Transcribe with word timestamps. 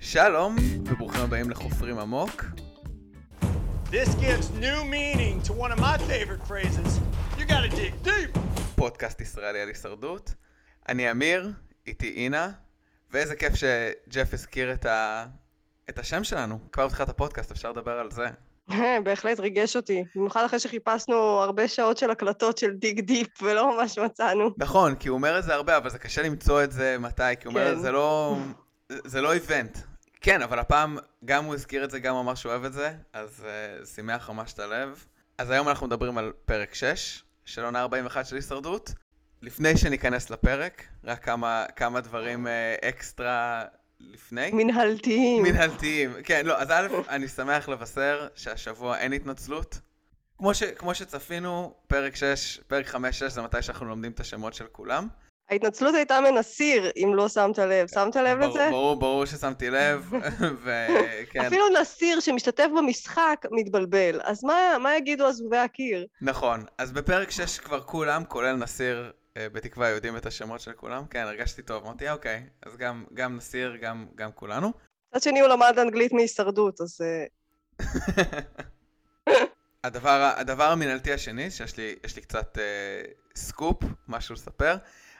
שלום, 0.00 0.56
וברוכים 0.84 1.20
הבאים 1.20 1.50
לחופרים 1.50 1.98
עמוק. 1.98 2.44
This 3.90 4.08
gives 4.08 4.50
new 4.60 4.84
meaning 4.84 5.42
to 5.48 5.52
one 5.52 5.72
of 5.72 5.78
my 5.78 5.98
favorite 5.98 6.42
phrases. 6.48 7.00
You 7.38 7.44
gotta 7.44 7.68
dig 7.68 8.06
deep. 8.06 8.38
פודקאסט 8.76 9.20
ישראלי 9.20 9.60
על 9.60 9.68
הישרדות. 9.68 10.34
אני 10.88 11.10
אמיר, 11.10 11.52
איתי 11.86 12.14
עינה, 12.16 12.50
ואיזה 13.10 13.36
כיף 13.36 13.54
שג'ף 13.54 14.34
הזכיר 14.34 14.72
את, 14.72 14.86
ה... 14.86 15.26
את 15.90 15.98
השם 15.98 16.24
שלנו. 16.24 16.58
כבר 16.72 16.86
בתחילת 16.86 17.08
הפודקאסט, 17.08 17.50
אפשר 17.50 17.72
לדבר 17.72 17.98
על 17.98 18.10
זה. 18.10 18.26
בהחלט 19.04 19.40
ריגש 19.40 19.76
אותי, 19.76 20.04
במיוחד 20.14 20.44
אחרי 20.44 20.58
שחיפשנו 20.58 21.16
הרבה 21.16 21.68
שעות 21.68 21.98
של 21.98 22.10
הקלטות 22.10 22.58
של 22.58 22.70
dig 22.70 23.00
deep 23.00 23.42
ולא 23.42 23.76
ממש 23.76 23.98
מצאנו. 23.98 24.50
נכון, 24.58 24.94
כי 24.94 25.08
הוא 25.08 25.16
אומר 25.16 25.38
את 25.38 25.44
זה 25.44 25.54
הרבה, 25.54 25.76
אבל 25.76 25.90
זה 25.90 25.98
קשה 25.98 26.22
למצוא 26.22 26.64
את 26.64 26.72
זה 26.72 26.96
מתי, 27.00 27.22
כי 27.40 27.48
הוא 27.48 27.54
אומר, 27.54 27.74
כן. 27.74 27.80
זה 27.80 27.92
לא... 27.92 28.36
זה 29.04 29.20
לא 29.20 29.32
איבנט. 29.32 29.78
כן, 30.20 30.42
אבל 30.42 30.58
הפעם 30.58 30.98
גם 31.24 31.44
הוא 31.44 31.54
הזכיר 31.54 31.84
את 31.84 31.90
זה, 31.90 31.98
גם 31.98 32.14
אמר 32.14 32.34
שהוא 32.34 32.50
אוהב 32.50 32.64
את 32.64 32.72
זה, 32.72 32.92
אז 33.12 33.44
uh, 33.82 33.86
שימח 33.86 34.30
ממש 34.30 34.52
את 34.52 34.58
הלב. 34.58 35.04
אז 35.38 35.50
היום 35.50 35.68
אנחנו 35.68 35.86
מדברים 35.86 36.18
על 36.18 36.32
פרק 36.44 36.74
6 36.74 37.22
של 37.44 37.64
עונה 37.64 37.80
41 37.80 38.26
של 38.26 38.36
הישרדות. 38.36 38.92
לפני 39.42 39.76
שניכנס 39.76 40.30
לפרק, 40.30 40.86
רק 41.04 41.24
כמה, 41.24 41.64
כמה 41.76 42.00
דברים 42.00 42.46
uh, 42.46 42.88
אקסטרה 42.88 43.64
לפני. 44.12 44.50
מנהלתיים. 44.52 45.42
מנהלתיים. 45.42 46.12
כן, 46.24 46.46
לא, 46.46 46.58
אז 46.58 46.70
א', 46.70 46.88
אני 47.08 47.28
שמח 47.28 47.68
לבשר 47.68 48.28
שהשבוע 48.34 48.98
אין 48.98 49.12
התנצלות. 49.12 49.80
כמו, 50.38 50.54
ש, 50.54 50.62
כמו 50.62 50.94
שצפינו, 50.94 51.74
פרק 51.86 52.16
6, 52.16 52.60
פרק 52.66 52.94
5-6 52.94 52.96
זה 53.28 53.42
מתי 53.42 53.62
שאנחנו 53.62 53.86
לומדים 53.86 54.12
את 54.12 54.20
השמות 54.20 54.54
של 54.54 54.66
כולם. 54.72 55.08
ההתנצלות 55.50 55.94
הייתה 55.94 56.20
מנסיר, 56.20 56.90
אם 56.96 57.12
לא 57.14 57.28
שמת 57.28 57.58
לב. 57.58 57.86
שמת 57.94 58.16
לב 58.16 58.38
ברור, 58.38 58.50
לזה? 58.50 58.68
ברור, 58.70 58.96
ברור 58.96 59.24
ששמתי 59.24 59.70
לב, 59.70 60.10
וכן, 60.64 61.40
אפילו 61.46 61.64
נסיר 61.80 62.20
שמשתתף 62.20 62.66
במשחק 62.76 63.44
מתבלבל. 63.50 64.20
אז 64.24 64.44
מה, 64.44 64.78
מה 64.80 64.96
יגידו 64.96 65.26
עזובי 65.26 65.56
הקיר? 65.56 66.06
נכון. 66.22 66.64
אז 66.78 66.92
בפרק 66.92 67.30
6 67.30 67.58
כבר 67.58 67.80
כולם, 67.80 68.24
כולל 68.24 68.52
נסיר, 68.56 69.12
בתקווה 69.38 69.88
יודעים 69.88 70.16
את 70.16 70.26
השמות 70.26 70.60
של 70.60 70.72
כולם. 70.72 71.06
כן, 71.06 71.20
הרגשתי 71.20 71.62
טוב, 71.62 71.84
אמרתי, 71.84 72.08
"אה, 72.08 72.12
אוקיי, 72.12 72.46
אז 72.62 72.76
גם, 72.76 73.04
גם 73.14 73.36
נסיר, 73.36 73.76
גם, 73.76 74.06
גם 74.14 74.32
כולנו. 74.32 74.72
מצד 75.14 75.22
שני 75.22 75.40
הוא 75.40 75.48
למד 75.48 75.78
אנגלית 75.78 76.12
מהישרדות, 76.12 76.80
אז... 76.80 77.00
אה, 77.00 77.24
הדבר, 79.84 80.32
הדבר 80.36 80.64
המנהלתי 80.64 81.12
השני, 81.12 81.50
שיש 81.50 81.76
לי, 81.76 81.96
יש 82.04 82.16
לי 82.16 82.22
קצת 82.22 82.58
אה, 82.58 83.02
סקופ, 83.36 83.82
משהו 84.08 84.34
לספר. 84.34 84.76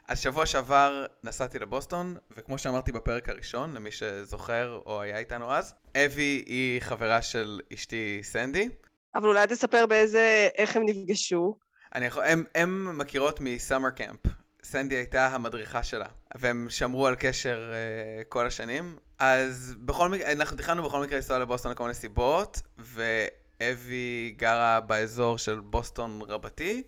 אז 0.09 0.21
שבוע 0.21 0.47
שעבר 0.47 1.07
נסעתי 1.25 1.59
לבוסטון, 1.59 2.17
וכמו 2.37 2.59
שאמרתי 2.59 2.93
בפרק 2.93 3.29
הראשון, 3.29 3.75
למי 3.75 3.91
שזוכר 3.91 4.81
או 4.87 5.03
היה 5.03 5.19
איתנו 5.19 5.53
אז, 5.53 5.75
אבי 5.97 6.45
היא 6.47 6.81
חברה 6.81 7.23
של 7.23 7.61
אשתי 7.75 8.21
סנדי. 8.23 8.69
אבל 9.15 9.29
אולי 9.29 9.47
תספר 9.47 9.87
באיזה... 9.87 10.49
איך 10.55 10.77
הם 10.77 10.83
נפגשו. 10.87 11.57
אני 11.95 12.07
יכול, 12.07 12.25
הם, 12.25 12.45
הם 12.55 12.99
מכירות 12.99 13.41
מ 13.41 13.48
summer 13.48 13.91
camp. 13.91 14.21
סנדי 14.65 14.95
הייתה 14.95 15.27
המדריכה 15.27 15.83
שלה, 15.83 16.07
והם 16.35 16.67
שמרו 16.71 17.07
על 17.07 17.15
קשר 17.19 17.73
uh, 17.73 18.25
כל 18.29 18.47
השנים. 18.47 18.97
אז 19.19 19.75
בכל 19.79 20.09
מקרה, 20.09 20.33
אנחנו 20.33 20.57
תכננו 20.57 20.83
בכל 20.83 21.03
מקרה 21.03 21.17
לנסוע 21.17 21.39
לבוסטון 21.39 21.73
לכל 21.73 21.83
מיני 21.83 21.95
סיבות, 21.95 22.61
ואבי 22.79 24.35
גרה 24.37 24.81
באזור 24.81 25.39
של 25.39 25.61
בוסטון 25.61 26.23
רבתי, 26.29 26.83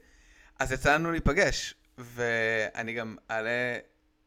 אז 0.59 0.73
יצא 0.73 0.95
לנו 0.95 1.11
להיפגש, 1.11 1.75
ואני 1.99 2.93
גם 2.93 3.17
אעלה 3.31 3.79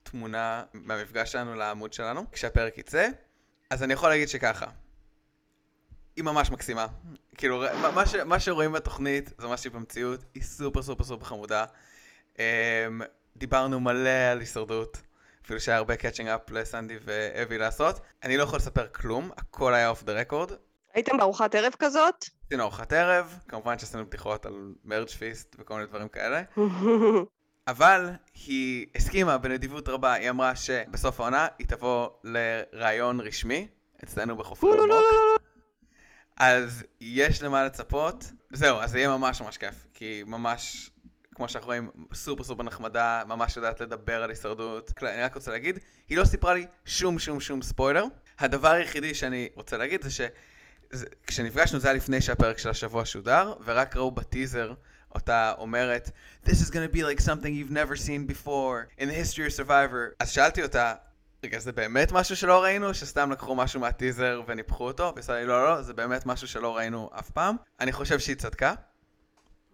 תמונה 0.03 0.63
מהמפגש 0.73 1.31
שלנו 1.31 1.55
לעמוד 1.55 1.93
שלנו, 1.93 2.31
כשהפרק 2.31 2.77
יצא. 2.77 3.07
אז 3.69 3.83
אני 3.83 3.93
יכול 3.93 4.09
להגיד 4.09 4.29
שככה, 4.29 4.65
היא 6.15 6.23
ממש 6.23 6.51
מקסימה. 6.51 6.87
כאילו, 7.37 7.63
מה- 7.95 8.05
ש, 8.05 8.15
מה 8.15 8.39
שרואים 8.39 8.71
בתוכנית 8.71 9.33
זה 9.37 9.47
מה 9.47 9.57
שהיא 9.57 9.71
במציאות, 9.71 10.19
היא 10.33 10.43
סופר 10.43 10.81
סופר 10.81 11.03
סופר 11.03 11.25
חמודה. 11.25 11.65
Um, 12.35 12.39
דיברנו 13.35 13.79
מלא 13.79 14.09
על 14.31 14.39
הישרדות, 14.39 14.97
אפילו 15.45 15.59
שהיה 15.59 15.77
הרבה 15.77 15.95
catching 15.95 16.29
up 16.29 16.51
לסנדי 16.51 16.97
ואבי 17.05 17.57
לעשות. 17.57 17.99
אני 18.23 18.37
לא 18.37 18.43
יכול 18.43 18.57
לספר 18.57 18.87
כלום, 18.87 19.31
הכל 19.37 19.73
היה 19.73 19.89
off 19.89 20.03
the 20.03 20.13
record. 20.13 20.51
הייתם 20.93 21.17
בארוחת 21.17 21.55
ערב 21.55 21.73
כזאת? 21.79 22.25
עשינו 22.47 22.63
ארוחת 22.63 22.93
ערב, 22.93 23.39
כמובן 23.47 23.79
שעשינו 23.79 24.05
בדיחות 24.05 24.45
על 24.45 24.73
מרג' 24.85 25.09
פיסט 25.09 25.55
וכל 25.59 25.73
מיני 25.73 25.85
דברים 25.87 26.07
כאלה. 26.07 26.41
אבל 27.67 28.09
היא 28.47 28.85
הסכימה 28.95 29.37
בנדיבות 29.37 29.89
רבה, 29.89 30.13
היא 30.13 30.29
אמרה 30.29 30.55
שבסוף 30.55 31.19
העונה 31.19 31.47
היא 31.59 31.67
תבוא 31.67 32.09
לראיון 32.23 33.19
רשמי 33.19 33.67
אצלנו 34.03 34.37
בחופרי 34.37 34.71
עמוק. 34.83 35.46
אז 36.39 36.83
יש 37.01 37.41
למה 37.43 37.65
לצפות. 37.65 38.25
זהו, 38.51 38.77
אז 38.79 38.91
זה 38.91 38.97
יהיה 38.97 39.09
ממש 39.09 39.41
ממש 39.41 39.57
כיף, 39.57 39.87
כי 39.93 40.23
ממש, 40.27 40.89
כמו 41.35 41.49
שאנחנו 41.49 41.67
רואים, 41.67 41.89
סופר 42.13 42.43
סופר 42.43 42.63
נחמדה, 42.63 43.23
ממש 43.27 43.57
יודעת 43.57 43.81
לדבר 43.81 44.23
על 44.23 44.29
הישרדות. 44.29 44.91
אני 45.03 45.21
רק 45.23 45.35
רוצה 45.35 45.51
להגיד, 45.51 45.79
היא 46.09 46.17
לא 46.17 46.25
סיפרה 46.25 46.53
לי 46.53 46.65
שום 46.85 47.19
שום 47.19 47.39
שום 47.39 47.61
ספוילר. 47.61 48.03
הדבר 48.39 48.69
היחידי 48.71 49.13
שאני 49.13 49.49
רוצה 49.55 49.77
להגיד 49.77 50.01
זה 50.03 50.11
ש... 50.11 50.21
זה- 50.91 51.05
כשנפגשנו 51.27 51.79
זה 51.79 51.87
היה 51.87 51.97
לפני 51.97 52.21
שהפרק 52.21 52.57
של 52.57 52.69
השבוע 52.69 53.05
שודר, 53.05 53.53
ורק 53.65 53.95
ראו 53.95 54.11
בטיזר 54.11 54.73
אותה 55.15 55.53
אומרת 55.57 56.09
This 56.45 56.49
is 56.49 56.69
gonna 56.71 56.93
be 56.95 56.99
like 56.99 57.21
something 57.23 57.51
you've 57.69 57.73
never 57.73 57.95
seen 57.95 58.31
before 58.33 59.01
in 59.01 59.07
the 59.07 59.13
history 59.25 59.47
of 59.53 59.65
Survivor. 59.65 60.15
אז 60.19 60.29
שאלתי 60.31 60.63
אותה, 60.63 60.93
רגע, 61.43 61.59
זה 61.59 61.71
באמת 61.71 62.11
משהו 62.11 62.35
שלא 62.35 62.63
ראינו? 62.63 62.93
שסתם 62.93 63.31
לקחו 63.31 63.55
משהו 63.55 63.79
מהטיזר 63.79 64.41
וניפחו 64.47 64.87
אותו? 64.87 65.13
לי, 65.29 65.45
לא, 65.45 65.63
לא, 65.63 65.75
לא, 65.75 65.81
זה 65.81 65.93
באמת 65.93 66.25
משהו 66.25 66.47
שלא 66.47 66.77
ראינו 66.77 67.09
אף 67.19 67.29
פעם. 67.29 67.55
אני 67.79 67.91
חושב 67.91 68.19
שהיא 68.19 68.35
צדקה. 68.35 68.73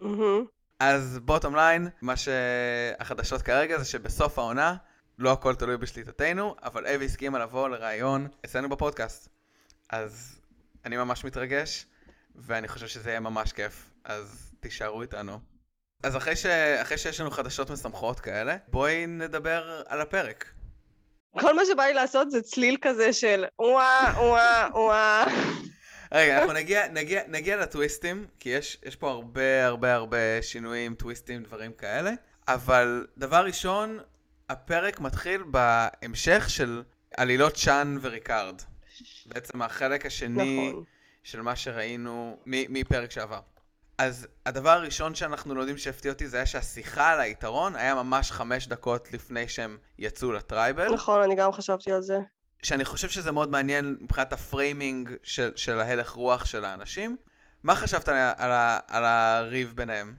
מהמם. 0.01 0.45
אז 0.79 1.19
בוטום 1.23 1.55
ליין, 1.55 1.89
מה 2.01 2.13
שהחדשות 2.17 3.41
כרגע 3.41 3.77
זה 3.77 3.85
שבסוף 3.85 4.39
העונה, 4.39 4.75
לא 5.19 5.31
הכל 5.31 5.55
תלוי 5.55 5.77
בשליטתנו, 5.77 6.55
אבל 6.63 6.87
אבי 6.87 7.05
הסכימה 7.05 7.39
לבוא 7.39 7.69
לראיון 7.69 8.27
אצלנו 8.45 8.69
בפודקאסט. 8.69 9.29
אז 9.89 10.39
אני 10.85 10.97
ממש 10.97 11.25
מתרגש, 11.25 11.85
ואני 12.35 12.67
חושב 12.67 12.87
שזה 12.87 13.09
יהיה 13.09 13.19
ממש 13.19 13.53
כיף, 13.53 13.89
אז 14.03 14.51
תישארו 14.59 15.01
איתנו. 15.01 15.39
אז 16.03 16.17
אחרי, 16.17 16.35
ש... 16.35 16.45
אחרי 16.81 16.97
שיש 16.97 17.21
לנו 17.21 17.31
חדשות 17.31 17.69
משמחות 17.69 18.19
כאלה, 18.19 18.57
בואי 18.67 19.07
נדבר 19.07 19.83
על 19.87 20.01
הפרק. 20.01 20.53
כל 21.39 21.55
מה 21.55 21.61
שבא 21.65 21.83
לי 21.83 21.93
לעשות 21.93 22.31
זה 22.31 22.41
צליל 22.41 22.77
כזה 22.81 23.13
של 23.13 23.45
וואה, 23.59 24.13
וואה, 24.17 24.67
וואה. 24.73 25.25
רגע, 26.11 26.37
אנחנו 26.37 26.53
נגיע, 26.53 26.87
נגיע, 26.87 27.21
נגיע 27.27 27.57
לטוויסטים, 27.57 28.25
כי 28.39 28.49
יש, 28.49 28.77
יש 28.85 28.95
פה 28.95 29.09
הרבה 29.09 29.65
הרבה 29.65 29.93
הרבה 29.93 30.41
שינויים, 30.41 30.95
טוויסטים, 30.95 31.43
דברים 31.43 31.73
כאלה, 31.73 32.11
אבל 32.47 33.07
דבר 33.17 33.45
ראשון, 33.45 33.99
הפרק 34.49 34.99
מתחיל 34.99 35.43
בהמשך 35.43 36.45
של 36.49 36.83
עלילות 37.17 37.55
שאן 37.55 37.97
וריקארד. 38.01 38.61
בעצם 39.25 39.61
החלק 39.61 40.05
השני 40.05 40.69
נכון. 40.69 40.83
של 41.23 41.41
מה 41.41 41.55
שראינו 41.55 42.37
מפרק 42.45 43.11
שעבר. 43.11 43.39
אז 44.03 44.27
הדבר 44.45 44.69
הראשון 44.69 45.15
שאנחנו 45.15 45.55
לומדים 45.55 45.77
שהפתיע 45.77 46.11
אותי 46.11 46.27
זה 46.27 46.37
היה 46.37 46.45
שהשיחה 46.45 47.09
על 47.09 47.19
היתרון 47.19 47.75
היה 47.75 47.95
ממש 47.95 48.31
חמש 48.31 48.67
דקות 48.67 49.13
לפני 49.13 49.47
שהם 49.47 49.77
יצאו 49.99 50.31
ל 50.31 50.39
tribal. 50.39 50.93
נכון, 50.93 51.21
אני 51.21 51.35
גם 51.35 51.51
חשבתי 51.51 51.91
על 51.91 52.01
זה. 52.01 52.19
שאני 52.63 52.85
חושב 52.85 53.09
שזה 53.09 53.31
מאוד 53.31 53.51
מעניין 53.51 53.97
מבחינת 54.01 54.33
ה 54.33 54.43
framing 54.43 55.09
של, 55.23 55.51
של 55.55 55.79
ההלך 55.79 56.09
רוח 56.09 56.45
של 56.45 56.65
האנשים. 56.65 57.17
מה 57.63 57.75
חשבת 57.75 58.09
על, 58.09 58.15
על, 58.37 58.51
על 58.87 59.05
הריב 59.05 59.73
ביניהם? 59.75 60.13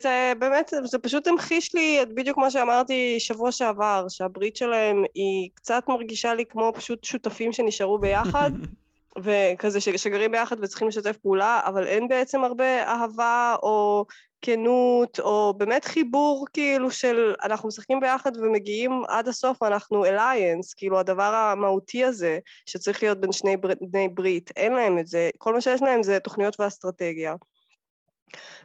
זה 0.00 0.32
באמת, 0.38 0.72
זה 0.84 0.98
פשוט 0.98 1.26
המחיש 1.26 1.74
לי 1.74 2.02
את 2.02 2.14
בדיוק 2.14 2.38
מה 2.38 2.50
שאמרתי 2.50 3.20
שבוע 3.20 3.52
שעבר, 3.52 4.06
שהברית 4.08 4.56
שלהם 4.56 5.04
היא 5.14 5.50
קצת 5.54 5.84
מרגישה 5.88 6.34
לי 6.34 6.44
כמו 6.46 6.72
פשוט 6.74 7.04
שותפים 7.04 7.52
שנשארו 7.52 7.98
ביחד, 7.98 8.50
וכזה 9.22 9.80
ש- 9.80 9.88
שגרים 9.88 10.30
ביחד 10.30 10.56
וצריכים 10.60 10.88
לשתף 10.88 11.16
פעולה, 11.16 11.60
אבל 11.64 11.86
אין 11.86 12.08
בעצם 12.08 12.44
הרבה 12.44 12.82
אהבה 12.82 13.56
או 13.62 14.04
כנות, 14.42 15.20
או 15.20 15.54
באמת 15.56 15.84
חיבור 15.84 16.46
כאילו 16.52 16.90
של 16.90 17.34
אנחנו 17.42 17.68
משחקים 17.68 18.00
ביחד 18.00 18.36
ומגיעים 18.36 19.02
עד 19.08 19.28
הסוף, 19.28 19.62
אנחנו 19.62 20.04
אליינס, 20.04 20.74
כאילו 20.74 20.98
הדבר 20.98 21.34
המהותי 21.34 22.04
הזה 22.04 22.38
שצריך 22.66 23.02
להיות 23.02 23.20
בין 23.20 23.32
שני 23.32 23.56
בר- 23.56 23.74
בני 23.80 24.08
ברית, 24.08 24.50
אין 24.56 24.72
להם 24.72 24.98
את 24.98 25.06
זה, 25.06 25.30
כל 25.38 25.54
מה 25.54 25.60
שיש 25.60 25.82
להם 25.82 26.02
זה 26.02 26.20
תוכניות 26.20 26.60
ואסטרטגיה. 26.60 27.34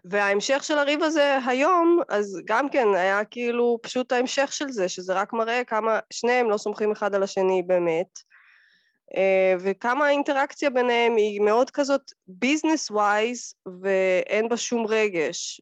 וההמשך 0.06 0.64
של 0.64 0.78
הריב 0.78 1.04
הזה 1.04 1.38
היום, 1.46 2.00
אז 2.10 2.42
גם 2.46 2.70
כן 2.70 2.88
היה 2.96 3.26
כאילו 3.26 3.80
פשוט 3.82 4.12
ההמשך 4.12 4.54
של 4.54 4.70
זה, 4.70 4.90
שזה 4.90 5.14
רק 5.14 5.34
מראה 5.34 5.64
כמה 5.64 6.00
שניהם 6.14 6.50
לא 6.50 6.58
סומכים 6.58 6.92
אחד 6.92 7.16
על 7.16 7.24
השני 7.24 7.64
באמת. 7.68 8.31
אה, 9.18 9.56
וכמה 9.60 10.06
האינטראקציה 10.06 10.70
ביניהם 10.70 11.16
היא 11.16 11.42
מאוד 11.42 11.72
כזאת 11.72 12.12
ביזנס 12.28 12.92
ווייז 12.92 13.54
ואין 13.82 14.50
בה 14.50 14.58
שום 14.58 14.86
רגש. 14.88 15.62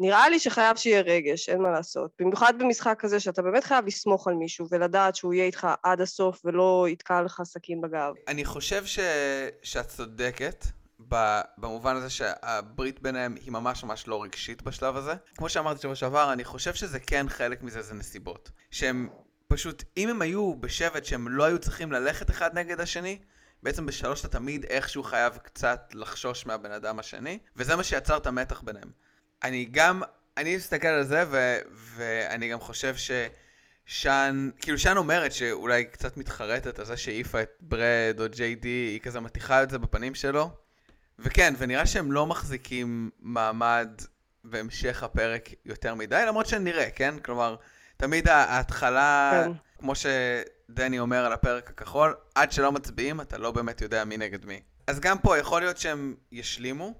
ונראה 0.00 0.28
לי 0.28 0.38
שחייב 0.38 0.76
שיהיה 0.76 1.00
רגש, 1.00 1.48
אין 1.48 1.62
מה 1.62 1.70
לעשות. 1.70 2.10
במיוחד 2.18 2.58
במשחק 2.58 2.96
כזה 2.98 3.20
שאתה 3.20 3.42
באמת 3.42 3.64
חייב 3.64 3.86
לסמוך 3.86 4.28
על 4.28 4.34
מישהו 4.34 4.66
ולדעת 4.70 5.16
שהוא 5.16 5.34
יהיה 5.34 5.44
איתך 5.44 5.68
עד 5.82 6.00
הסוף 6.00 6.40
ולא 6.44 6.86
יתקע 6.88 7.22
לך 7.22 7.42
סכין 7.44 7.80
בגב. 7.80 8.12
אני 8.28 8.44
חושב 8.44 8.86
ש... 8.86 8.98
שאת 9.62 9.88
צודקת. 9.88 10.64
במובן 11.58 11.96
הזה 11.96 12.10
שהברית 12.10 13.00
ביניהם 13.00 13.34
היא 13.44 13.52
ממש 13.52 13.84
ממש 13.84 14.08
לא 14.08 14.22
רגשית 14.22 14.62
בשלב 14.62 14.96
הזה. 14.96 15.14
כמו 15.36 15.48
שאמרתי 15.48 15.80
שבוע 15.80 15.94
שעבר, 15.94 16.32
אני 16.32 16.44
חושב 16.44 16.74
שזה 16.74 17.00
כן 17.00 17.28
חלק 17.28 17.62
מזה, 17.62 17.82
זה 17.82 17.94
נסיבות. 17.94 18.50
שהם 18.70 19.08
פשוט, 19.54 19.84
אם 19.96 20.08
הם 20.08 20.22
היו 20.22 20.54
בשבט 20.60 21.04
שהם 21.04 21.28
לא 21.28 21.44
היו 21.44 21.58
צריכים 21.58 21.92
ללכת 21.92 22.30
אחד 22.30 22.58
נגד 22.58 22.80
השני, 22.80 23.18
בעצם 23.62 23.86
בשלוש 23.86 24.20
אתה 24.20 24.28
תמיד 24.28 24.64
איכשהו 24.64 25.02
חייב 25.02 25.36
קצת 25.36 25.92
לחשוש 25.94 26.46
מהבן 26.46 26.72
אדם 26.72 26.98
השני, 26.98 27.38
וזה 27.56 27.76
מה 27.76 27.84
שיצר 27.84 28.16
את 28.16 28.26
המתח 28.26 28.60
ביניהם. 28.60 28.90
אני 29.42 29.64
גם, 29.70 30.02
אני 30.36 30.56
מסתכל 30.56 30.88
על 30.88 31.04
זה, 31.04 31.24
ו, 31.30 31.58
ואני 31.72 32.48
גם 32.48 32.60
חושב 32.60 32.96
ש... 32.96 33.10
שאן, 33.86 34.50
כאילו 34.60 34.78
שאן 34.78 34.96
אומרת 34.96 35.32
שאולי 35.32 35.84
קצת 35.84 36.16
מתחרטת 36.16 36.78
על 36.78 36.84
זה 36.84 36.96
שהעיפה 36.96 37.42
את 37.42 37.50
ברד 37.60 38.16
או 38.20 38.24
ג'יי 38.30 38.54
די, 38.54 38.68
היא 38.68 39.00
כזה 39.00 39.20
מתיחה 39.20 39.62
את 39.62 39.70
זה 39.70 39.78
בפנים 39.78 40.14
שלו. 40.14 40.50
וכן, 41.18 41.54
ונראה 41.58 41.86
שהם 41.86 42.12
לא 42.12 42.26
מחזיקים 42.26 43.10
מעמד 43.20 43.88
בהמשך 44.44 45.02
הפרק 45.02 45.48
יותר 45.64 45.94
מדי, 45.94 46.24
למרות 46.28 46.46
שנראה, 46.46 46.90
כן? 46.90 47.18
כלומר, 47.18 47.56
תמיד 47.96 48.28
ההתחלה, 48.28 49.30
כן. 49.32 49.52
כמו 49.78 49.92
שדני 49.94 50.98
אומר 50.98 51.24
על 51.24 51.32
הפרק 51.32 51.70
הכחול, 51.70 52.14
עד 52.34 52.52
שלא 52.52 52.72
מצביעים, 52.72 53.20
אתה 53.20 53.38
לא 53.38 53.50
באמת 53.50 53.80
יודע 53.80 54.04
מי 54.04 54.16
נגד 54.16 54.44
מי. 54.44 54.62
אז 54.86 55.00
גם 55.00 55.18
פה 55.18 55.38
יכול 55.38 55.60
להיות 55.62 55.78
שהם 55.78 56.14
ישלימו. 56.32 56.94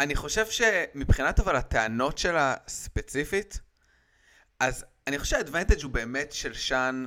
אני 0.00 0.14
חושב 0.14 0.46
שמבחינת 0.46 1.40
אבל 1.40 1.56
הטענות 1.56 2.18
שלה 2.18 2.54
ספציפית, 2.68 3.60
אז 4.60 4.84
אני 5.06 5.18
חושב 5.18 5.36
שה 5.36 5.48
advantage 5.48 5.82
הוא 5.82 5.90
באמת 5.90 6.32
של 6.32 6.54
שאן 6.54 7.06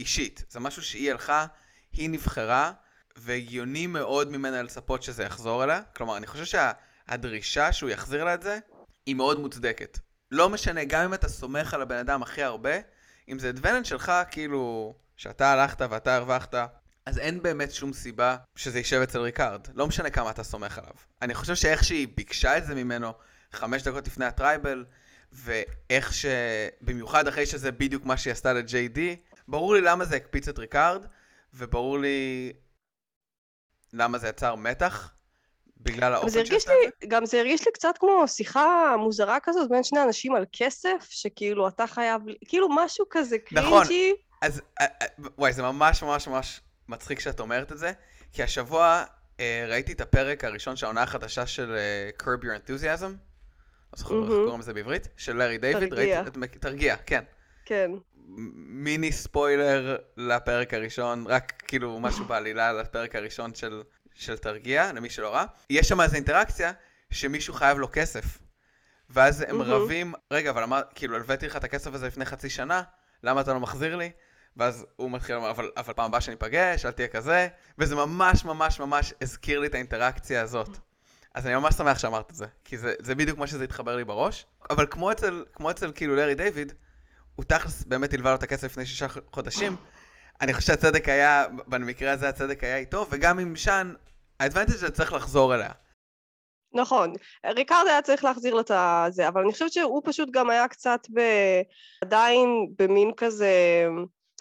אישית. 0.00 0.44
זה 0.48 0.60
משהו 0.60 0.82
שהיא 0.82 1.10
הלכה, 1.10 1.46
היא 1.92 2.10
נבחרה, 2.10 2.72
והגיוני 3.16 3.86
מאוד 3.86 4.30
ממנה 4.30 4.62
לצפות 4.62 5.02
שזה 5.02 5.22
יחזור 5.22 5.64
אליה. 5.64 5.82
כלומר, 5.96 6.16
אני 6.16 6.26
חושב 6.26 6.44
שהדרישה 6.44 7.72
שהוא 7.72 7.90
יחזיר 7.90 8.24
לה 8.24 8.34
את 8.34 8.42
זה, 8.42 8.58
היא 9.06 9.14
מאוד 9.14 9.40
מוצדקת. 9.40 9.98
לא 10.30 10.48
משנה, 10.48 10.84
גם 10.84 11.04
אם 11.04 11.14
אתה 11.14 11.28
סומך 11.28 11.74
על 11.74 11.82
הבן 11.82 11.96
אדם 11.96 12.22
הכי 12.22 12.42
הרבה, 12.42 12.70
אם 13.28 13.38
זה 13.38 13.48
advantage 13.48 13.86
שלך, 13.86 14.12
כאילו, 14.30 14.94
שאתה 15.16 15.52
הלכת 15.52 15.80
ואתה 15.90 16.16
הרווחת, 16.16 16.54
אז 17.06 17.18
אין 17.18 17.42
באמת 17.42 17.72
שום 17.72 17.92
סיבה 17.92 18.36
שזה 18.56 18.78
יישב 18.78 19.00
אצל 19.00 19.20
ריקארד. 19.20 19.60
לא 19.74 19.86
משנה 19.86 20.10
כמה 20.10 20.30
אתה 20.30 20.42
סומך 20.42 20.78
עליו. 20.78 20.92
אני 21.22 21.34
חושב 21.34 21.54
שאיך 21.54 21.84
שהיא 21.84 22.08
ביקשה 22.14 22.58
את 22.58 22.66
זה 22.66 22.74
ממנו 22.74 23.12
חמש 23.52 23.82
דקות 23.82 24.06
לפני 24.06 24.24
ה 24.24 24.32
tribal, 24.32 24.84
ואיך 25.32 26.14
ש... 26.14 26.26
במיוחד 26.80 27.28
אחרי 27.28 27.46
שזה 27.46 27.72
בדיוק 27.72 28.04
מה 28.04 28.16
שהיא 28.16 28.32
עשתה 28.32 28.52
ל-JD, 28.52 28.98
ברור 29.48 29.74
לי 29.74 29.80
למה 29.80 30.04
זה 30.04 30.16
הקפיץ 30.16 30.48
את 30.48 30.58
ריקארד, 30.58 31.06
וברור 31.54 31.98
לי 31.98 32.52
למה 33.92 34.18
זה 34.18 34.28
יצר 34.28 34.54
מתח, 34.54 35.12
בגלל 35.82 36.14
האופן 36.14 36.40
את 36.40 36.46
זה? 36.46 36.74
גם 37.08 37.26
זה 37.26 37.38
הרגיש 37.38 37.66
לי 37.66 37.72
קצת 37.72 37.98
כמו 37.98 38.28
שיחה 38.28 38.96
מוזרה 38.98 39.38
כזאת 39.42 39.68
בין 39.70 39.82
שני 39.82 40.02
אנשים 40.02 40.34
על 40.34 40.44
כסף, 40.52 41.06
שכאילו 41.10 41.68
אתה 41.68 41.86
חייב, 41.86 42.22
כאילו 42.48 42.68
משהו 42.70 43.04
כזה 43.10 43.38
cringy. 43.38 43.66
נכון, 43.66 43.86
אז 44.42 44.62
אה, 44.80 44.86
אה, 45.02 45.06
וואי, 45.38 45.52
זה 45.52 45.62
ממש 45.62 46.02
ממש 46.02 46.28
ממש 46.28 46.60
מצחיק 46.88 47.20
שאת 47.20 47.40
אומרת 47.40 47.72
את 47.72 47.78
זה, 47.78 47.92
כי 48.32 48.42
השבוע 48.42 49.04
אה, 49.40 49.64
ראיתי 49.68 49.92
את 49.92 50.00
הפרק 50.00 50.44
הראשון 50.44 50.76
של 50.76 50.86
העונה 50.86 51.02
החדשה 51.02 51.46
של 51.46 51.76
uh, 51.76 52.22
Curb 52.22 52.42
Your 52.44 52.68
Enthusiasm, 52.68 53.12
לא 53.92 53.96
זוכר 53.96 54.22
איך 54.22 54.28
קוראים 54.28 54.60
לזה 54.60 54.74
בעברית, 54.74 55.08
של 55.16 55.36
לארי 55.36 55.58
דיוויד, 55.58 55.90
תרגיע. 55.90 56.22
תרגיע, 56.60 56.96
כן. 56.96 57.24
כן. 57.64 57.90
מיני 58.36 59.12
ספוילר 59.12 59.96
לפרק 60.16 60.74
הראשון, 60.74 61.24
רק 61.26 61.62
כאילו 61.68 62.00
משהו 62.00 62.24
בעלילה 62.24 62.72
לפרק 62.72 63.16
הראשון 63.16 63.54
של 63.54 63.82
של 64.14 64.38
תרגיע, 64.38 64.92
למי 64.92 65.10
שלא 65.10 65.34
ראה, 65.34 65.44
יש 65.70 65.88
שם 65.88 66.00
איזו 66.00 66.14
אינטראקציה 66.14 66.72
שמישהו 67.10 67.54
חייב 67.54 67.78
לו 67.78 67.88
כסף. 67.92 68.38
ואז 69.10 69.44
הם 69.48 69.60
mm-hmm. 69.60 69.64
רבים, 69.64 70.12
רגע, 70.30 70.50
אבל 70.50 70.62
אמר, 70.62 70.82
כאילו, 70.94 71.16
הלוויתי 71.16 71.46
לך 71.46 71.56
את 71.56 71.64
הכסף 71.64 71.94
הזה 71.94 72.06
לפני 72.06 72.24
חצי 72.24 72.50
שנה, 72.50 72.82
למה 73.22 73.40
אתה 73.40 73.52
לא 73.52 73.60
מחזיר 73.60 73.96
לי? 73.96 74.10
ואז 74.56 74.86
הוא 74.96 75.10
מתחיל 75.10 75.34
לומר, 75.34 75.50
אבל, 75.50 75.70
אבל 75.76 75.92
פעם 75.92 76.04
הבאה 76.04 76.20
שניפגש, 76.20 76.86
אל 76.86 76.90
תהיה 76.90 77.08
כזה, 77.08 77.48
וזה 77.78 77.96
ממש 77.96 78.44
ממש 78.44 78.80
ממש 78.80 79.14
הזכיר 79.20 79.60
לי 79.60 79.66
את 79.66 79.74
האינטראקציה 79.74 80.42
הזאת. 80.42 80.68
אז 81.34 81.46
אני 81.46 81.54
ממש 81.54 81.74
שמח 81.74 81.98
שאמרת 81.98 82.30
את 82.30 82.34
זה, 82.34 82.46
כי 82.64 82.78
זה, 82.78 82.94
זה 82.98 83.14
בדיוק 83.14 83.36
כמו 83.36 83.46
שזה 83.46 83.64
התחבר 83.64 83.96
לי 83.96 84.04
בראש. 84.04 84.46
אבל 84.70 84.86
כמו 84.90 85.12
אצל, 85.12 85.44
כמו 85.52 85.70
אצל 85.70 85.92
כאילו 85.94 86.16
לארי 86.16 86.34
דיוויד, 86.34 86.72
הוא 87.40 87.44
תכלס 87.44 87.84
באמת 87.84 88.14
הלווה 88.14 88.30
לו 88.30 88.36
את 88.36 88.42
הכסף 88.42 88.64
לפני 88.64 88.86
שישה 88.86 89.06
חודשים. 89.32 89.76
אני 90.40 90.52
חושב 90.54 90.66
שהצדק 90.66 91.08
היה, 91.08 91.44
במקרה 91.66 92.12
הזה 92.12 92.28
הצדק 92.28 92.64
היה 92.64 92.76
איתו, 92.76 93.06
וגם 93.10 93.38
עם 93.38 93.56
שאן, 93.56 93.94
האדוונטג' 94.40 94.74
הזה 94.74 94.90
צריך 94.90 95.12
לחזור 95.12 95.54
אליה. 95.54 95.70
נכון, 96.72 97.12
ריקרד 97.46 97.84
היה 97.88 98.02
צריך 98.02 98.24
להחזיר 98.24 98.54
לו 98.54 98.60
את 98.60 98.70
זה, 99.10 99.28
אבל 99.28 99.42
אני 99.42 99.52
חושבת 99.52 99.72
שהוא 99.72 100.02
פשוט 100.04 100.28
גם 100.32 100.50
היה 100.50 100.68
קצת 100.68 101.00
ב... 101.14 101.20
עדיין 102.02 102.48
במין 102.78 103.10
כזה, 103.16 103.86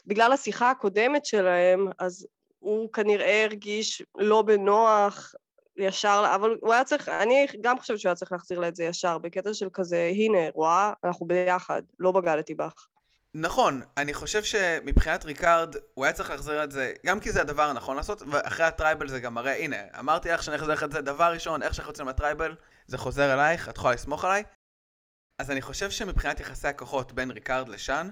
בגלל 0.05 0.31
השיחה 0.31 0.71
הקודמת 0.71 1.25
שלהם, 1.25 1.87
אז 1.99 2.27
הוא 2.59 2.93
כנראה 2.93 3.43
הרגיש 3.43 4.01
לא 4.17 4.41
בנוח 4.41 5.33
ישר, 5.79 6.31
אבל 6.35 6.57
הוא 6.61 6.73
היה 6.73 6.83
צריך, 6.83 7.09
אני 7.09 7.47
גם 7.61 7.79
חושבת 7.79 7.99
שהוא 7.99 8.09
היה 8.09 8.15
צריך 8.15 8.31
להחזיר 8.31 8.59
לה 8.59 8.67
את 8.67 8.75
זה 8.75 8.83
ישר, 8.83 9.17
בקטע 9.17 9.53
של 9.53 9.67
כזה, 9.73 10.11
הנה, 10.13 10.37
רואה, 10.53 10.93
אנחנו 11.03 11.25
ביחד, 11.25 11.81
לא 11.99 12.11
בגדתי 12.11 12.55
בך. 12.55 12.87
נכון, 13.33 13.81
אני 13.97 14.13
חושב 14.13 14.43
שמבחינת 14.43 15.25
ריקארד, 15.25 15.75
הוא 15.93 16.05
היה 16.05 16.13
צריך 16.13 16.29
להחזיר 16.29 16.63
את 16.63 16.71
זה, 16.71 16.93
גם 17.05 17.19
כי 17.19 17.31
זה 17.31 17.41
הדבר 17.41 17.63
הנכון 17.63 17.97
לעשות, 17.97 18.21
ואחרי 18.21 18.65
ה 18.65 18.71
tribal 18.71 19.07
זה 19.07 19.19
גם 19.19 19.33
מראה, 19.33 19.57
הנה, 19.57 19.77
אמרתי 19.99 20.29
לך 20.29 20.43
שאני 20.43 20.55
אחזיר 20.55 20.73
לך 20.73 20.83
את 20.83 20.91
זה, 20.91 21.01
דבר 21.01 21.33
ראשון, 21.33 21.63
איך 21.63 21.73
שאנחנו 21.73 21.91
יוצאים 21.91 22.05
מה 22.05 22.16
tribal, 22.16 22.55
זה 22.87 22.97
חוזר 22.97 23.33
אלייך, 23.33 23.69
את 23.69 23.77
יכולה 23.77 23.93
לסמוך 23.93 24.25
עליי. 24.25 24.43
אז 25.39 25.51
אני 25.51 25.61
חושב 25.61 25.91
שמבחינת 25.91 26.39
יחסי 26.39 26.67
הכוחות 26.67 27.11
בין 27.11 27.31
ריקארד 27.31 27.69
לשאן, 27.69 28.09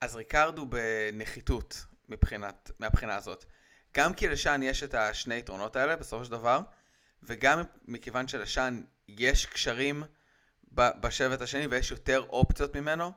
אז 0.00 0.16
ריקארד 0.16 0.58
הוא 0.58 0.66
בנחיתות 0.66 1.84
מבחינת, 2.08 2.70
מהבחינה 2.78 3.16
הזאת. 3.16 3.44
גם 3.96 4.14
כי 4.14 4.28
לשאן 4.28 4.62
יש 4.62 4.82
את 4.82 4.94
השני 4.94 5.34
יתרונות 5.34 5.76
האלה 5.76 5.96
בסופו 5.96 6.24
של 6.24 6.30
דבר, 6.30 6.60
וגם 7.26 7.62
מכיוון 7.88 8.28
שלשאן 8.28 8.82
יש 9.08 9.46
קשרים 9.46 10.04
בשבט 10.72 11.40
השני 11.40 11.66
ויש 11.66 11.90
יותר 11.90 12.26
אופציות 12.28 12.76
ממנו, 12.76 13.12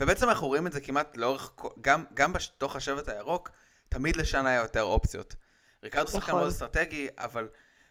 ובעצם 0.00 0.28
אנחנו 0.28 0.46
רואים 0.46 0.66
את 0.66 0.72
זה 0.72 0.80
כמעט 0.80 1.16
לאורך, 1.16 1.50
גם, 1.80 2.04
גם 2.14 2.32
בתוך 2.32 2.76
השבט 2.76 3.08
הירוק, 3.08 3.50
תמיד 3.88 4.16
לשאן 4.16 4.48
היה 4.48 4.60
יותר 4.62 4.82
אופציות. 4.82 5.36
ריקרדו 5.82 6.10
שחקן 6.10 6.22
נכון. 6.26 6.34
מאוד 6.34 6.48
אסטרטגי, 6.48 7.08
אבל 7.18 7.48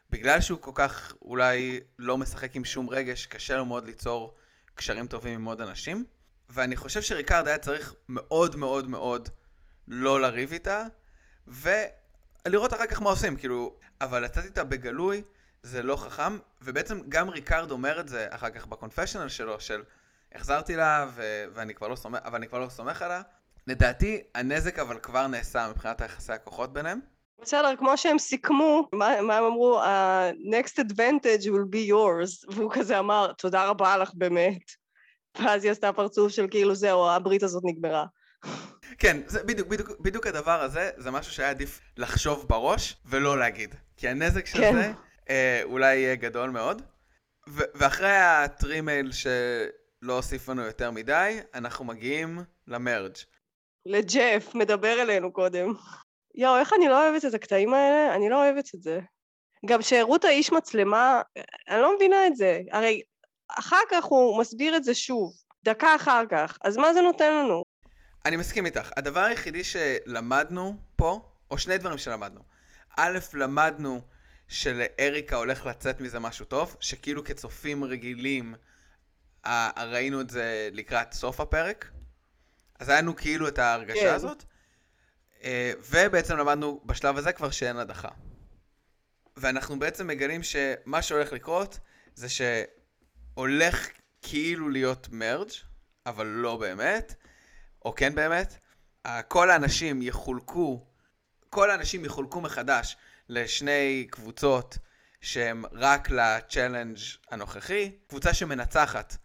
בגלל 0.09 0.41
שהוא 0.41 0.59
כל 0.59 0.71
כך 0.75 1.13
אולי 1.21 1.79
לא 1.99 2.17
משחק 2.17 2.55
עם 2.55 2.65
שום 2.65 2.89
רגש, 2.89 3.25
קשה 3.25 3.57
לו 3.57 3.65
מאוד 3.65 3.85
ליצור 3.85 4.35
קשרים 4.75 5.07
טובים 5.07 5.33
עם 5.33 5.45
עוד 5.45 5.61
אנשים. 5.61 6.05
ואני 6.49 6.75
חושב 6.75 7.01
שריקרד 7.01 7.47
היה 7.47 7.57
צריך 7.57 7.93
מאוד 8.09 8.55
מאוד 8.55 8.87
מאוד 8.87 9.29
לא 9.87 10.21
לריב 10.21 10.51
איתה, 10.51 10.85
ולראות 11.47 12.73
אחר 12.73 12.85
כך 12.85 13.01
מה 13.01 13.09
עושים, 13.09 13.35
כאילו, 13.35 13.75
אבל 14.01 14.23
לצאת 14.23 14.45
איתה 14.45 14.63
בגלוי 14.63 15.23
זה 15.63 15.83
לא 15.83 15.95
חכם, 15.95 16.37
ובעצם 16.61 17.01
גם 17.09 17.29
ריקרד 17.29 17.71
אומר 17.71 17.99
את 17.99 18.07
זה 18.07 18.27
אחר 18.29 18.49
כך 18.49 18.65
בקונפשיונל 18.65 19.29
שלו, 19.29 19.59
של 19.59 19.83
החזרתי 20.35 20.75
לה, 20.75 21.05
ו- 21.15 21.45
ואני 21.53 21.73
כבר 21.73 21.87
לא 21.87 21.95
סומך, 21.95 22.19
אבל 22.23 22.35
אני 22.35 22.47
כבר 22.47 22.59
לא 22.59 22.69
סומך 22.69 23.01
עליה. 23.01 23.21
לדעתי, 23.67 24.21
הנזק 24.35 24.79
אבל 24.79 24.99
כבר 24.99 25.27
נעשה 25.27 25.69
מבחינת 25.69 26.01
היחסי 26.01 26.33
הכוחות 26.33 26.73
ביניהם. 26.73 26.99
בסדר, 27.41 27.75
כמו 27.77 27.97
שהם 27.97 28.19
סיכמו, 28.19 28.89
מה, 28.93 29.21
מה 29.21 29.37
הם 29.37 29.43
אמרו? 29.43 29.79
ה-next 29.79 30.79
advantage 30.79 31.43
will 31.43 31.75
be 31.75 31.89
yours, 31.91 32.55
והוא 32.55 32.71
כזה 32.73 32.99
אמר, 32.99 33.31
תודה 33.37 33.65
רבה 33.65 33.97
לך 33.97 34.11
באמת. 34.13 34.61
ואז 35.39 35.63
היא 35.63 35.71
עשתה 35.71 35.93
פרצוף 35.93 36.31
של 36.31 36.47
כאילו 36.51 36.75
זהו, 36.75 37.09
הברית 37.09 37.43
הזאת 37.43 37.63
נגמרה. 37.65 38.05
כן, 38.97 39.21
זה 39.27 39.43
בדיוק, 39.43 39.67
בדיוק, 39.67 39.89
בדיוק 39.99 40.27
הדבר 40.27 40.61
הזה, 40.61 40.89
זה 40.97 41.11
משהו 41.11 41.33
שהיה 41.33 41.49
עדיף 41.49 41.79
לחשוב 41.97 42.45
בראש 42.49 42.97
ולא 43.05 43.39
להגיד. 43.39 43.75
כי 43.97 44.09
הנזק 44.09 44.45
של 44.45 44.57
כן. 44.57 44.73
זה 44.73 44.91
אולי 45.63 45.95
יהיה 45.95 46.15
גדול 46.15 46.49
מאוד. 46.49 46.81
ו- 47.49 47.63
ואחרי 47.75 48.15
הטרימייל 48.17 49.11
ש... 49.11 49.27
לא 50.03 50.17
אוסיף 50.17 50.49
לנו 50.49 50.61
יותר 50.61 50.91
מדי, 50.91 51.39
אנחנו 51.53 51.85
מגיעים 51.85 52.39
למרג'. 52.67 53.13
לג'ף, 53.85 54.55
מדבר 54.55 55.01
אלינו 55.01 55.33
קודם. 55.33 55.73
יואו, 56.35 56.57
איך 56.57 56.73
אני 56.73 56.87
לא 56.87 57.03
אוהבת 57.07 57.25
את 57.25 57.33
הקטעים 57.33 57.73
האלה? 57.73 58.15
אני 58.15 58.29
לא 58.29 58.43
אוהבת 58.43 58.75
את 58.75 58.81
זה. 58.81 58.99
גם 59.65 59.81
שהראו 59.81 60.15
את 60.15 60.25
האיש 60.25 60.51
מצלמה, 60.51 61.21
אני 61.69 61.81
לא 61.81 61.95
מבינה 61.95 62.27
את 62.27 62.35
זה. 62.35 62.61
הרי 62.71 63.01
אחר 63.47 63.81
כך 63.91 64.03
הוא 64.03 64.41
מסביר 64.41 64.75
את 64.75 64.83
זה 64.83 64.93
שוב, 64.93 65.33
דקה 65.63 65.95
אחר 65.95 66.23
כך, 66.29 66.57
אז 66.63 66.77
מה 66.77 66.93
זה 66.93 67.01
נותן 67.01 67.33
לנו? 67.33 67.63
אני 68.25 68.35
מסכים 68.35 68.65
איתך. 68.65 68.91
הדבר 68.97 69.19
היחידי 69.19 69.63
שלמדנו 69.63 70.75
פה, 70.95 71.21
או 71.51 71.57
שני 71.57 71.77
דברים 71.77 71.97
שלמדנו. 71.97 72.41
א', 72.97 73.19
למדנו 73.33 74.01
שלאריקה 74.47 75.35
הולך 75.35 75.65
לצאת 75.65 76.01
מזה 76.01 76.19
משהו 76.19 76.45
טוב, 76.45 76.75
שכאילו 76.79 77.23
כצופים 77.23 77.83
רגילים 77.83 78.55
ה- 79.43 79.83
ראינו 79.83 80.21
את 80.21 80.29
זה 80.29 80.69
לקראת 80.73 81.13
סוף 81.13 81.39
הפרק, 81.39 81.91
אז 82.79 82.89
היה 82.89 83.01
לנו 83.01 83.15
כאילו 83.15 83.47
את 83.47 83.59
ההרגשה 83.59 83.99
כן. 83.99 84.13
הזאת, 84.13 84.43
אה, 85.43 85.71
ובעצם 85.89 86.37
למדנו 86.37 86.81
בשלב 86.85 87.17
הזה 87.17 87.31
כבר 87.31 87.51
שאין 87.51 87.77
הדחה. 87.77 88.09
ואנחנו 89.37 89.79
בעצם 89.79 90.07
מגלים 90.07 90.41
שמה 90.43 91.01
שהולך 91.01 91.33
לקרות 91.33 91.79
זה 92.15 92.27
שהולך 92.29 93.87
כאילו 94.21 94.69
להיות 94.69 95.07
מרג', 95.11 95.49
אבל 96.05 96.25
לא 96.25 96.57
באמת, 96.57 97.15
או 97.85 97.95
כן 97.95 98.15
באמת. 98.15 98.57
ה- 99.05 99.21
כל 99.21 99.49
האנשים 99.49 100.01
יחולקו, 100.01 100.85
כל 101.49 101.71
האנשים 101.71 102.05
יחולקו 102.05 102.41
מחדש 102.41 102.97
לשני 103.29 104.07
קבוצות 104.11 104.77
שהם 105.21 105.65
רק 105.71 106.09
ל 106.09 106.18
challenge 106.18 106.97
הנוכחי. 107.31 107.91
קבוצה 108.07 108.33
שמנצחת 108.33 109.17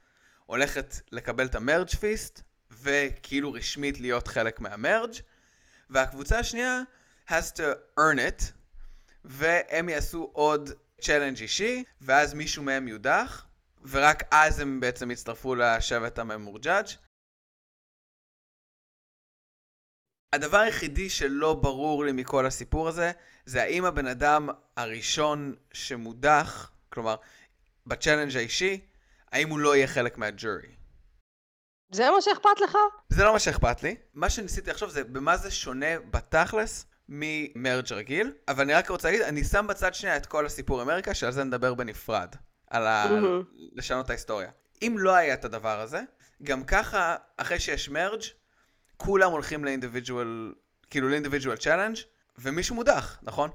הולכת 0.47 0.95
לקבל 1.13 1.47
את 1.47 1.55
ה 1.55 1.61
merge 1.61 1.89
feast, 1.89 2.43
וכאילו 2.71 3.53
רשמית 3.53 4.01
להיות 4.01 4.29
חלק 4.29 4.61
מה 4.61 4.74
merge, 4.74 5.15
והקבוצה 5.91 6.39
השנייה 6.39 6.81
has 7.29 7.53
to 7.57 7.99
earn 7.99 8.19
it, 8.19 8.45
והם 9.25 9.89
יעשו 9.89 10.31
עוד 10.33 10.71
challenge 11.01 11.41
אישי, 11.41 11.85
ואז 12.01 12.35
מישהו 12.35 12.63
מהם 12.63 12.89
יודח, 12.89 13.47
ורק 13.91 14.23
אז 14.31 14.61
הם 14.61 14.81
בעצם 14.81 15.11
יצטרפו 15.11 15.55
לשבט 15.55 16.19
הממורג'אג'. 16.19 16.87
הדבר 20.33 20.59
היחידי 20.59 21.11
שלא 21.11 21.55
ברור 21.55 22.05
לי 22.05 22.13
מכל 22.13 22.47
הסיפור 22.47 22.89
הזה, 22.89 23.13
זה 23.47 23.63
האם 23.63 23.85
הבן 23.85 24.07
אדם 24.07 24.49
הראשון 24.77 25.55
שמודח, 25.73 26.71
כלומר, 26.89 27.17
בצ'אלנג' 27.87 28.37
האישי, 28.37 28.81
האם 29.33 29.49
הוא 29.49 29.59
לא 29.59 29.77
יהיה 29.77 29.87
חלק 29.87 30.19
מהג'ורי. 30.19 30.79
זה 31.91 32.11
מה 32.11 32.21
שאכפת 32.21 32.61
לך? 32.61 32.79
זה 33.09 33.25
לא 33.25 33.33
מה 33.33 33.39
שאכפת 33.39 33.83
לי. 33.83 33.97
מה 34.15 34.31
שניסיתי 34.31 34.71
לחשוב 34.71 34.91
זה 34.91 35.05
במה 35.05 35.37
זה 35.37 35.51
שונה 35.51 35.99
בתכלס 36.11 36.87
ממרג' 37.09 37.93
רגיל, 37.93 38.33
אבל 38.49 38.65
אני 38.65 38.75
רק 38.75 38.91
רוצה 38.91 39.09
להגיד, 39.09 39.23
אני 39.23 39.45
שם 39.45 39.67
בצד 39.69 39.95
שנייה 39.95 40.17
את 40.17 40.27
כל 40.27 40.47
הסיפור 40.47 40.83
אמריקה, 40.83 41.15
שעל 41.15 41.33
זה 41.33 41.45
נדבר 41.45 41.75
בנפרד, 41.75 42.35
על 42.71 42.87
ה... 42.87 43.07
מהמם. 43.11 43.43
לשנות 43.73 44.05
את 44.05 44.11
ההיסטוריה. 44.11 44.51
אם 44.83 44.97
לא 44.99 45.15
היה 45.15 45.35
את 45.35 45.45
הדבר 45.45 45.81
הזה, 45.81 46.01
גם 46.43 46.65
ככה, 46.65 47.17
אחרי 47.37 47.61
שיש 47.61 47.89
מרג', 47.89 48.23
כולם 48.99 49.33
הולכים 49.33 49.65
ל 49.65 49.72
individual, 49.72 50.53
כאילו 50.91 51.09
ל 51.09 51.13
individual 51.13 51.57
challenge, 51.57 51.97
ומישהו 52.39 52.75
מודח, 52.75 53.19
נכון? 53.23 53.51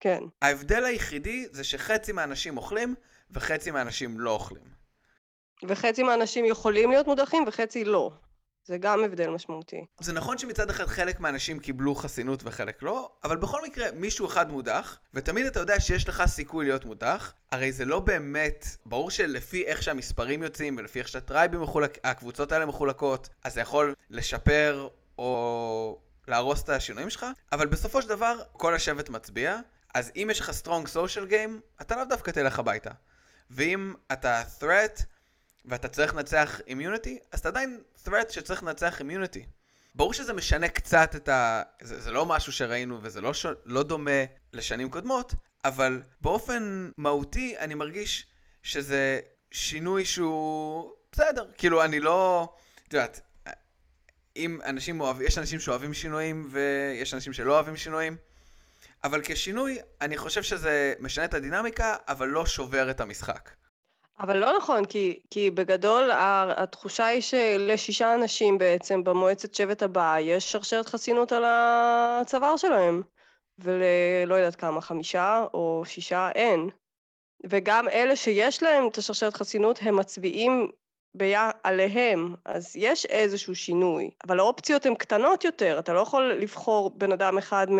כן. 0.00 0.20
ההבדל 0.42 0.84
היחידי 0.84 1.46
זה 1.50 1.64
שחצי 1.64 2.12
מהאנשים 2.12 2.56
אוכלים, 2.56 2.94
וחצי 3.30 3.70
מהאנשים 3.70 4.20
לא 4.20 4.30
אוכלים. 4.30 4.76
וחצי 5.68 6.02
מהאנשים 6.02 6.44
יכולים 6.44 6.90
להיות 6.90 7.06
מודחים 7.06 7.44
וחצי 7.46 7.84
לא. 7.84 8.12
זה 8.66 8.78
גם 8.78 9.04
הבדל 9.04 9.30
משמעותי. 9.30 9.84
זה 10.00 10.12
נכון 10.12 10.38
שמצד 10.38 10.70
אחד 10.70 10.86
חלק 10.86 11.20
מהאנשים 11.20 11.58
קיבלו 11.58 11.94
חסינות 11.94 12.40
וחלק 12.44 12.82
לא, 12.82 13.10
אבל 13.24 13.36
בכל 13.36 13.62
מקרה 13.64 13.86
מישהו 13.94 14.26
אחד 14.26 14.50
מודח, 14.50 14.98
ותמיד 15.14 15.46
אתה 15.46 15.60
יודע 15.60 15.80
שיש 15.80 16.08
לך 16.08 16.22
סיכוי 16.26 16.64
להיות 16.64 16.84
מודח, 16.84 17.32
הרי 17.50 17.72
זה 17.72 17.84
לא 17.84 18.00
באמת, 18.00 18.66
ברור 18.86 19.10
שלפי 19.10 19.64
איך 19.66 19.82
שהמספרים 19.82 20.42
יוצאים 20.42 20.76
ולפי 20.78 20.98
איך 20.98 21.08
שהטרייבים 21.08 21.62
מחולק, 21.62 21.98
הקבוצות 22.04 22.52
האלה 22.52 22.66
מחולקות, 22.66 23.28
אז 23.44 23.54
זה 23.54 23.60
יכול 23.60 23.94
לשפר 24.10 24.88
או 25.18 25.98
להרוס 26.28 26.62
את 26.62 26.68
השינויים 26.68 27.10
שלך, 27.10 27.26
אבל 27.52 27.66
בסופו 27.66 28.02
של 28.02 28.08
דבר 28.08 28.38
כל 28.52 28.74
השבט 28.74 29.08
מצביע, 29.08 29.58
אז 29.94 30.12
אם 30.16 30.28
יש 30.30 30.40
לך 30.40 30.50
strong 30.64 30.86
social 30.86 31.30
game, 31.30 31.80
אתה 31.80 31.96
לאו 31.96 32.04
דווקא 32.04 32.30
תלך 32.30 32.58
הביתה. 32.58 32.90
ואם 33.50 33.94
אתה 34.12 34.42
threat, 34.60 35.02
ואתה 35.66 35.88
צריך 35.88 36.14
לנצח 36.14 36.60
אימיוניטי, 36.66 37.18
אז 37.32 37.40
אתה 37.40 37.48
עדיין 37.48 37.80
threat 38.06 38.30
שצריך 38.30 38.62
לנצח 38.62 38.98
אימיוניטי. 38.98 39.46
ברור 39.94 40.12
שזה 40.12 40.32
משנה 40.32 40.68
קצת 40.68 41.16
את 41.16 41.28
ה... 41.28 41.62
זה, 41.82 42.00
זה 42.00 42.10
לא 42.10 42.26
משהו 42.26 42.52
שראינו 42.52 42.98
וזה 43.02 43.20
לא, 43.20 43.34
ש... 43.34 43.46
לא 43.64 43.82
דומה 43.82 44.24
לשנים 44.52 44.90
קודמות, 44.90 45.34
אבל 45.64 46.02
באופן 46.20 46.90
מהותי 46.96 47.58
אני 47.58 47.74
מרגיש 47.74 48.26
שזה 48.62 49.20
שינוי 49.50 50.04
שהוא 50.04 50.92
בסדר. 51.12 51.46
כאילו, 51.58 51.84
אני 51.84 52.00
לא... 52.00 52.48
את 52.88 52.92
יודעת, 52.92 53.20
אם 54.36 54.58
אנשים 54.64 55.00
אוהבים... 55.00 55.26
יש 55.26 55.38
אנשים 55.38 55.60
שאוהבים 55.60 55.94
שינויים 55.94 56.48
ויש 56.50 57.14
אנשים 57.14 57.32
שלא 57.32 57.52
אוהבים 57.52 57.76
שינויים, 57.76 58.16
אבל 59.04 59.20
כשינוי, 59.24 59.78
אני 60.00 60.16
חושב 60.16 60.42
שזה 60.42 60.94
משנה 61.00 61.24
את 61.24 61.34
הדינמיקה, 61.34 61.96
אבל 62.08 62.28
לא 62.28 62.46
שובר 62.46 62.90
את 62.90 63.00
המשחק. 63.00 63.50
אבל 64.20 64.36
לא 64.36 64.56
נכון, 64.56 64.84
כי, 64.84 65.20
כי 65.30 65.50
בגדול 65.50 66.10
התחושה 66.56 67.06
היא 67.06 67.20
שלשישה 67.20 68.14
אנשים 68.14 68.58
בעצם 68.58 69.04
במועצת 69.04 69.54
שבט 69.54 69.82
הבאה 69.82 70.20
יש 70.20 70.52
שרשרת 70.52 70.86
חסינות 70.86 71.32
על 71.32 71.44
הצוואר 71.46 72.56
שלהם, 72.56 73.02
וללא 73.58 74.34
יודעת 74.34 74.56
כמה, 74.56 74.80
חמישה 74.80 75.44
או 75.54 75.82
שישה 75.86 76.30
אין. 76.34 76.70
וגם 77.46 77.88
אלה 77.88 78.16
שיש 78.16 78.62
להם 78.62 78.88
את 78.88 78.98
השרשרת 78.98 79.34
חסינות, 79.34 79.78
הם 79.82 79.96
מצביעים 79.96 80.70
ביה... 81.14 81.50
עליהם, 81.62 82.34
אז 82.44 82.76
יש 82.76 83.06
איזשהו 83.06 83.54
שינוי. 83.54 84.10
אבל 84.26 84.38
האופציות 84.38 84.86
הן 84.86 84.94
קטנות 84.94 85.44
יותר, 85.44 85.78
אתה 85.78 85.92
לא 85.92 86.00
יכול 86.00 86.32
לבחור 86.32 86.90
בן 86.90 87.12
אדם 87.12 87.38
אחד 87.38 87.66
מ... 87.70 87.78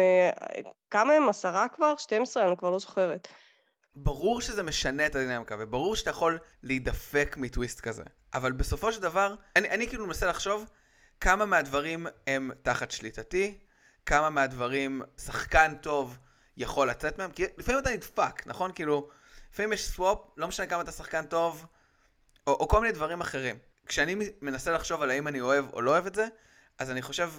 כמה 0.91 1.13
הם? 1.13 1.29
עשרה 1.29 1.69
כבר? 1.69 1.95
12? 1.97 2.47
אני 2.47 2.57
כבר 2.57 2.71
לא 2.71 2.79
זוכרת. 2.79 3.29
ברור 3.97 4.41
שזה 4.41 4.63
משנה 4.63 5.07
את 5.07 5.15
הדינמיקה, 5.15 5.57
וברור 5.59 5.97
שאתה 5.97 6.11
יכול 6.11 6.39
להידפק 6.63 7.37
מטוויסט 7.39 7.81
כזה. 7.81 8.03
אבל 8.35 8.53
בסופו 8.53 8.93
של 8.93 9.03
דבר, 9.03 9.35
אני, 9.57 9.71
אני 9.71 9.89
כאילו 9.89 10.07
מנסה 10.07 10.27
לחשוב 10.27 10.65
כמה 11.21 11.45
מהדברים 11.45 12.07
הם 12.27 12.51
תחת 12.63 12.91
שליטתי, 12.91 13.59
כמה 14.07 14.31
מהדברים 14.31 15.03
שחקן 15.19 15.75
טוב 15.81 16.19
יכול 16.57 16.91
לצאת 16.91 17.19
מהם, 17.19 17.31
כי 17.31 17.45
לפעמים 17.59 17.81
אתה 17.81 17.91
נדפק, 17.91 18.47
נכון? 18.47 18.73
כאילו, 18.73 19.11
לפעמים 19.53 19.73
יש 19.73 19.89
swap, 19.89 20.19
לא 20.37 20.49
משנה 20.49 20.67
כמה 20.67 20.83
אתה 20.83 20.93
שחקן 20.93 21.27
טוב, 21.27 21.67
או, 22.47 22.53
או 22.53 22.69
כל 22.69 22.81
מיני 22.81 22.93
דברים 22.93 23.21
אחרים. 23.21 23.59
כשאני 23.87 24.15
מנסה 24.43 24.73
לחשוב 24.73 25.03
על 25.03 25.11
האם 25.11 25.29
אני 25.29 25.41
אוהב 25.41 25.65
או 25.73 25.83
לא 25.83 25.91
אוהב 25.91 26.07
את 26.07 26.15
זה, 26.15 26.27
אז 26.79 26.91
אני 26.91 27.03
חושב, 27.03 27.31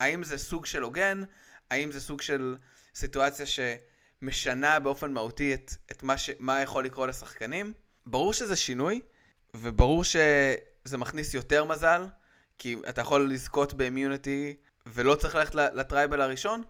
האם 0.00 0.24
זה 0.24 0.38
סוג 0.38 0.66
של 0.66 0.82
הוגן, 0.82 1.22
האם 1.70 1.92
זה 1.92 2.00
סוג 2.00 2.20
של 2.20 2.56
סיטואציה 2.94 3.46
ש... 3.46 3.60
משנה 4.22 4.80
באופן 4.80 5.12
מהותי 5.12 5.54
את, 5.54 5.74
את 5.92 6.02
מה, 6.02 6.18
ש, 6.18 6.30
מה 6.38 6.60
יכול 6.60 6.84
לקרות 6.84 7.08
לשחקנים. 7.08 7.72
ברור 8.06 8.32
שזה 8.32 8.56
שינוי, 8.56 9.00
וברור 9.54 10.04
שזה 10.04 10.98
מכניס 10.98 11.34
יותר 11.34 11.64
מזל, 11.64 12.06
כי 12.58 12.76
אתה 12.88 13.00
יכול 13.00 13.32
לזכות 13.32 13.74
ב 13.74 13.83
immunity 13.83 14.56
ולא 14.86 15.14
צריך 15.14 15.34
ללכת 15.34 15.54
ל 15.54 15.63
tribal 15.63 16.20
הראשון. 16.20 16.62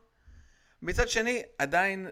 מצד 0.82 1.08
שני, 1.08 1.42
עדיין 1.58 2.08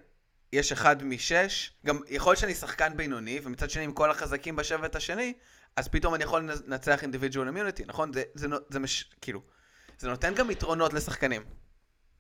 יש 0.53 0.73
אחד 0.73 1.05
משש, 1.05 1.73
גם 1.87 2.01
יכול 2.09 2.31
להיות 2.31 2.41
שאני 2.41 2.55
שחקן 2.55 2.97
בינוני, 2.97 3.41
ומצד 3.43 3.71
שני 3.71 3.85
עם 3.85 3.93
כל 3.93 4.11
החזקים 4.11 4.57
בשבט 4.57 4.97
השני, 4.97 5.35
אז 5.77 5.89
פתאום 5.89 6.15
אני 6.15 6.25
יכול 6.25 6.51
לנצח 6.67 7.03
אינדיבידואל 7.03 7.49
אמיוניטי, 7.49 7.85
נכון? 7.87 8.13
זה, 8.13 8.23
זה, 8.35 8.49
זה, 8.49 8.55
זה 8.69 8.79
מש... 8.79 9.11
כאילו, 9.21 9.43
זה 9.99 10.09
נותן 10.09 10.35
גם 10.35 10.51
יתרונות 10.51 10.93
לשחקנים. 10.93 11.43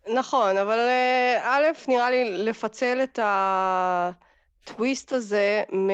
נכון, 0.08 0.56
אבל 0.56 0.78
אה, 0.78 1.40
א', 1.42 1.64
נראה 1.88 2.10
לי 2.10 2.38
לפצל 2.38 3.00
את 3.02 3.18
הטוויסט 3.22 5.12
הזה 5.12 5.62
מ... 5.72 5.88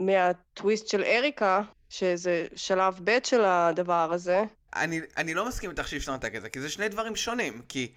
מהטוויסט 0.00 0.88
של 0.88 1.02
אריקה, 1.02 1.62
שזה 1.88 2.46
שלב 2.56 3.00
ב' 3.04 3.18
של 3.24 3.44
הדבר 3.44 4.12
הזה. 4.12 4.44
אני, 4.74 5.00
אני 5.16 5.34
לא 5.34 5.48
מסכים 5.48 5.70
איתך 5.70 5.88
שאי 5.88 5.98
אפשר 5.98 6.12
לנתק 6.12 6.34
את 6.34 6.42
זה, 6.42 6.48
כי 6.48 6.60
זה 6.60 6.68
שני 6.68 6.88
דברים 6.88 7.16
שונים, 7.16 7.62
כי 7.68 7.92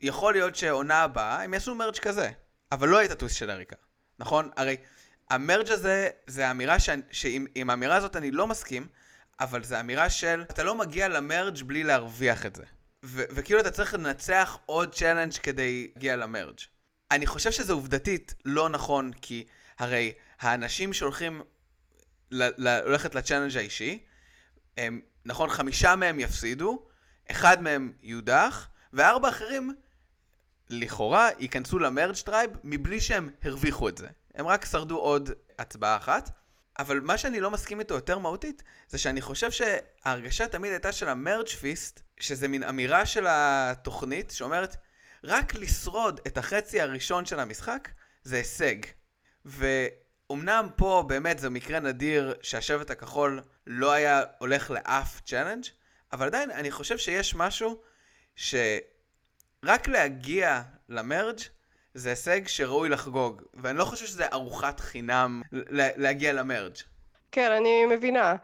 יכול 0.00 0.32
להיות 0.32 0.56
שעונה 0.56 1.02
הבאה 1.02 1.42
הם 1.42 1.54
יעשו 1.54 1.74
merge 1.74 1.98
כזה, 1.98 2.30
אבל 2.72 2.88
לא 2.88 2.98
הייתה 2.98 3.14
טוויסט 3.14 3.36
של 3.36 3.50
אריקה, 3.50 3.76
נכון? 4.18 4.50
הרי 4.56 4.76
ה 5.30 5.37
merge 5.37 5.70
הזה, 5.70 6.08
זה 6.26 6.50
אמירה. 6.50 6.76
שעם 7.10 7.46
עם 7.54 7.70
האמירה 7.70 7.96
הזאת 7.96 8.16
אני 8.16 8.30
לא 8.30 8.46
מסכים, 8.46 8.86
אבל 9.40 9.62
זה 9.62 9.80
אמירה 9.80 10.10
של, 10.10 10.44
אתה 10.50 10.62
לא 10.62 10.74
מגיע 10.74 11.08
ל 11.08 11.17
merge 11.17 11.62
בלי 11.62 11.84
להרוויח 11.84 12.46
את 12.46 12.56
זה. 12.56 12.64
וכאילו 13.02 13.60
אתה 13.60 13.70
צריך 13.70 13.94
לנצח 13.94 14.58
עוד 14.66 14.94
challenge 14.94 15.32
כדי 15.32 15.90
להגיע 15.94 16.16
ל 16.16 16.22
merge. 16.22 16.58
אני 17.10 17.26
חושב 17.26 17.50
שזה 17.50 17.72
עובדתית 17.72 18.34
לא 18.44 18.68
נכון, 18.68 19.12
כי 19.12 19.44
הרי 19.78 20.12
האנשים 20.40 20.92
שהולכים 20.92 21.42
ללכת 22.30 23.14
ל 23.14 23.18
challenge 23.18 23.56
האישי, 23.56 24.04
הם, 24.78 25.00
נכון, 25.24 25.50
חמישה 25.50 25.96
מהם 25.96 26.20
יפסידו, 26.20 26.86
אחד 27.30 27.62
מהם 27.62 27.92
יודח, 28.02 28.68
וארבע 28.92 29.28
אחרים, 29.28 29.74
לכאורה, 30.70 31.28
ייכנסו 31.38 31.78
ל 31.78 31.84
merge 31.84 32.14
tribe 32.24 32.50
מבלי 32.64 33.00
שהם 33.00 33.30
הרוויחו 33.42 33.88
את 33.88 33.98
זה. 33.98 34.08
הם 34.34 34.46
רק 34.46 34.64
שרדו 34.64 34.98
עוד 34.98 35.30
הצבעה 35.58 35.96
אחת. 35.96 36.30
אבל 36.80 37.00
מה 37.00 37.18
שאני 37.18 37.40
לא 37.40 37.50
מסכים 37.50 37.80
איתו 37.80 37.94
יותר 37.94 38.18
מהותית, 38.18 38.62
זה 38.88 38.98
שאני 38.98 39.20
חושב 39.20 39.50
שההרגשה 39.50 40.48
תמיד 40.48 40.70
הייתה 40.72 40.92
של 40.92 41.08
ה 41.08 41.15
merge 41.15 41.48
feast, 41.48 42.00
שזה 42.20 42.48
מין 42.48 42.62
אמירה 42.62 43.06
של 43.06 43.26
התוכנית 43.28 44.30
שאומרת, 44.30 44.76
רק 45.24 45.54
לשרוד 45.54 46.20
את 46.26 46.38
החצי 46.38 46.80
הראשון 46.80 47.24
של 47.24 47.40
המשחק 47.40 47.88
זה 48.22 48.36
הישג. 48.36 48.76
ואומנם 49.44 50.68
פה 50.76 51.04
באמת 51.08 51.38
זה 51.38 51.50
מקרה 51.50 51.80
נדיר 51.80 52.34
שהשבט 52.42 52.90
הכחול 52.90 53.42
לא 53.66 53.92
היה 53.92 54.22
הולך 54.38 54.70
לאף 54.70 55.20
challenge, 55.26 55.64
אבל 56.12 56.26
עדיין 56.26 56.50
אני 56.50 56.70
חושב 56.70 56.98
שיש 56.98 57.34
משהו 57.34 57.82
שרק 58.36 59.88
להגיע 59.88 60.62
ל 60.88 60.97
merge 60.97 61.40
זה 61.94 62.10
הישג 62.10 62.46
שראוי 62.46 62.88
לחגוג, 62.88 63.42
ואני 63.54 63.78
לא 63.78 63.84
חושב 63.84 64.06
שזה 64.06 64.26
ארוחת 64.32 64.80
חינם 64.80 65.42
להגיע 65.72 66.32
ל 66.32 66.38
merge. 66.38 66.74
כן, 67.32 67.52
אני 67.52 67.86
מבינה. 67.86 68.36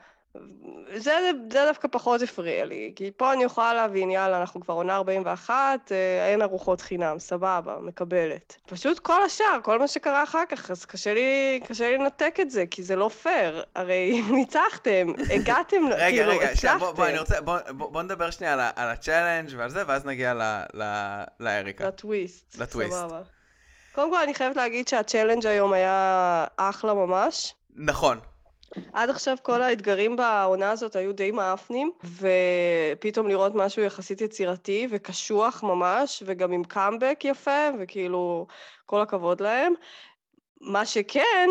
זה, 0.97 1.13
זה 1.51 1.65
דווקא 1.67 1.89
פחות 1.89 2.23
הפריע 2.23 2.65
לי, 2.65 2.93
כי 2.97 3.11
פה 3.17 3.33
אני 3.33 3.45
יכולה 3.45 3.75
להבין, 3.75 4.11
יאללה, 4.11 4.41
אנחנו 4.41 4.61
כבר 4.61 4.75
עונה 4.75 4.97
41, 4.97 5.93
אה, 5.93 6.29
אין 6.31 6.43
ארוחות 6.43 6.81
חינם, 6.81 7.19
סבבה, 7.19 7.77
מקבלת. 7.81 8.57
פשוט 8.67 8.99
כל 8.99 9.23
השאר, 9.23 9.59
כל 9.63 9.79
מה 9.79 9.89
שקרה 9.89 10.23
אחר 10.23 10.43
כך, 10.49 10.71
אז 10.71 10.85
קשה 10.85 11.15
לי, 11.15 11.61
קשה 11.69 11.91
לי 11.91 11.99
לנתק 11.99 12.37
את 12.41 12.51
זה, 12.51 12.65
כי 12.71 12.83
זה 12.83 12.97
לא 12.97 13.09
פייר. 13.09 13.63
הרי 13.75 14.23
ניצחתם, 14.37 15.07
הגעתם, 15.31 15.87
רגע, 15.87 16.11
כאילו, 16.11 16.31
רגע, 16.31 16.45
הצלחתם. 16.45 16.57
שנייה, 16.57 16.79
בוא, 16.79 16.93
בוא, 16.93 17.07
אני 17.07 17.19
רוצה, 17.19 17.41
בוא, 17.41 17.59
בוא, 17.71 17.91
בוא 17.91 18.03
נדבר 18.03 18.31
שנייה 18.31 18.53
על, 18.53 18.61
על 18.61 18.89
ה 18.89 18.95
challenge 18.95 19.51
ועל 19.57 19.71
זה, 19.71 19.83
ואז 19.87 20.05
נגיע 20.05 20.35
ל, 20.35 20.43
ל, 20.75 20.83
לאריקה. 21.41 21.89
לטוויסט. 21.89 22.59
לטוויסט. 22.59 22.93
סבבה. 22.93 23.36
קודם 23.97 24.11
כל, 24.11 24.23
אני 24.23 24.35
חייבת 24.35 24.57
להגיד 24.57 24.89
שה 24.89 25.03
challenge 25.03 25.47
היום 25.47 25.73
היה 25.73 26.45
אחלה 26.57 26.95
ממש. 26.95 27.55
נכון. 27.77 28.19
עד 28.93 29.11
עכשיו 29.11 29.37
כל 29.43 29.63
האתגרים 29.63 30.17
בעונה 30.17 30.71
הזאת 30.71 30.97
היו 30.97 31.13
די 31.13 31.31
מאפנים, 31.31 31.91
ופתאום 32.05 33.29
לראות 33.29 33.53
משהו 33.55 33.83
יחסית 33.83 34.21
יצירתי 34.21 34.89
וקשוח 34.91 35.63
ממש, 35.63 36.23
וגם 36.27 36.53
עם 36.53 36.65
קאמבק 36.65 37.21
יפה, 37.25 37.69
וכאילו, 37.79 38.47
כל 38.87 39.01
הכבוד 39.01 39.41
להם. 39.41 39.73
מה 40.61 40.87
שכן, 40.87 41.49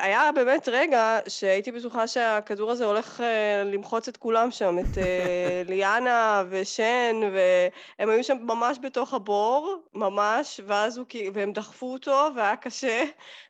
היה 0.00 0.32
באמת 0.32 0.68
רגע 0.72 1.18
שהייתי 1.28 1.72
בטוחה 1.72 2.06
שהכדור 2.06 2.70
הזה 2.70 2.84
הולך 2.84 3.20
אה, 3.20 3.64
למחוץ 3.64 4.08
את 4.08 4.16
כולם 4.16 4.50
שם, 4.50 4.78
את 4.78 4.98
אה, 4.98 5.62
ליאנה 5.70 6.44
ושן, 6.50 7.20
והם 7.32 8.10
היו 8.10 8.24
שם 8.24 8.36
ממש 8.40 8.78
בתוך 8.82 9.14
הבור, 9.14 9.82
ממש, 9.94 10.60
ואז 10.66 10.98
הוא, 10.98 11.06
כאילו- 11.08 11.34
והם 11.34 11.52
דחפו 11.52 11.92
אותו, 11.92 12.28
והיה 12.36 12.56
קשה, 12.56 13.04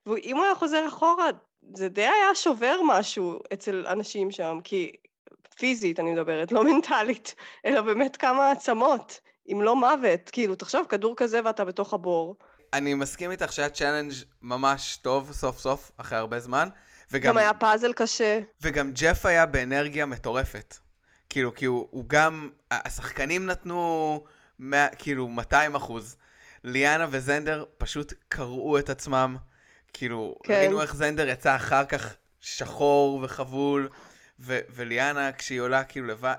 ואם 0.06 0.36
הוא 0.36 0.44
היה 0.44 0.54
חוזר 0.54 0.88
אחורה, 0.88 1.28
זה 1.74 1.88
די 1.88 2.02
היה 2.02 2.34
שובר 2.34 2.80
משהו 2.84 3.38
אצל 3.52 3.86
אנשים 3.86 4.30
שם, 4.30 4.58
כי 4.64 4.92
פיזית 5.58 6.00
אני 6.00 6.12
מדברת, 6.12 6.52
לא 6.52 6.64
מנטלית, 6.64 7.34
אלא 7.66 7.80
באמת 7.80 8.16
כמה 8.16 8.50
עצמות, 8.50 9.20
אם 9.52 9.62
לא 9.62 9.76
מוות. 9.76 10.30
כאילו, 10.32 10.54
תחשוב, 10.54 10.86
כדור 10.88 11.16
כזה 11.16 11.40
ואתה 11.44 11.64
בתוך 11.64 11.94
הבור. 11.94 12.36
אני 12.72 12.94
מסכים 12.94 13.30
איתך 13.30 13.52
שהיה 13.52 13.68
challenge 13.68 14.12
ממש 14.42 14.98
טוב 15.02 15.32
סוף 15.32 15.58
סוף, 15.58 15.90
אחרי 15.96 16.18
הרבה 16.18 16.40
זמן. 16.40 16.68
וגם, 17.12 17.32
גם 17.32 17.38
היה 17.38 17.54
פאזל 17.54 17.92
קשה. 17.92 18.40
וגם 18.62 18.92
ג'ף 18.94 19.26
היה 19.26 19.46
באנרגיה 19.46 20.06
מטורפת. 20.06 20.76
כאילו, 21.30 21.54
כי 21.54 21.64
הוא, 21.64 21.88
הוא 21.90 22.04
גם, 22.06 22.50
השחקנים 22.70 23.46
נתנו, 23.46 24.24
100, 24.58 24.88
כאילו, 24.88 25.28
200 25.28 25.74
אחוז. 25.74 26.16
ליאנה 26.64 27.06
וזנדר 27.10 27.64
פשוט 27.78 28.12
קרעו 28.28 28.78
את 28.78 28.90
עצמם. 28.90 29.36
כאילו, 29.92 30.34
כן. 30.42 30.54
ראינו 30.54 30.82
איך 30.82 30.94
זנדר 30.94 31.28
יצא 31.28 31.56
אחר 31.56 31.84
כך 31.84 32.14
שחור 32.40 33.20
וחבול, 33.22 33.88
ו- 34.40 34.58
וליאנה 34.74 35.32
כשהיא 35.32 35.60
עולה 35.60 35.84
כאילו 35.84 36.06
לבד, 36.06 36.34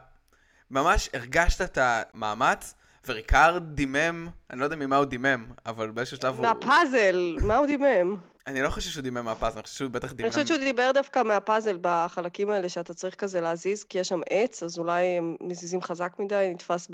ממש 0.71 1.09
הרגשת 1.13 1.61
את 1.61 1.77
המאמץ, 1.81 2.73
וריקארד 3.07 3.63
דימם, 3.75 4.29
אני 4.49 4.59
לא 4.59 4.63
יודע 4.63 4.75
ממה 4.75 4.97
הוא 4.97 5.05
דימם, 5.05 5.45
אבל 5.65 5.91
באיזשהו 5.91 6.17
שלב 6.17 6.35
הוא... 6.35 6.41
מהפאזל, 6.45 7.37
מה 7.41 7.57
הוא 7.57 7.67
דימם? 7.67 8.15
אני 8.47 8.61
לא 8.61 8.69
חושב 8.69 8.89
שהוא 8.89 9.01
דימם 9.03 9.25
מהפאזל, 9.25 9.55
אני 9.55 9.63
חושב 9.63 9.75
שהוא 9.75 9.91
בטח 9.91 10.11
דימם. 10.11 10.25
אני 10.25 10.29
חושבת 10.29 10.47
שהוא 10.47 10.59
דימם 10.59 10.91
דווקא 10.93 11.23
מהפאזל 11.23 11.77
בחלקים 11.81 12.49
האלה 12.49 12.69
שאתה 12.69 12.93
צריך 12.93 13.15
כזה 13.15 13.41
להזיז, 13.41 13.83
כי 13.83 13.99
יש 13.99 14.07
שם 14.07 14.19
עץ, 14.29 14.63
אז 14.63 14.79
אולי 14.79 15.03
הם 15.03 15.35
מזיזים 15.41 15.81
חזק 15.81 16.13
מדי, 16.19 16.49
נתפס 16.53 16.89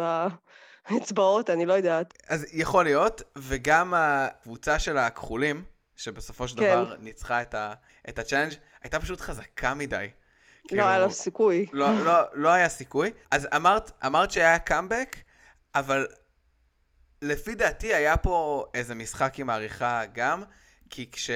באצבעות, 0.89 1.49
אני 1.49 1.65
לא 1.65 1.73
יודעת. 1.73 2.13
אז 2.27 2.45
יכול 2.53 2.83
להיות, 2.83 3.21
וגם 3.37 3.93
הקבוצה 3.97 4.79
של 4.79 4.97
הכחולים, 4.97 5.63
שבסופו 5.95 6.47
של 6.47 6.59
כן. 6.59 6.75
דבר 6.75 6.95
ניצחה 6.99 7.41
את, 7.41 7.53
ה- 7.53 7.73
את 8.09 8.19
ה 8.19 8.22
challenge, 8.22 8.53
הייתה 8.83 8.99
פשוט 8.99 9.21
חזקה 9.21 9.73
מדי. 9.73 9.95
לא 10.71 10.83
היה 10.83 10.91
כאילו, 10.93 11.05
לו 11.05 11.11
סיכוי. 11.11 11.65
לא, 11.73 12.03
לא, 12.05 12.13
לא 12.33 12.49
היה 12.49 12.69
סיכוי. 12.69 13.11
אז 13.31 13.47
אמרת, 13.55 13.91
אמרת 14.05 14.31
שהיה 14.31 14.59
קאמבק, 14.59 15.15
אבל 15.75 16.07
לפי 17.21 17.55
דעתי 17.55 17.93
היה 17.93 18.17
פה 18.17 18.65
איזה 18.73 18.95
משחק 18.95 19.39
עם 19.39 19.49
העריכה 19.49 20.01
גם, 20.13 20.43
כי 20.89 21.11
כש... 21.11 21.29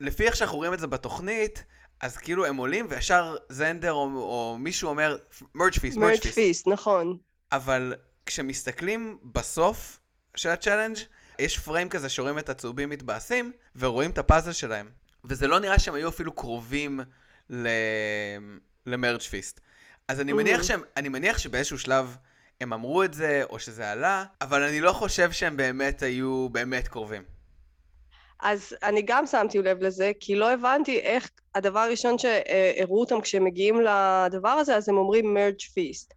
לפי 0.00 0.26
איך 0.26 0.36
שאנחנו 0.36 0.56
רואים 0.58 0.74
את 0.74 0.78
זה 0.80 0.86
בתוכנית, 0.86 1.64
אז 2.00 2.16
כאילו 2.16 2.46
הם 2.46 2.56
עולים 2.56 2.86
וישר 2.90 3.36
זנדר 3.48 3.92
או, 3.92 4.04
או 4.16 4.56
מישהו 4.58 4.88
אומר 4.88 5.16
merge 5.54 5.78
feast, 5.78 5.96
merge 5.96 6.20
feast. 6.34 6.66
נכון. 6.68 7.18
אבל 7.52 7.94
כשמסתכלים 8.26 9.18
בסוף 9.24 10.00
של 10.36 10.48
ה 10.48 10.52
challenge, 10.52 10.96
יש 11.38 11.58
פריים 11.58 11.88
כזה 11.88 12.08
שרואים 12.08 12.38
את 12.38 12.48
הצהובים 12.48 12.88
מתבאסים, 12.90 13.52
ורואים 13.76 14.10
את 14.10 14.18
הפאזל 14.18 14.52
שלהם. 14.52 14.90
וזה 15.24 15.46
לא 15.46 15.58
נראה 15.60 15.78
שהם 15.78 15.94
היו 15.94 16.08
אפילו 16.08 16.32
קרובים 16.32 17.00
ל... 17.50 17.68
למרג' 18.86 19.20
פיסט. 19.20 19.60
אז 20.08 20.20
אני 20.20 20.32
מניח, 20.32 20.60
Mhm. 20.60 20.64
שהם, 20.64 20.82
אני 20.96 21.08
מניח 21.08 21.38
שבאיזשהו 21.38 21.78
שלב 21.78 22.16
הם 22.60 22.72
אמרו 22.72 23.02
את 23.02 23.14
זה, 23.14 23.42
או 23.50 23.58
שזה 23.58 23.90
עלה, 23.90 24.24
אבל 24.40 24.62
אני 24.62 24.80
לא 24.80 24.92
חושב 24.92 25.32
שהם 25.32 25.56
באמת 25.56 26.02
היו 26.02 26.48
באמת 26.48 26.88
קרובים. 26.88 27.22
אז 28.40 28.76
אני 28.82 29.02
גם 29.02 29.26
שמתי 29.26 29.58
לב 29.58 29.82
לזה, 29.82 30.12
כי 30.20 30.34
לא 30.34 30.52
הבנתי 30.52 30.98
איך 30.98 31.30
הדבר 31.54 31.78
הראשון 31.78 32.18
שהראו 32.18 33.00
אותם 33.00 33.20
כשהם 33.20 33.44
מגיעים 33.44 33.80
לדבר 33.80 34.48
הזה, 34.48 34.76
אז 34.76 34.88
הם 34.88 34.96
אומרים 34.96 35.34
מרג' 35.34 35.60
פיסט. 35.74 36.14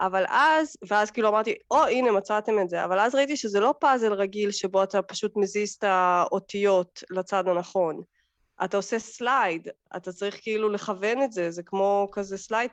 אבל 0.00 0.24
אז, 0.28 0.76
ואז 0.88 1.10
כאילו 1.10 1.28
אמרתי, 1.28 1.54
או, 1.70 1.84
הנה, 1.84 2.12
מצאתם 2.12 2.52
את 2.62 2.70
זה, 2.70 2.84
אבל 2.84 2.98
אז 2.98 3.14
ראיתי 3.14 3.36
שזה 3.36 3.60
לא 3.60 3.74
פאזל 3.80 4.12
רגיל 4.12 4.50
שבו 4.50 4.82
אתה 4.82 5.02
פשוט 5.02 5.32
מזיז 5.36 5.74
את 5.74 5.84
האותיות 5.84 7.02
לצד 7.10 7.48
הנכון. 7.48 8.02
אתה 8.64 8.76
עושה 8.76 8.98
slide, 8.98 9.68
אתה 9.96 10.12
צריך 10.12 10.38
כאילו 10.42 10.68
לכוון 10.68 11.22
את 11.22 11.32
זה, 11.32 11.50
זה 11.50 11.62
כמו 11.62 12.08
כזה 12.12 12.38
slide 12.38 12.70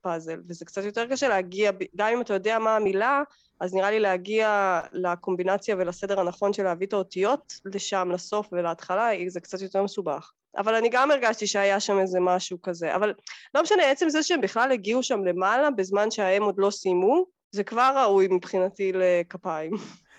puzzle, 0.00 0.40
וזה 0.48 0.64
קצת 0.64 0.84
יותר 0.84 1.06
קשה 1.06 1.28
להגיע, 1.28 1.70
גם 1.96 2.08
אם 2.12 2.20
אתה 2.20 2.34
יודע 2.34 2.58
מה 2.58 2.76
המילה, 2.76 3.22
אז 3.60 3.74
נראה 3.74 3.90
לי 3.90 4.00
להגיע 4.00 4.80
לקומבינציה 4.92 5.76
ולסדר 5.78 6.20
הנכון 6.20 6.52
של 6.52 6.62
להביא 6.62 6.86
את 6.86 6.92
האותיות 6.92 7.52
לשם, 7.64 8.08
לסוף 8.12 8.48
ולהתחלה, 8.52 9.10
זה 9.26 9.40
קצת 9.40 9.60
יותר 9.60 9.82
מסובך. 9.82 10.32
אבל 10.56 10.74
אני 10.74 10.88
גם 10.88 11.10
הרגשתי 11.10 11.46
שהיה 11.46 11.80
שם 11.80 11.98
איזה 11.98 12.20
משהו 12.20 12.62
כזה. 12.62 12.94
אבל 12.94 13.12
לא 13.54 13.62
משנה, 13.62 13.90
עצם 13.90 14.08
זה 14.08 14.22
שהם 14.22 14.40
בכלל 14.40 14.72
הגיעו 14.72 15.02
שם 15.02 15.24
למעלה 15.24 15.70
בזמן 15.70 16.10
שהם 16.10 16.42
עוד 16.42 16.54
לא 16.58 16.70
סיימו, 16.70 17.26
זה 17.52 17.64
כבר 17.64 17.92
ראוי 17.96 18.28
מבחינתי 18.30 18.92
לכפיים. 18.94 19.72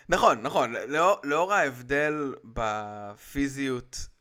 נכון, 0.10 0.42
נכון, 0.42 0.74
לאור, 0.88 1.16
לאור 1.24 1.54
ההבדל 1.54 2.34
בפיזיות, 2.44 4.13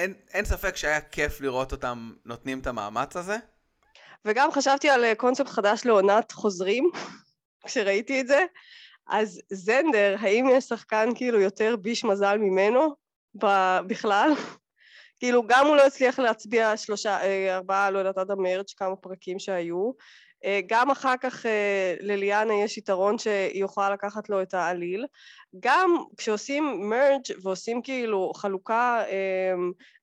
אין, 0.00 0.14
אין 0.34 0.44
ספק 0.44 0.76
שהיה 0.76 1.00
כיף 1.00 1.40
לראות 1.40 1.72
אותם 1.72 2.12
נותנים 2.24 2.58
את 2.58 2.66
המאמץ 2.66 3.16
הזה. 3.16 3.36
וגם 4.24 4.52
חשבתי 4.52 4.90
על 4.90 5.04
אה, 5.04 5.14
קונספט 5.14 5.48
חדש 5.48 5.82
לעונת 5.84 6.32
חוזרים, 6.32 6.90
כשראיתי 7.66 8.20
את 8.20 8.26
זה. 8.26 8.44
אז 9.08 9.40
זנדר, 9.50 10.16
האם 10.20 10.46
יש 10.52 10.64
שחקן 10.64 11.08
כאילו 11.14 11.40
יותר 11.40 11.76
ביש 11.76 12.04
מזל 12.04 12.38
ממנו 12.38 12.94
בכלל? 13.86 14.30
כאילו, 15.18 15.46
גם 15.46 15.66
הוא 15.66 15.76
לא 15.76 15.86
הצליח 15.86 16.18
להצביע 16.18 16.76
שלושה, 16.76 17.20
אה, 17.20 17.56
ארבעה, 17.56 17.90
לא 17.90 17.98
יודעת, 17.98 18.18
עד 18.18 18.30
המרץ', 18.30 18.72
כמה 18.76 18.96
פרקים 18.96 19.38
שהיו. 19.38 19.92
אה, 20.44 20.60
גם 20.66 20.90
אחר 20.90 21.14
כך 21.20 21.46
אה, 21.46 21.94
לליאנה 22.00 22.54
יש 22.54 22.78
יתרון 22.78 23.18
שהיא 23.18 23.64
יכולה 23.64 23.90
לקחת 23.90 24.28
לו 24.28 24.42
את 24.42 24.54
העליל. 24.54 25.06
גם 25.60 25.96
כשעושים 26.16 26.88
מרג' 26.90 27.22
ועושים 27.42 27.82
כאילו 27.82 28.32
חלוקה 28.34 29.02
אה, 29.08 29.54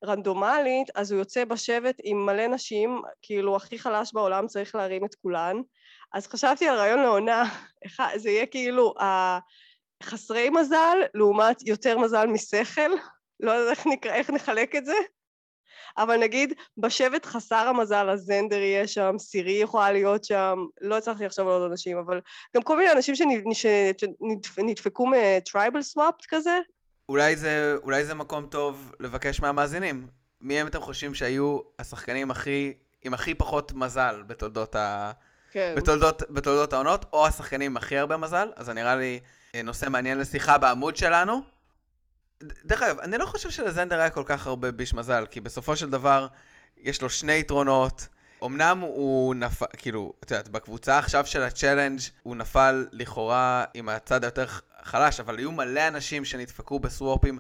רנדומלית, 0.06 0.88
אז 0.96 1.12
הוא 1.12 1.20
יוצא 1.20 1.46
בשבט 1.46 1.96
עם 2.04 2.26
מלא 2.26 2.48
נשים, 2.48 3.02
כאילו 3.22 3.56
הכי 3.56 3.80
חלש 3.80 4.14
בעולם 4.14 4.48
צריך 4.48 4.76
להרים 4.76 5.06
את 5.06 5.16
כולן. 5.16 5.58
אז 6.14 6.28
חשבתי 6.28 6.68
על 6.68 6.76
רעיון 6.78 7.00
לעונה, 7.00 7.44
זה 8.16 8.30
יהיה 8.30 8.46
כאילו 8.46 8.94
החסרי 10.04 10.50
מזל 10.50 10.98
לעומת 11.14 11.68
יותר 11.68 11.98
מזל 11.98 12.28
משכל, 12.28 12.92
לא 13.40 13.52
יודעת 13.52 13.78
איך, 13.78 14.06
איך 14.06 14.30
נחלק 14.30 14.76
את 14.76 14.86
זה, 14.86 14.96
אבל 15.98 16.18
נגיד 16.18 16.54
בשבט 16.78 17.26
חסר 17.26 17.56
המזל, 17.68 18.10
אז 18.10 18.20
זנדר 18.20 18.60
יהיה 18.60 18.88
שם, 18.88 19.16
סירי 19.20 19.52
יכולה 19.52 19.92
להיות 19.92 20.24
שם, 20.24 20.66
לא 20.82 20.98
הצלחתי 20.98 21.26
לחשוב 21.26 21.48
על 21.48 21.54
עוד 21.54 21.72
אנשים, 21.72 21.98
אבל 21.98 22.20
גם 22.56 22.62
כל 22.62 22.78
מיני 22.78 22.92
אנשים 22.92 23.16
שנד- 23.16 23.54
שנדפקו 24.56 25.08
מטרייבל 25.08 25.82
סוואפט 25.82 26.26
כזה, 26.30 26.60
אולי 27.10 27.36
זה, 27.36 27.76
אולי 27.84 28.06
זה 28.06 28.14
מקום 28.14 28.46
טוב 28.46 28.92
לבקש 29.00 29.40
מהמאזינים. 29.40 30.08
מי 30.42 30.60
הם 30.60 30.68
אתם 30.68 30.82
חושבים 30.82 31.14
שהיו 31.14 31.60
השחקנים 31.80 32.32
הכי, 32.32 32.74
עם 33.04 33.14
הכי 33.14 33.34
פחות 33.34 33.74
מזל 33.74 34.24
בתולדות 34.28 34.76
ה... 34.76 35.12
כן. 35.52 35.74
בתולדות, 35.78 36.24
בתולדות 36.30 36.74
העונות, 36.74 37.06
או 37.14 37.28
השחקנים 37.28 37.72
עם 37.72 37.78
הכי 37.78 37.98
הרבה 37.98 38.18
מזל, 38.18 38.50
אז 38.56 38.66
זה 38.66 38.74
נראה 38.74 38.96
לי 38.96 39.20
אה, 39.56 39.62
נושא 39.62 39.90
מעניין 39.90 40.18
לשיחה 40.20 40.58
בעמוד 40.58 40.98
שלנו. 40.98 41.42
דרך 42.44 42.82
אגב, 42.82 43.00
אני 43.00 43.18
לא 43.18 43.26
חושב 43.26 43.50
שלזנדר 43.50 44.00
היה 44.00 44.10
כל 44.10 44.24
כך 44.26 44.48
הרבה 44.48 44.72
ביש 44.72 44.94
מזל, 44.94 45.26
כי 45.32 45.42
בסופו 45.42 45.76
של 45.76 45.90
דבר, 45.90 46.28
יש 46.78 47.02
לו 47.02 47.10
שני 47.10 47.34
יתרונות. 47.34 48.08
אמנם 48.46 48.80
הוא 48.80 49.36
נפל, 49.36 49.66
כאילו, 49.78 50.14
את 50.24 50.32
יודעת, 50.32 50.50
בקבוצה 50.50 50.98
עכשיו 50.98 51.26
של 51.26 51.44
ה 51.44 51.49
challenge 51.49 52.00
הוא 52.24 52.36
נפל 52.36 52.88
לכאורה 52.92 53.66
עם 53.74 53.90
הצד 53.90 54.24
היותר 54.24 54.46
חלש, 54.84 55.20
אבל 55.20 55.38
היו 55.38 55.52
מלא 55.52 55.88
אנשים 55.88 56.26
שנדפקו 56.26 56.80
ב 56.80 56.88
swap 56.88 57.23
ים 57.23 57.40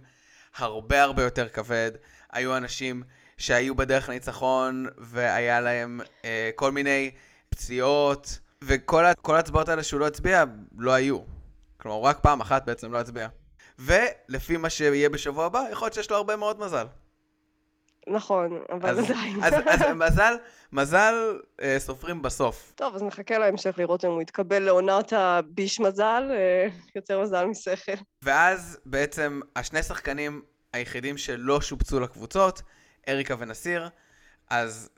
הרבה 0.57 1.03
הרבה 1.03 1.23
יותר 1.23 1.49
כבד. 1.49 1.91
היו 2.31 2.57
אנשים 2.57 3.03
שהיו 3.37 3.75
בדרך 3.75 4.09
לניצחון, 4.09 4.85
והיה 4.97 5.61
להם 5.61 6.01
אה, 6.25 6.49
כל 6.55 6.71
מיני 6.71 7.11
פציעות, 7.49 8.39
וכל 8.61 9.05
ההצבעות 9.35 9.69
האלה 9.69 9.83
שהוא 9.83 9.99
לא 9.99 10.07
הצביע, 10.07 10.43
לא 10.77 10.93
היו. 10.93 11.19
כלומר, 11.77 12.07
רק 12.07 12.19
פעם 12.19 12.41
אחת 12.41 12.65
בעצם 12.65 12.91
לא 12.91 12.97
הצביע. 12.97 13.27
ולפי 13.79 14.57
מה 14.57 14.69
שיהיה 14.69 15.09
בשבוע 15.09 15.45
הבא, 15.45 15.63
יכול 15.71 15.85
להיות 15.85 15.93
שיש 15.93 16.11
לו 16.11 16.17
הרבה 16.17 16.35
מאוד 16.35 16.59
מזל. 16.59 16.85
נכון, 18.07 18.61
אבל 18.69 18.89
אז, 18.89 19.09
עדיין. 19.09 19.43
אז, 19.43 19.53
אז 19.53 19.81
מזל, 19.95 20.33
מזל 20.71 21.39
אה, 21.61 21.75
סופרים 21.79 22.21
בסוף. 22.21 22.73
טוב, 22.75 22.95
אז 22.95 23.03
נחכה 23.03 23.37
להמשך 23.37 23.75
לראות 23.77 24.05
אם 24.05 24.09
הוא 24.09 24.21
יתקבל 24.21 24.59
לעונת 24.59 25.13
הביש 25.13 25.79
מזל, 25.79 26.23
אה, 26.31 26.67
יותר 26.95 27.21
מזל 27.21 27.45
משכל. 27.45 27.91
ואז 28.21 28.79
בעצם 28.85 29.39
השני 29.55 29.83
שחקנים 29.83 30.41
היחידים 30.73 31.17
שלא 31.17 31.61
שובצו 31.61 31.99
לקבוצות, 31.99 32.61
אריקה 33.09 33.35
ונסיר, 33.39 33.89
אז 34.49 34.89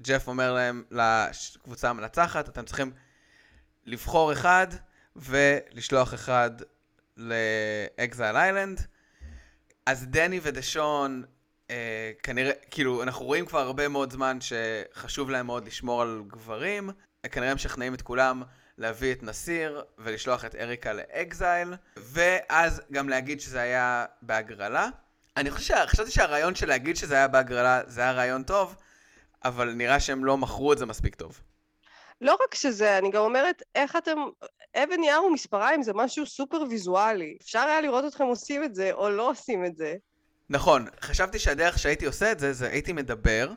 ג'ף 0.00 0.28
אומר 0.28 0.52
להם 0.52 0.84
לקבוצה 0.90 1.90
המנצחת, 1.90 2.48
אתם 2.48 2.64
צריכים 2.64 2.92
לבחור 3.86 4.32
אחד 4.32 4.66
ולשלוח 5.16 6.14
אחד 6.14 6.50
לאקזייל 7.18 8.36
איילנד. 8.36 8.86
אז 9.86 10.06
דני 10.06 10.40
ודשון, 10.42 11.24
אה, 11.70 12.12
כנראה, 12.22 12.52
כאילו, 12.70 13.02
אנחנו 13.02 13.24
רואים 13.24 13.46
כבר 13.46 13.58
הרבה 13.58 13.88
מאוד 13.88 14.12
זמן 14.12 14.38
שחשוב 14.40 15.30
להם 15.30 15.46
מאוד 15.46 15.66
לשמור 15.66 16.02
על 16.02 16.22
גברים. 16.26 16.90
כנראה 17.30 17.54
משכנעים 17.54 17.94
את 17.94 18.02
כולם 18.02 18.42
להביא 18.78 19.12
את 19.12 19.22
נסיר 19.22 19.82
ולשלוח 19.98 20.44
את 20.44 20.54
אריקה 20.54 20.92
לאקזייל, 20.92 21.74
ואז 21.96 22.82
גם 22.92 23.08
להגיד 23.08 23.40
שזה 23.40 23.60
היה 23.60 24.04
בהגרלה. 24.22 24.88
אני 25.36 25.50
חושב, 25.50 25.74
חשבתי 25.86 26.10
שהרעיון 26.10 26.54
של 26.54 26.68
להגיד 26.68 26.96
שזה 26.96 27.14
היה 27.14 27.28
בהגרלה 27.28 27.80
זה 27.86 28.00
היה 28.00 28.12
רעיון 28.12 28.42
טוב, 28.42 28.76
אבל 29.44 29.72
נראה 29.72 30.00
שהם 30.00 30.24
לא 30.24 30.36
מכרו 30.36 30.72
את 30.72 30.78
זה 30.78 30.86
מספיק 30.86 31.14
טוב. 31.14 31.40
לא 32.20 32.36
רק 32.44 32.54
שזה, 32.54 32.98
אני 32.98 33.10
גם 33.10 33.22
אומרת, 33.22 33.62
איך 33.74 33.96
אתם... 33.96 34.18
אבן 34.84 35.00
נייר 35.00 35.22
ומספריים 35.22 35.82
זה 35.82 35.92
משהו 35.94 36.26
סופר 36.26 36.62
ויזואלי. 36.70 37.36
אפשר 37.42 37.58
היה 37.58 37.80
לראות 37.80 38.04
אתכם 38.04 38.24
עושים 38.24 38.64
את 38.64 38.74
זה, 38.74 38.92
או 38.92 39.10
לא 39.10 39.30
עושים 39.30 39.64
את 39.64 39.76
זה. 39.76 39.94
נכון, 40.50 40.86
חשבתי 41.00 41.38
שהדרך 41.38 41.78
שהייתי 41.78 42.06
עושה 42.06 42.32
את 42.32 42.38
זה, 42.38 42.52
זה 42.52 42.68
הייתי 42.68 42.92
מדבר, 42.92 43.52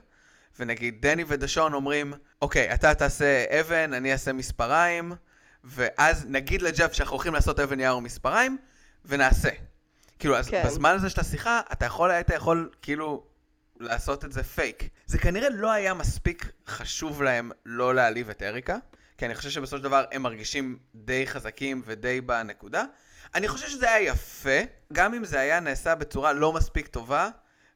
ונגיד 0.60 1.02
דני 1.02 1.24
ודשון 1.28 1.74
אומרים, 1.74 2.14
אוקיי, 2.42 2.74
אתה 2.74 2.94
תעשה 2.94 3.46
אבן, 3.60 3.94
אני 3.94 4.12
אעשה 4.12 4.34
מספריים, 4.34 5.12
ואז 5.64 6.26
נגיד 6.28 6.62
לג'ף 6.62 6.94
שאנחנו 6.94 7.16
הולכים 7.16 7.34
לעשות 7.34 7.60
אבן 7.60 7.80
יער 7.80 7.98
ומספריים, 7.98 8.58
ונעשה. 9.06 9.50
כאילו, 10.20 10.38
אז 10.38 10.50
כן. 10.50 10.64
בזמן 10.66 10.96
הזה 10.96 11.10
של 11.10 11.22
השיחה, 11.22 11.62
אתה 11.72 11.86
יכול, 11.86 12.12
היית 12.12 12.30
יכול, 12.30 12.70
כאילו, 12.82 13.24
לעשות 13.80 14.26
את 14.26 14.32
זה 14.32 14.44
פייק. 14.44 14.90
זה 15.06 15.18
כנראה 15.18 15.50
לא 15.50 15.72
היה 15.72 15.94
מספיק 15.94 16.52
חשוב 16.68 17.24
להם 17.24 17.52
לא 17.66 17.96
להעליב 17.96 18.30
את 18.30 18.44
אריקה, 18.44 18.78
כי 19.22 19.26
אני 19.26 19.36
חושב 19.36 19.50
שבסופו 19.50 19.78
של 19.78 19.84
דבר 19.84 20.06
הם 20.12 20.22
מרגישים 20.22 20.78
די 20.96 21.28
חזקים 21.28 21.82
ודי 21.86 22.22
בנקודה. 22.22 22.84
אני 23.36 23.48
חושב 23.48 23.68
שזה 23.68 23.92
היה 23.92 24.08
יפה, 24.08 24.60
גם 24.94 25.14
אם 25.14 25.26
זה 25.26 25.40
היה 25.40 25.60
נעשה 25.60 25.96
בצורה 25.96 26.34
לא 26.34 26.54
מספיק 26.54 26.88
טובה, 26.88 27.30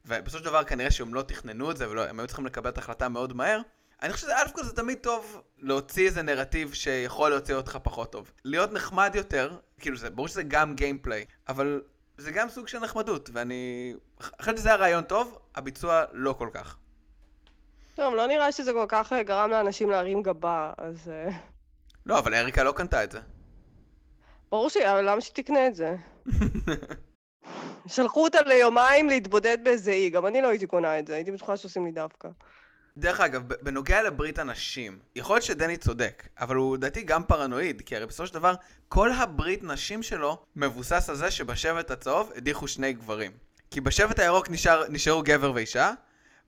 ובסופו 0.06 0.38
של 0.38 0.44
דבר 0.44 0.64
כנראה 0.64 0.90
שהם 0.90 1.14
לא 1.14 1.22
תכננו 1.22 1.70
את 1.70 1.76
זה, 1.76 1.90
והם 1.90 2.20
היו 2.20 2.26
צריכים 2.26 2.46
לקבל 2.46 2.70
את 2.70 2.78
ההחלטה 2.78 3.08
מאוד 3.08 3.32
מהר. 3.32 3.60
אני 4.02 4.12
חושב 4.12 4.26
שא' 4.26 4.52
כל 4.52 4.64
זה 4.64 4.72
תמיד 4.72 4.98
טוב 4.98 5.42
להוציא 5.58 6.06
איזה 6.06 6.22
נרטיב 6.22 6.72
שיכול 6.74 7.30
להוציא 7.30 7.54
אותך 7.54 7.78
פחות 7.82 8.12
טוב. 8.12 8.32
להיות 8.44 8.72
נחמד 8.72 9.12
יותר, 9.14 9.56
כאילו 9.80 9.96
זה, 9.96 10.10
ברור 10.10 10.28
שזה 10.28 10.42
גם 10.42 10.74
גיימפליי, 10.74 11.24
אבל 11.48 11.82
זה 12.18 12.30
גם 12.30 12.48
סוג 12.48 12.68
של 12.68 12.78
נחמדות, 12.78 13.30
ואני 13.32 13.94
חשבתי 14.40 14.58
שזה 14.58 14.68
היה 14.68 14.78
רעיון 14.78 15.04
טוב, 15.04 15.38
הביצוע 15.54 16.04
לא 16.12 16.32
כל 16.32 16.48
כך. 16.52 16.76
טוב, 17.96 18.14
לא 18.14 18.26
נראה 18.26 18.52
שזה 18.52 18.72
כל 18.72 18.84
כך 18.88 19.12
אה, 19.12 19.22
גרם 19.22 19.50
לאנשים 19.50 19.90
להרים 19.90 20.22
גבה, 20.22 20.72
אז... 20.78 21.08
אה, 21.08 21.28
לא, 22.06 22.18
אבל 22.18 22.34
אריקה 22.34 22.62
לא 22.62 22.72
קנתה 22.72 23.04
את 23.04 23.12
זה. 23.12 23.20
ברור 24.50 24.70
ש... 24.70 24.76
אבל 24.76 25.10
למה 25.10 25.20
שתקנה 25.20 25.66
את 25.66 25.74
זה? 25.74 25.96
שלחו 27.94 28.24
אותה 28.24 28.42
ליומיים 28.42 29.08
להתבודד 29.08 29.58
באיזה 29.64 29.90
אי, 29.90 30.10
גם 30.10 30.26
אני 30.26 30.42
לא 30.42 30.48
הייתי 30.48 30.66
קונה 30.66 30.98
את 30.98 31.06
זה, 31.06 31.14
הייתי 31.14 31.32
בטוחה 31.32 31.56
שעושים 31.56 31.84
לי 31.84 31.92
דווקא. 31.92 32.28
דרך 32.96 33.20
אגב, 33.20 33.42
בנוגע 33.48 34.02
לברית 34.02 34.38
הנשים, 34.38 34.98
יכול 35.16 35.36
להיות 35.36 35.44
שדני 35.44 35.76
צודק, 35.76 36.28
אבל 36.40 36.56
הוא 36.56 36.76
לדעתי 36.76 37.02
גם 37.02 37.24
פרנואיד, 37.24 37.82
כי 37.86 37.96
הרי 37.96 38.06
בסופו 38.06 38.26
של 38.26 38.34
דבר, 38.34 38.54
כל 38.88 39.12
הברית 39.12 39.62
נשים 39.62 40.02
שלו 40.02 40.38
מבוסס 40.56 41.10
על 41.10 41.16
זה 41.16 41.30
שבשבט 41.30 41.90
הצהוב 41.90 42.32
הדיחו 42.36 42.68
שני 42.68 42.92
גברים. 42.92 43.32
כי 43.70 43.80
בשבט 43.80 44.18
הירוק 44.18 44.50
נשאר, 44.50 44.82
נשארו 44.88 45.22
גבר 45.24 45.52
ואישה, 45.54 45.92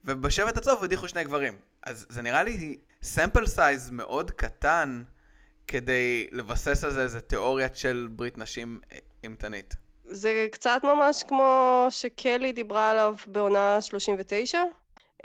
ובשבט 0.05 0.57
הצהוב 0.57 0.85
הדיחו 0.85 1.09
שני 1.09 1.25
גברים. 1.25 1.55
אז 1.83 2.07
זה 2.09 2.23
נראה 2.23 2.43
לי 2.43 2.79
סמפל 3.03 3.47
סייז 3.47 3.91
מאוד 3.91 4.31
קטן 4.31 5.03
כדי 5.67 6.29
לבסס 6.33 6.85
על 6.85 6.91
זה 6.91 7.03
איזה 7.03 7.21
תיאוריה 7.21 7.69
של 7.75 8.09
ברית 8.11 8.39
נשים 8.39 8.81
אה, 8.93 8.99
אימתנית. 9.25 9.75
זה 10.05 10.47
קצת 10.53 10.81
ממש 10.85 11.23
כמו 11.29 11.87
שקלי 11.91 12.53
דיברה 12.53 12.91
עליו 12.91 13.15
בעונה 13.27 13.81
39. 13.81 14.59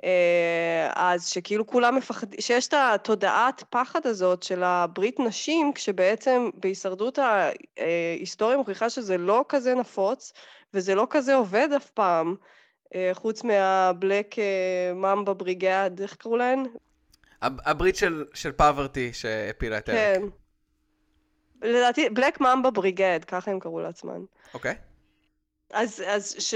אה, 0.03 0.91
אז 0.95 1.27
שכאילו 1.27 1.67
כולם 1.67 1.95
מפחדים, 1.95 2.41
שיש 2.41 2.67
את 2.67 2.73
התודעת 2.73 3.63
פחד 3.69 4.07
הזאת 4.07 4.43
של 4.43 4.63
הברית 4.63 5.19
נשים, 5.19 5.73
כשבעצם 5.73 6.49
בהישרדות 6.53 7.19
ההיסטוריה 7.77 8.57
מוכיחה 8.57 8.89
שזה 8.89 9.17
לא 9.17 9.45
כזה 9.49 9.75
נפוץ, 9.75 10.33
וזה 10.73 10.95
לא 10.95 11.07
כזה 11.09 11.35
עובד 11.35 11.69
אף 11.75 11.89
פעם, 11.89 12.27
אה, 12.29 12.35
חוץ 13.13 13.43
מהבלק 13.43 14.35
ממבה 14.95 15.33
בריגד, 15.33 15.91
איך 16.01 16.15
קראו 16.15 16.37
להן? 16.37 16.63
הב- 17.41 17.59
הברית 17.65 17.95
של, 17.95 18.25
של 18.33 18.51
פאברטי 18.51 19.13
שהפילה 19.13 19.77
את. 19.77 19.85
כן. 19.85 20.21
לדעתי, 21.61 22.09
בלק 22.09 22.41
ממבה 22.41 22.71
בריגד, 22.71 23.19
ככה 23.27 23.51
הם 23.51 23.59
קראו 23.59 23.79
לעצמן. 23.79 24.21
אוקיי? 24.53 24.75
אז, 25.73 26.03
אז 26.07 26.35
ש... 26.39 26.53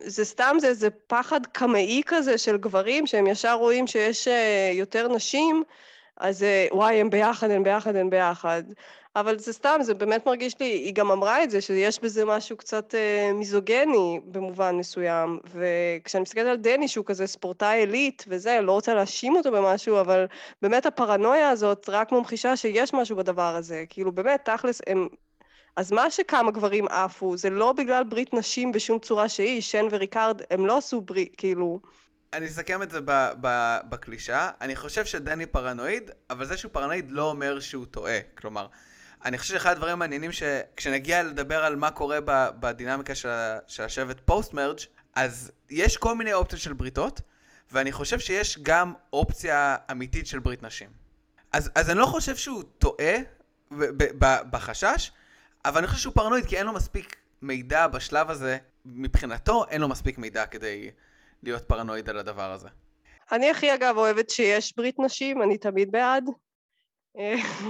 זה 0.00 0.24
סתם, 0.24 0.56
זה 0.60 0.66
איזה 0.66 0.90
פחד 0.90 1.46
קמאי 1.46 2.02
כזה 2.06 2.38
של 2.38 2.56
גברים, 2.56 3.06
שהם 3.06 3.26
ישר 3.26 3.54
רואים 3.54 3.86
שיש 3.86 4.28
אה, 4.28 4.70
יותר 4.74 5.08
נשים, 5.08 5.62
אז 6.16 6.42
אה, 6.42 6.66
וואי, 6.72 7.00
הם 7.00 7.10
ביחד, 7.10 7.50
הם 7.50 7.62
ביחד, 7.62 7.96
הם 7.96 8.10
ביחד. 8.10 8.62
אבל 9.20 9.38
זה 9.38 9.52
סתם, 9.52 9.78
זה 9.82 9.94
באמת 9.94 10.26
מרגיש 10.26 10.60
לי, 10.60 10.66
היא 10.66 10.94
גם 10.94 11.10
אמרה 11.10 11.44
את 11.44 11.50
זה, 11.50 11.60
שיש 11.60 12.00
בזה 12.00 12.24
משהו 12.24 12.56
קצת 12.56 12.94
אה, 12.94 13.32
מיזוגני 13.34 14.20
במובן 14.24 14.74
מסוים. 14.76 15.38
וכשאני 15.54 16.22
מסתכלת 16.22 16.46
על 16.46 16.56
דני, 16.56 16.88
שהוא 16.88 17.04
כזה 17.04 17.26
ספורטאי 17.26 17.78
עילית 17.78 18.24
וזה, 18.28 18.60
לא 18.62 18.72
רוצה 18.72 18.94
להאשים 18.94 19.36
אותו 19.36 19.50
במשהו, 19.52 20.00
אבל 20.00 20.26
באמת 20.62 20.86
הפרנויה 20.86 21.50
הזאת 21.50 21.88
רק 21.88 22.12
ממחישה 22.12 22.56
שיש 22.56 22.94
משהו 22.94 23.16
בדבר 23.16 23.56
הזה. 23.56 23.84
כאילו, 23.88 24.12
באמת, 24.12 24.40
תכלס, 24.44 24.80
הם... 24.86 25.08
אז 25.76 25.92
מה 25.92 26.10
שכמה 26.10 26.50
גברים 26.50 26.88
עפו, 26.88 27.36
זה 27.36 27.50
לא 27.50 27.72
בגלל 27.72 28.04
ברית 28.04 28.34
נשים 28.34 28.72
בשום 28.72 28.98
צורה 28.98 29.28
שהיא, 29.28 29.60
שן 29.60 29.86
וריקארד, 29.90 30.42
הם 30.50 30.66
לא 30.66 30.78
עשו 30.78 31.00
ברית, 31.00 31.34
כאילו... 31.36 31.80
אני 32.32 32.46
אסכם 32.46 32.82
את 32.82 32.90
זה 32.90 32.98
בקלישאה. 33.88 34.50
אני 34.60 34.76
חושב 34.76 35.04
שדני 35.04 35.46
פרנואיד, 35.46 36.10
אבל 36.30 36.46
זה 36.46 36.56
שהוא 36.56 36.72
פרנואיד 36.72 37.10
לא 37.10 37.30
אומר 37.30 37.60
שהוא 37.60 37.86
טועה. 37.86 38.18
כלומר, 38.34 38.66
אני 39.24 39.38
חושב 39.38 39.54
שאחד 39.54 39.70
הדברים 39.70 39.92
המעניינים 39.92 40.32
שכשנגיע 40.32 41.22
לדבר 41.22 41.64
על 41.64 41.76
מה 41.76 41.90
קורה 41.90 42.18
ב- 42.24 42.48
בדינמיקה 42.60 43.14
של, 43.14 43.28
של 43.66 43.82
השבט 43.82 44.20
post 44.24 44.52
merge 44.52 44.78
אז 45.14 45.50
יש 45.70 45.96
כל 45.96 46.14
מיני 46.14 46.32
אופציות 46.32 46.62
של 46.62 46.72
בריתות, 46.72 47.20
ואני 47.72 47.92
חושב 47.92 48.18
שיש 48.18 48.58
גם 48.62 48.94
אופציה 49.12 49.76
אמיתית 49.90 50.26
של 50.26 50.38
ברית 50.38 50.62
נשים. 50.62 50.88
אז, 51.52 51.70
אז 51.74 51.90
אני 51.90 51.98
לא 51.98 52.06
חושב 52.06 52.36
שהוא 52.36 52.62
טועה 52.78 53.14
ב- 53.70 53.84
ב- 53.84 54.24
ב- 54.24 54.50
בחשש, 54.50 55.12
אבל 55.64 55.78
אני 55.78 55.86
חושב 55.86 56.00
שהוא 56.00 56.14
פרנואיד 56.14 56.46
כי 56.46 56.56
אין 56.58 56.66
לו 56.66 56.72
מספיק 56.72 57.16
מידע 57.42 57.86
בשלב 57.86 58.30
הזה, 58.30 58.58
מבחינתו 58.84 59.64
אין 59.70 59.80
לו 59.80 59.88
מספיק 59.88 60.18
מידע 60.18 60.46
כדי 60.46 60.90
להיות 61.42 61.62
פרנואיד 61.68 62.08
על 62.08 62.18
הדבר 62.18 62.52
הזה. 62.52 62.68
אני 63.32 63.50
הכי 63.50 63.74
אגב 63.74 63.96
אוהבת 63.96 64.30
שיש 64.30 64.76
ברית 64.76 64.98
נשים, 64.98 65.42
אני 65.42 65.58
תמיד 65.58 65.90
בעד. 65.92 66.24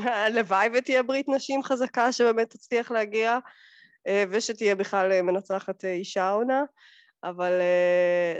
הלוואי 0.04 0.68
ותהיה 0.74 1.02
ברית 1.02 1.28
נשים 1.28 1.62
חזקה 1.62 2.12
שבאמת 2.12 2.50
תצליח 2.50 2.90
להגיע, 2.90 3.38
אה, 4.06 4.24
ושתהיה 4.30 4.74
בכלל 4.74 5.12
אה, 5.12 5.22
מנצחת 5.22 5.84
אה, 5.84 5.92
אישה 5.92 6.30
עונה, 6.30 6.62
אבל 7.24 7.52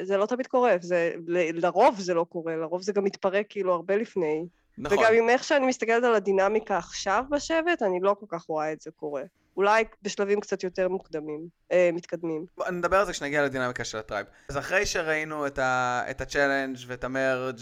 זה 0.03 0.17
לא 0.17 0.27
תמיד 0.27 0.47
קורה, 0.47 0.77
זה, 0.81 1.13
לרוב 1.55 2.01
זה 2.01 2.15
לא 2.15 2.27
קורה, 2.29 2.57
לרוב 2.57 2.83
זה 2.83 2.93
גם 2.93 3.05
מתפרק 3.05 3.47
כאילו 3.49 3.75
הרבה 3.75 3.97
לפני. 3.97 4.47
נכון. 4.79 4.99
וגם 4.99 5.15
עם 5.15 5.29
איך 5.29 5.45
שאני 5.45 5.67
מסתכלת 5.67 6.05
על 6.05 6.15
הדינמיקה 6.15 6.79
עכשיו 6.79 7.25
בשבט, 7.31 7.83
אני 7.83 7.99
לא 8.03 8.17
כל 8.21 8.27
כך 8.29 8.43
רואה 8.43 8.73
את 8.73 8.81
זה 8.81 8.91
קורה. 8.91 9.23
אולי 9.57 9.85
בשלבים 10.03 10.41
קצת 10.41 10.65
יותר 10.65 10.89
מוקדמים, 10.89 11.49
אה, 11.73 11.91
מתקדמים. 11.93 12.47
נדבר 12.73 12.97
על 12.97 13.07
זה 13.07 13.13
כשנגיע 13.13 13.45
לדינמיקה 13.45 13.85
של 13.85 13.99
ה 13.99 14.03
tribe. 14.03 14.27
אז 14.49 14.59
אחרי 14.59 14.87
שראינו 14.87 15.47
את, 15.47 15.59
ה, 15.59 16.03
את 16.11 16.21
ה 16.21 16.27
challenge 16.27 16.77
ואת 16.87 17.05
ה 17.05 17.13
merge, 17.13 17.61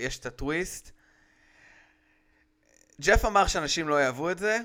יש 0.00 0.18
את 0.18 0.26
הטוויסט. 0.26 0.95
ג'ף 3.00 3.24
אמר 3.24 3.46
שאנשים 3.46 3.88
לא 3.88 4.02
יאהבו 4.02 4.30
את 4.30 4.38
זה, 4.38 4.58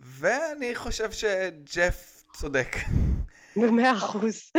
ואני 0.00 0.74
חושב 0.74 1.12
שג'ף 1.12 2.24
צודק. 2.36 2.76
במאה 3.56 3.92
אחוז. 3.92 4.52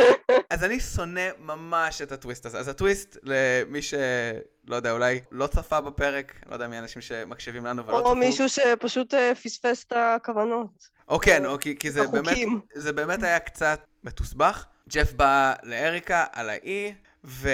אז 0.50 0.64
אני 0.64 0.80
שונא 0.80 1.30
ממש 1.40 2.02
את 2.02 2.12
הטוויסט 2.12 2.46
הזה. 2.46 2.60
אז 2.60 2.68
הטוויסט, 2.68 3.18
למי 3.24 3.82
שלא 3.82 4.76
יודע, 4.76 4.92
אולי 4.92 5.22
לא 5.32 5.48
צפה 5.48 5.82
בפרק, 5.82 6.34
לא 6.50 6.54
יודע 6.54 6.68
מי 6.68 6.76
האנשים 6.76 7.02
שמקשיבים 7.02 7.66
לנו 7.66 7.86
ולא 7.86 8.00
צפו. 8.00 8.10
או 8.10 8.16
מישהו 8.16 8.50
שפשוט 8.50 9.14
אה, 9.14 9.36
פספס 9.36 9.84
את 9.84 9.94
הכוונות. 9.96 10.90
או 11.08 11.20
כן, 11.20 11.46
או 11.46 11.60
כי, 11.60 11.76
כי 11.80 11.92
זה 11.92 12.08
באמת. 12.08 12.38
זה 12.76 12.94
באמת 12.94 13.24
היה 13.24 13.40
קצת 13.40 13.80
מתוסבך. 14.04 14.66
ג'ף 14.90 15.14
בא 15.14 15.54
לאריקה 15.64 16.26
על 16.32 16.50
האי, 16.50 16.94
ו... 17.24 17.50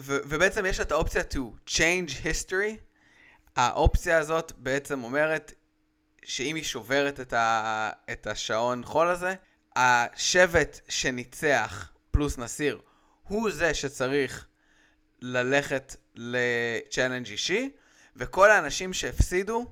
ו... 0.00 0.16
ובעצם 0.24 0.66
יש 0.66 0.80
את 0.80 0.92
האופציה 0.92 1.22
to 1.32 1.70
change 1.70 2.10
history. 2.24 2.85
האופציה 3.56 4.18
הזאת 4.18 4.52
בעצם 4.56 5.04
אומרת 5.04 5.52
שאם 6.24 6.56
היא 6.56 6.64
שוברת 6.64 7.20
את, 7.20 7.32
ה... 7.32 7.90
את 8.12 8.26
השעון 8.26 8.84
חול 8.84 9.08
הזה, 9.08 9.34
השבט 9.76 10.80
שניצח 10.88 11.92
פלוס 12.10 12.38
נסיר 12.38 12.80
הוא 13.22 13.50
זה 13.50 13.74
שצריך 13.74 14.46
ללכת 15.20 15.96
לצ'אלנג' 16.14 17.30
אישי, 17.30 17.70
וכל 18.16 18.50
האנשים 18.50 18.92
שהפסידו 18.92 19.66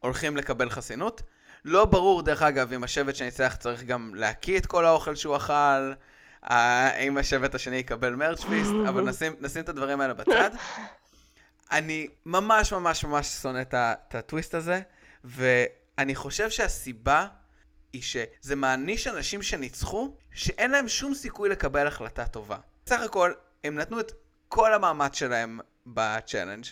הולכים 0.00 0.36
לקבל 0.36 0.70
חסינות. 0.70 1.22
לא 1.64 1.84
ברור, 1.84 2.22
דרך 2.22 2.42
אגב, 2.42 2.72
אם 2.72 2.84
השבט 2.84 3.14
שניצח 3.14 3.56
צריך 3.58 3.82
גם 3.82 4.14
להקיא 4.14 4.58
את 4.58 4.66
כל 4.66 4.84
האוכל 4.84 5.14
שהוא 5.14 5.36
אכל, 5.36 5.92
אה, 6.50 6.98
אם 6.98 7.18
השבט 7.18 7.54
השני 7.54 7.76
יקבל 7.76 8.14
מרץ' 8.14 8.44
פיסט, 8.44 8.70
אבל 8.88 9.02
נשים, 9.02 9.36
נשים 9.40 9.62
את 9.62 9.68
הדברים 9.68 10.00
האלה 10.00 10.14
בצד. 10.14 10.50
אני 11.70 12.08
ממש 12.26 12.72
ממש 12.72 13.04
ממש 13.04 13.26
שונא 13.26 13.62
את 13.72 14.14
הטוויסט 14.14 14.54
הזה, 14.54 14.80
ואני 15.24 16.14
חושב 16.14 16.50
שהסיבה 16.50 17.26
היא 17.92 18.02
שזה 18.02 18.56
מעניש 18.56 19.06
אנשים 19.06 19.42
שניצחו, 19.42 20.16
שאין 20.32 20.70
להם 20.70 20.88
שום 20.88 21.14
סיכוי 21.14 21.48
לקבל 21.48 21.86
החלטה 21.86 22.26
טובה. 22.26 22.56
סך 22.86 23.00
הכל, 23.00 23.32
הם 23.64 23.74
נתנו 23.74 24.00
את 24.00 24.12
כל 24.48 24.74
המאמץ 24.74 25.16
שלהם 25.16 25.60
ב 25.86 25.93
challenge, 25.93 26.64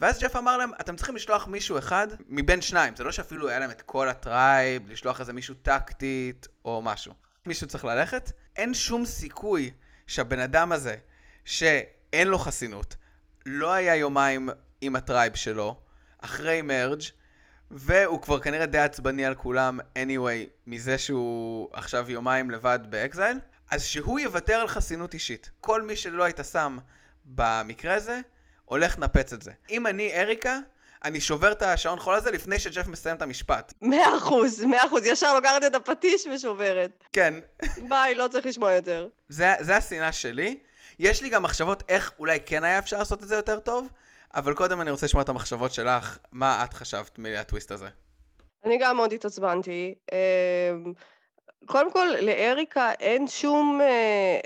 ואז 0.00 0.20
ג'ף 0.20 0.36
אמר 0.36 0.56
להם, 0.56 0.70
אתם 0.80 0.96
צריכים 0.96 1.16
לשלוח 1.16 1.46
מישהו 1.46 1.78
אחד 1.78 2.08
מבין 2.28 2.62
שניים. 2.62 2.96
זה 2.96 3.04
לא 3.04 3.12
שאפילו 3.12 3.48
היה 3.48 3.58
להם 3.58 3.70
את 3.70 3.82
כל 3.82 4.08
ה 4.08 4.20
tribe, 4.20 4.90
לשלוח 4.90 5.20
איזה 5.20 5.32
מישהו 5.32 5.54
טקטית 5.54 6.48
או 6.64 6.82
משהו. 6.82 7.14
מישהו 7.46 7.66
צריך 7.66 7.84
ללכת. 7.84 8.32
אין 8.56 8.74
שום 8.74 9.06
סיכוי 9.06 9.70
שהבן 10.06 10.38
אדם 10.38 10.72
הזה, 10.72 10.96
שאין 11.44 12.28
לו 12.28 12.38
חסינות, 12.38 12.96
לא 13.46 13.72
היה 13.72 13.96
יומיים 13.96 14.48
עם 14.80 14.96
ה 14.96 15.02
tribe 15.02 15.34
שלו, 15.34 15.76
אחרי 16.18 16.62
merge, 16.62 17.02
והוא 17.70 18.22
כבר 18.22 18.40
כנראה 18.40 18.66
די 18.66 18.78
עצבני 18.78 19.26
על 19.26 19.34
כולם 19.34 19.80
anyway, 19.94 20.50
מזה 20.66 20.98
שהוא 20.98 21.68
עכשיו 21.72 22.10
יומיים 22.10 22.50
לבד 22.50 22.78
ב 22.88 22.95
exile, 22.95 23.38
אז 23.70 23.84
שהוא 23.84 24.20
יוותר 24.20 24.54
על 24.54 24.68
חסינות 24.68 25.14
אישית. 25.14 25.50
כל 25.60 25.82
מי 25.82 25.96
שלא 25.96 26.24
היית 26.24 26.40
שם 26.52 26.78
במקרה 27.24 27.94
הזה, 27.94 28.20
הולך 28.64 28.98
לנפץ 28.98 29.32
את 29.32 29.42
זה. 29.42 29.52
אם 29.70 29.86
אני 29.86 30.20
אריקה, 30.20 30.58
אני 31.04 31.20
שובר 31.20 31.52
את 31.52 31.62
השעון 31.62 31.98
חול 31.98 32.14
הזה 32.14 32.30
לפני 32.30 32.58
שג'ף 32.58 32.86
מסיים 32.86 33.16
את 33.16 33.22
המשפט. 33.22 33.72
מאה 33.82 34.16
אחוז, 34.16 34.64
מאה 34.64 34.86
אחוז, 34.86 35.06
ישר 35.06 35.34
לוקחת 35.34 35.64
את 35.66 35.74
הפטיש 35.74 36.26
ושוברת. 36.34 37.04
כן, 37.12 37.34
ביי, 37.88 38.14
לא 38.14 38.28
צריך 38.28 38.46
לשמוע 38.46 38.72
יותר. 38.72 39.08
זה, 39.28 39.54
זה 39.60 39.76
השנאה 39.76 40.12
שלי. 40.12 40.58
יש 41.02 41.22
לי 41.22 41.28
גם 41.28 41.42
מחשבות 41.42 41.82
איך 41.88 42.12
אולי 42.18 42.38
כן 42.46 42.64
היה 42.64 42.78
אפשר 42.78 42.98
לעשות 42.98 43.22
את 43.22 43.28
זה 43.28 43.36
יותר 43.36 43.60
טוב, 43.60 43.88
אבל 44.34 44.54
קודם 44.54 44.80
אני 44.80 44.90
רוצה 44.90 45.06
לשמוע 45.06 45.22
את 45.22 45.28
המחשבות 45.28 45.72
שלך, 45.72 46.18
מה 46.32 46.64
את 46.64 46.74
חשבת 46.74 47.18
מהטוויסט 47.18 47.70
הזה. 47.70 47.88
אני 48.64 48.78
גם 48.80 48.96
מאוד 48.96 49.12
התעצבנתי. 49.12 49.94
אמ, 50.12 50.92
קודם 51.66 51.92
כל, 51.92 52.06
לאריקה 52.20 52.92
אין 53.00 53.28
שום, 53.28 53.80
אה, 53.80 54.40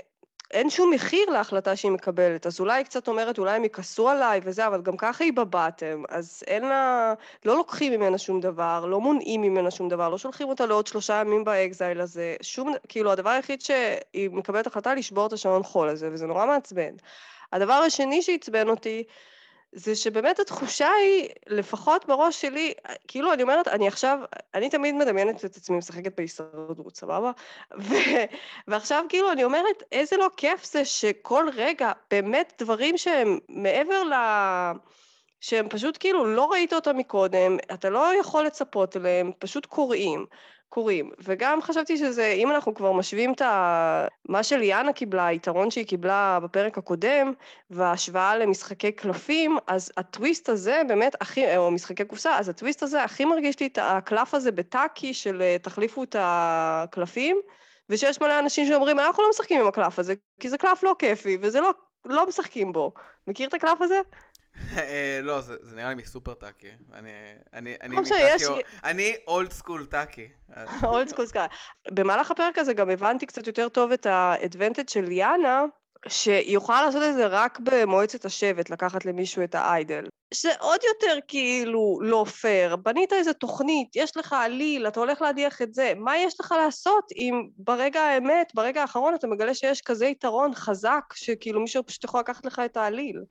אין 0.51 0.69
שום 0.69 0.91
מחיר 0.93 1.29
להחלטה 1.29 1.75
שהיא 1.75 1.91
מקבלת. 1.91 2.45
אז 2.45 2.59
אולי 2.59 2.77
היא 2.77 2.85
קצת 2.85 3.07
אומרת, 3.07 3.37
אולי 3.37 3.55
הם 3.55 3.65
יכעסו 3.65 4.09
עליי 4.09 4.41
וזה, 4.43 4.67
אבל 4.67 4.81
גם 4.81 4.97
ככה 4.97 5.23
היא 5.23 5.33
ב 5.33 5.42
bottom. 5.42 6.03
אז 6.09 6.43
אין 6.47 6.63
לה... 6.63 7.13
לא 7.45 7.55
לוקחים 7.55 7.91
ממנה 7.93 8.17
שום 8.17 8.41
דבר, 8.41 8.85
לא 8.85 9.01
מונעים 9.01 9.41
ממנה 9.41 9.71
שום 9.71 9.89
דבר, 9.89 10.09
לא 10.09 10.17
שולחים 10.17 10.49
אותה 10.49 10.65
לעוד 10.65 10.87
שלושה 10.87 11.13
ימים 11.13 11.43
ב 11.43 11.53
exile 11.53 12.01
הזה. 12.01 12.35
שום... 12.41 12.73
כאילו, 12.87 13.11
הדבר 13.11 13.29
היחיד 13.29 13.61
שהיא 13.61 14.29
מקבלת 14.29 14.67
החלטה 14.67 14.95
לשבור 14.95 15.27
את 15.27 15.33
השעון 15.33 15.63
חול 15.63 15.89
הזה, 15.89 16.09
וזה 16.11 16.27
נורא 16.27 16.45
מעצבן. 16.45 16.95
הדבר 17.53 17.73
השני 17.73 18.21
שעצבן 18.21 18.69
אותי, 18.69 19.03
זה 19.77 19.95
שבאמת 19.95 20.39
התחושה 20.39 20.89
היא, 20.89 21.29
לפחות 21.47 22.05
בראש 22.05 22.41
שלי, 22.41 22.73
כאילו 23.07 23.33
אני 23.33 23.43
אומרת, 23.43 23.67
אני 23.67 23.87
עכשיו, 23.87 24.19
אני 24.53 24.69
תמיד 24.69 24.95
מדמיינת 24.95 25.45
את 25.45 25.55
עצמי 25.57 25.77
משחקת 25.77 26.15
בהישרדות, 26.17 26.95
סבבה? 26.95 27.31
ו, 27.79 27.93
ועכשיו 28.67 29.05
כאילו 29.09 29.31
אני 29.31 29.43
אומרת, 29.43 29.83
איזה 29.91 30.17
לא 30.17 30.27
כיף 30.37 30.65
זה 30.65 30.85
שכל 30.85 31.49
רגע, 31.55 31.91
באמת 32.11 32.53
דברים 32.59 32.97
שהם 32.97 33.39
מעבר 33.49 34.03
ל... 34.03 34.13
שהם 35.39 35.69
פשוט 35.69 35.97
כאילו 35.99 36.25
לא 36.25 36.51
ראית 36.51 36.73
אותם 36.73 36.97
מקודם, 36.97 37.57
אתה 37.73 37.89
לא 37.89 38.19
יכול 38.19 38.45
לצפות 38.45 38.97
אליהם, 38.97 39.31
פשוט 39.39 39.65
קורים. 39.65 40.25
קורים. 40.75 41.11
וגם 41.23 41.61
חשבתי 41.61 41.97
שזה, 41.97 42.27
אם 42.27 42.51
אנחנו 42.51 42.75
כבר 42.75 42.91
משווים 42.91 43.33
את 43.33 43.41
ה... 43.41 44.07
מה 44.29 44.43
שליאנה 44.43 44.93
קיבלה, 44.93 45.25
היתרון 45.25 45.71
שהיא 45.71 45.85
קיבלה 45.85 46.39
בפרק 46.43 46.77
הקודם, 46.77 47.33
וההשוואה 47.69 48.37
למשחקי 48.37 48.91
קלפים, 48.91 49.57
אז 49.67 49.91
הטוויסט 49.97 50.49
הזה 50.49 50.81
באמת 50.87 51.15
הכי, 51.21 51.57
או 51.57 51.71
משחקי 51.71 52.05
קופסה, 52.05 52.37
אז 52.37 52.49
הטוויסט 52.49 52.83
הזה 52.83 53.03
הכי 53.03 53.25
מרגיש 53.25 53.59
לי 53.59 53.67
את 53.67 53.77
הקלף 53.81 54.33
הזה 54.33 54.51
בטאקי 54.51 55.13
של 55.13 55.41
אה, 55.41 55.57
תחליפו 55.61 56.03
את 56.03 56.15
הקלפים, 56.19 57.37
ושיש 57.89 58.21
מלא 58.21 58.39
אנשים 58.39 58.67
שאומרים, 58.67 58.99
אנחנו 58.99 59.23
לא 59.23 59.29
משחקים 59.29 59.61
עם 59.61 59.67
הקלף 59.67 59.99
הזה, 59.99 60.13
כי 60.39 60.49
זה 60.49 60.57
קלף 60.57 60.83
לא 60.83 60.95
כיפי, 60.99 61.37
וזה 61.41 61.61
לא, 61.61 61.71
לא 62.05 62.27
משחקים 62.27 62.71
בו. 62.71 62.93
מכיר 63.27 63.47
את 63.49 63.53
הקלף 63.53 63.81
הזה? 63.81 64.01
אה, 64.77 65.19
לא, 65.23 65.41
זה 65.41 65.75
נראה 65.75 65.89
לי 65.89 65.95
מסופר 65.95 66.33
טאקי. 66.33 66.67
אני 67.53 67.75
אני- 68.83 69.15
old 69.27 69.51
school 69.51 69.85
טאקי. 69.85 70.27
old 70.83 71.07
school 71.07 71.25
טאקי. 71.25 71.47
במהלך 71.91 72.31
הפרק 72.31 72.57
הזה 72.57 72.73
גם 72.73 72.89
הבנתי 72.89 73.25
קצת 73.25 73.47
יותר 73.47 73.69
טוב 73.69 73.91
את 73.91 74.05
ה 74.05 74.13
advantage 74.13 74.89
של 74.89 75.01
ליאנה, 75.05 75.63
שהיא 76.07 76.57
יכולה 76.57 76.85
לעשות 76.85 77.03
את 77.09 77.13
זה 77.15 77.27
רק 77.27 77.59
במועצת 77.63 78.25
השבט, 78.25 78.69
לקחת 78.69 79.05
למישהו 79.05 79.43
את 79.43 79.55
האיידל. 79.55 80.03
שזה 80.33 80.51
עוד 80.59 80.79
יותר 80.83 81.19
כאילו 81.27 81.99
לא 82.01 82.25
פייר. 82.41 82.75
בנית 82.75 83.13
איזה 83.13 83.33
תוכנית, 83.33 83.95
יש 83.95 84.17
לך 84.17 84.33
עליל, 84.33 84.87
אתה 84.87 84.99
הולך 84.99 85.21
להדיח 85.21 85.61
את 85.61 85.73
זה. 85.73 85.93
מה 85.97 86.17
יש 86.17 86.39
לך 86.39 86.51
לעשות 86.57 87.03
אם 87.15 87.47
ברגע 87.57 88.01
האמת, 88.01 88.51
ברגע 88.53 88.81
האחרון, 88.81 89.15
אתה 89.15 89.27
מגלה 89.27 89.53
שיש 89.53 89.81
כזה 89.81 90.05
יתרון 90.05 90.55
חזק, 90.55 91.03
שכאילו 91.13 91.61
מישהו 91.61 91.85
פשוט 91.85 92.03
יכול 92.03 92.19
לקחת 92.19 92.45
לך 92.45 92.61
את 92.65 92.77
העליל. 92.77 93.21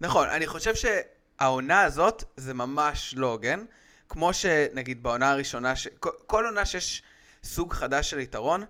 נכון, 0.00 0.28
אני 0.28 0.46
חושב 0.46 0.72
שהעונה 0.74 1.82
הזאת 1.82 2.24
זה 2.36 2.54
ממש 2.54 3.14
לא 3.16 3.26
הוגן. 3.26 3.64
כמו 4.08 4.34
שנגיד 4.34 5.02
בעונה 5.02 5.30
הראשונה, 5.30 5.76
ש... 5.76 5.88
כל, 5.88 6.10
כל 6.26 6.44
עונה 6.44 6.66
שיש 6.66 7.02
סוג 7.44 7.72
חדש 7.72 8.10
של 8.10 8.18
יתרון, 8.18 8.64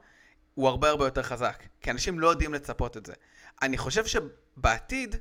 הוא 0.55 0.69
הרבה 0.69 0.89
הרבה 0.89 1.05
יותר 1.05 1.23
חזק. 1.23 1.63
כי 1.81 1.91
אנשים 1.91 2.21
לא 2.21 2.29
יודעים 2.29 2.55
לצפות 2.55 2.97
את 2.97 3.07
זה. 3.07 3.13
אני 3.63 3.79
חושב 3.79 4.05
שבעתיד, 4.07 5.17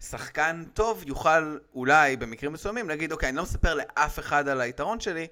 שחקן 0.00 0.64
טוב 0.74 1.04
יוכל 1.06 1.58
אולי 1.74 2.16
במקרים 2.16 2.52
מסוימים 2.52 2.88
להגיד, 2.88 3.12
אוקיי, 3.12 3.28
אני 3.28 3.36
לא 3.36 3.42
מספר 3.42 3.74
לאף 3.74 4.18
אחד 4.18 4.48
על 4.48 4.60
היתרון 4.60 5.00
שלי, 5.00 5.26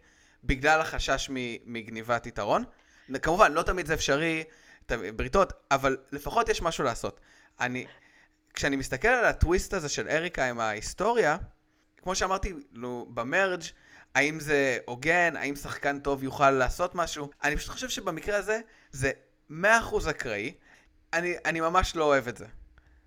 בגלל 0.44 0.80
החשש 0.80 1.28
מגניבת 1.66 2.26
יתרון. 2.26 2.64
כמובן, 3.22 3.52
לא 3.52 3.62
תמיד 3.62 3.86
זה 3.86 3.94
אפשרי, 3.94 4.44
בריתות, 5.16 5.52
אבל 5.70 5.96
לפחות 6.12 6.48
יש 6.48 6.62
משהו 6.62 6.84
לעשות. 6.84 7.20
אני, 7.60 7.86
כשאני 8.54 8.76
מסתכל 8.76 9.08
על 9.08 9.24
הטוויסט 9.24 9.74
הזה 9.74 9.88
של 9.88 10.08
אריקה 10.08 10.44
עם 10.48 10.60
ההיסטוריה, 10.60 11.36
כמו 12.02 12.14
שאמרתי, 12.14 12.52
נו, 12.72 13.06
במרג', 13.14 13.60
האם 14.14 14.40
זה 14.40 14.78
הוגן, 14.86 15.36
האם 15.36 15.56
שחקן 15.56 15.98
טוב 15.98 16.22
יוכל 16.22 16.50
לעשות 16.50 16.94
משהו, 16.94 17.30
אני 17.44 17.56
פשוט 17.56 17.70
חושב 17.70 17.88
שבמקרה 17.88 18.36
הזה 18.36 18.60
זה 18.90 19.10
100% 19.50 19.54
אקראי. 20.10 20.54
אני, 21.12 21.34
אני 21.44 21.60
ממש 21.60 21.96
לא 21.96 22.04
אוהב 22.04 22.28
את 22.28 22.36
זה. 22.36 22.46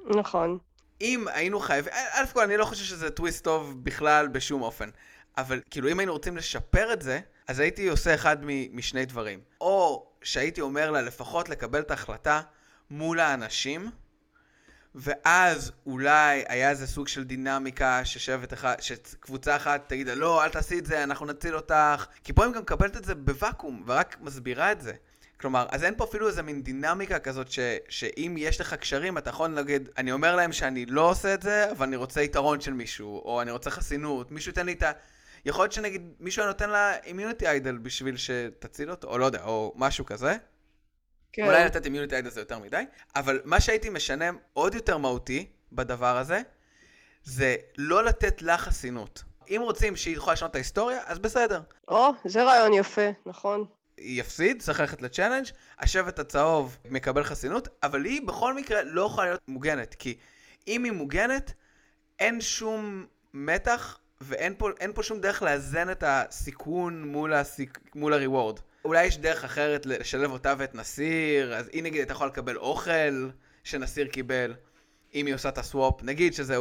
נכון. 0.05 0.57
אם 1.01 1.27
היינו 1.27 1.59
חייבים, 1.59 1.93
א' 1.93 2.25
כל 2.33 2.43
אני 2.43 2.57
לא 2.57 2.65
חושב 2.65 2.83
שזה 2.83 3.09
טוויסט 3.09 3.43
טוב 3.43 3.83
בכלל 3.83 4.27
בשום 4.27 4.61
אופן, 4.61 4.89
אבל 5.37 5.61
כאילו 5.69 5.91
אם 5.91 5.99
היינו 5.99 6.13
רוצים 6.13 6.37
לשפר 6.37 6.93
את 6.93 7.01
זה, 7.01 7.19
אז 7.47 7.59
הייתי 7.59 7.87
עושה 7.87 8.15
אחד 8.15 8.37
מ- 8.45 8.77
משני 8.77 9.05
דברים. 9.05 9.39
או 9.61 10.07
שהייתי 10.21 10.61
אומר 10.61 10.91
לה 10.91 11.01
לפחות 11.01 11.49
לקבל 11.49 11.79
את 11.79 11.91
ההחלטה 11.91 12.41
מול 12.89 13.19
האנשים, 13.19 13.91
ואז 14.95 15.71
אולי 15.85 16.43
היה 16.47 16.69
איזה 16.69 16.87
סוג 16.87 17.07
של 17.07 17.23
דינמיקה 17.23 18.05
ששבט 18.05 18.53
אחד, 18.53 18.75
שקבוצה 18.79 19.55
אחת 19.55 19.83
תגיד, 19.87 20.09
לא, 20.09 20.43
אל 20.43 20.49
תעשי 20.49 20.79
את 20.79 20.85
זה, 20.85 21.03
אנחנו 21.03 21.25
נציל 21.25 21.55
אותך. 21.55 22.05
כי 22.23 22.33
פה 22.33 22.45
היא 22.45 22.53
גם 22.53 22.61
מקבלת 22.61 22.97
את 22.97 23.05
זה 23.05 23.15
בוואקום, 23.15 23.83
ורק 23.87 24.17
מסבירה 24.21 24.71
את 24.71 24.81
זה. 24.81 24.93
כלומר, 25.39 25.65
אז 25.69 25.83
אין 25.83 25.93
פה 25.97 26.03
אפילו 26.03 26.27
איזה 26.27 26.41
מין 26.41 26.63
דינמיקה 26.63 27.19
כזאת 27.19 27.51
ש, 27.51 27.59
שאם 27.89 28.35
יש 28.37 28.61
לך 28.61 28.73
קשרים, 28.73 29.17
אתה 29.17 29.29
יכול 29.29 29.49
להגיד, 29.49 29.89
אני 29.97 30.11
אומר 30.11 30.35
להם 30.35 30.51
שאני 30.51 30.85
לא 30.85 31.09
עושה 31.09 31.33
את 31.33 31.41
זה, 31.41 31.71
אבל 31.71 31.85
אני 31.85 31.95
רוצה 31.95 32.21
יתרון 32.21 32.61
של 32.61 32.73
מישהו, 32.73 33.21
או 33.25 33.41
אני 33.41 33.51
רוצה 33.51 33.69
חסינות, 33.69 34.31
מישהו 34.31 34.49
ייתן 34.49 34.65
לי 34.65 34.73
את 34.73 34.83
ה... 34.83 34.91
יכול 35.45 35.63
להיות 35.63 35.71
שנגיד 35.71 36.13
מישהו 36.19 36.45
נותן 36.45 36.69
לה 36.69 36.97
אימיוניטי 37.03 37.47
איידל 37.47 37.77
בשביל 37.77 38.17
שתציל 38.17 38.91
אותו, 38.91 39.07
או 39.07 39.17
לא 39.17 39.25
יודע, 39.25 39.43
או 39.43 39.73
משהו 39.75 40.05
כזה. 40.05 40.37
כן. 41.35 41.45
אולי 41.45 41.65
לתת 41.65 41.85
אימיוניטי 41.85 42.15
איידל 42.15 42.29
זה 42.29 42.41
יותר 42.41 42.59
מדי, 42.59 42.83
אבל 43.15 43.41
מה 43.45 43.59
שהייתי 43.59 43.89
משנה 43.89 44.29
עוד 44.53 44.75
יותר 44.75 44.97
מהותי 44.97 45.45
בדבר 45.71 46.17
הזה, 46.17 46.41
זה 47.23 47.55
לא 47.77 48.03
לתת 48.03 48.41
לה 48.41 48.57
חסינות. 48.57 49.23
אם 49.49 49.61
רוצים 49.63 49.95
שהיא 49.95 50.15
יכולה 50.15 50.33
לשנות 50.33 50.51
את 50.51 50.55
ההיסטוריה, 50.55 50.99
אז 51.05 51.19
בסדר. 51.19 51.61
או, 51.87 52.11
זה 52.25 52.43
רעיון 52.43 52.73
יפה, 52.73 53.09
נכון. 53.25 53.65
יפסיד, 53.97 54.61
צריך 54.61 54.79
ללכת 54.79 55.01
לצ'אלנג', 55.01 55.45
השבט 55.79 56.19
הצהוב 56.19 56.77
מקבל 56.89 57.23
חסינות, 57.23 57.67
אבל 57.83 58.05
היא 58.05 58.21
בכל 58.27 58.53
מקרה 58.53 58.83
לא 58.83 59.01
יכולה 59.01 59.27
להיות 59.27 59.41
מוגנת, 59.47 59.95
כי 59.95 60.17
אם 60.67 60.83
היא 60.83 60.91
מוגנת, 60.91 61.53
אין 62.19 62.41
שום 62.41 63.05
מתח 63.33 63.99
ואין 64.21 64.55
פה, 64.57 64.69
פה 64.93 65.03
שום 65.03 65.19
דרך 65.21 65.41
לאזן 65.41 65.91
את 65.91 66.03
הסיכון 66.07 67.03
מול, 67.03 67.33
הסיק, 67.33 67.79
מול 67.95 68.13
הריוורד. 68.13 68.59
אולי 68.85 69.05
יש 69.05 69.17
דרך 69.17 69.43
אחרת 69.43 69.85
לשלב 69.85 70.31
אותה 70.31 70.53
ואת 70.57 70.75
נסיר, 70.75 71.55
אז 71.55 71.69
היא 71.71 71.83
נגיד 71.83 71.99
הייתה 71.99 72.13
יכולה 72.13 72.29
לקבל 72.29 72.57
אוכל 72.57 73.29
שנסיר 73.63 74.07
קיבל, 74.07 74.53
אם 75.13 75.25
היא 75.25 75.35
עושה 75.35 75.49
את 75.49 75.57
הסוואפ, 75.57 76.03
נגיד 76.03 76.33
שזה 76.33 76.57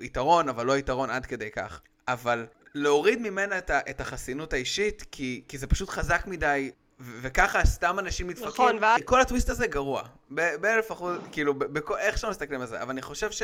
יתרון, 0.00 0.48
אבל 0.48 0.66
לא 0.66 0.78
יתרון 0.78 1.10
עד 1.10 1.26
כדי 1.26 1.50
כך. 1.50 1.80
אבל 2.08 2.46
להוריד 2.74 3.20
ממנה 3.20 3.58
את, 3.58 3.70
ה, 3.70 3.80
את 3.90 4.00
החסינות 4.00 4.52
האישית, 4.52 5.04
כי, 5.10 5.42
כי 5.48 5.58
זה 5.58 5.66
פשוט 5.66 5.88
חזק 5.88 6.22
מדי, 6.26 6.70
ו- 7.00 7.18
וככה 7.22 7.64
סתם 7.64 7.98
אנשים 7.98 8.26
מתפקים. 8.26 8.48
נכון, 8.48 8.78
ואז... 8.80 9.00
כל 9.04 9.20
הטוויסט 9.20 9.48
הזה 9.48 9.66
גרוע. 9.66 10.02
באלף 10.30 10.92
אחוז, 10.92 11.18
כאילו, 11.32 11.54
בכ- 11.54 11.98
איך 11.98 12.18
שלא 12.18 12.30
מסתכלים 12.30 12.60
על 12.60 12.66
זה. 12.66 12.82
אבל 12.82 12.90
אני 12.90 13.02
חושב 13.02 13.30
ש... 13.30 13.42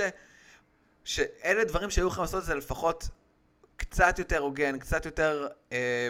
שאלה 1.05 1.65
דברים 1.65 1.91
שהיו 1.91 2.07
יכולים 2.07 2.23
לעשות 2.23 2.41
את 2.41 2.47
זה 2.47 2.55
לפחות 2.55 3.09
קצת 3.77 4.19
יותר 4.19 4.39
הוגן, 4.39 4.79
קצת 4.79 5.07
יותר 5.07 5.47
אה, 5.73 6.09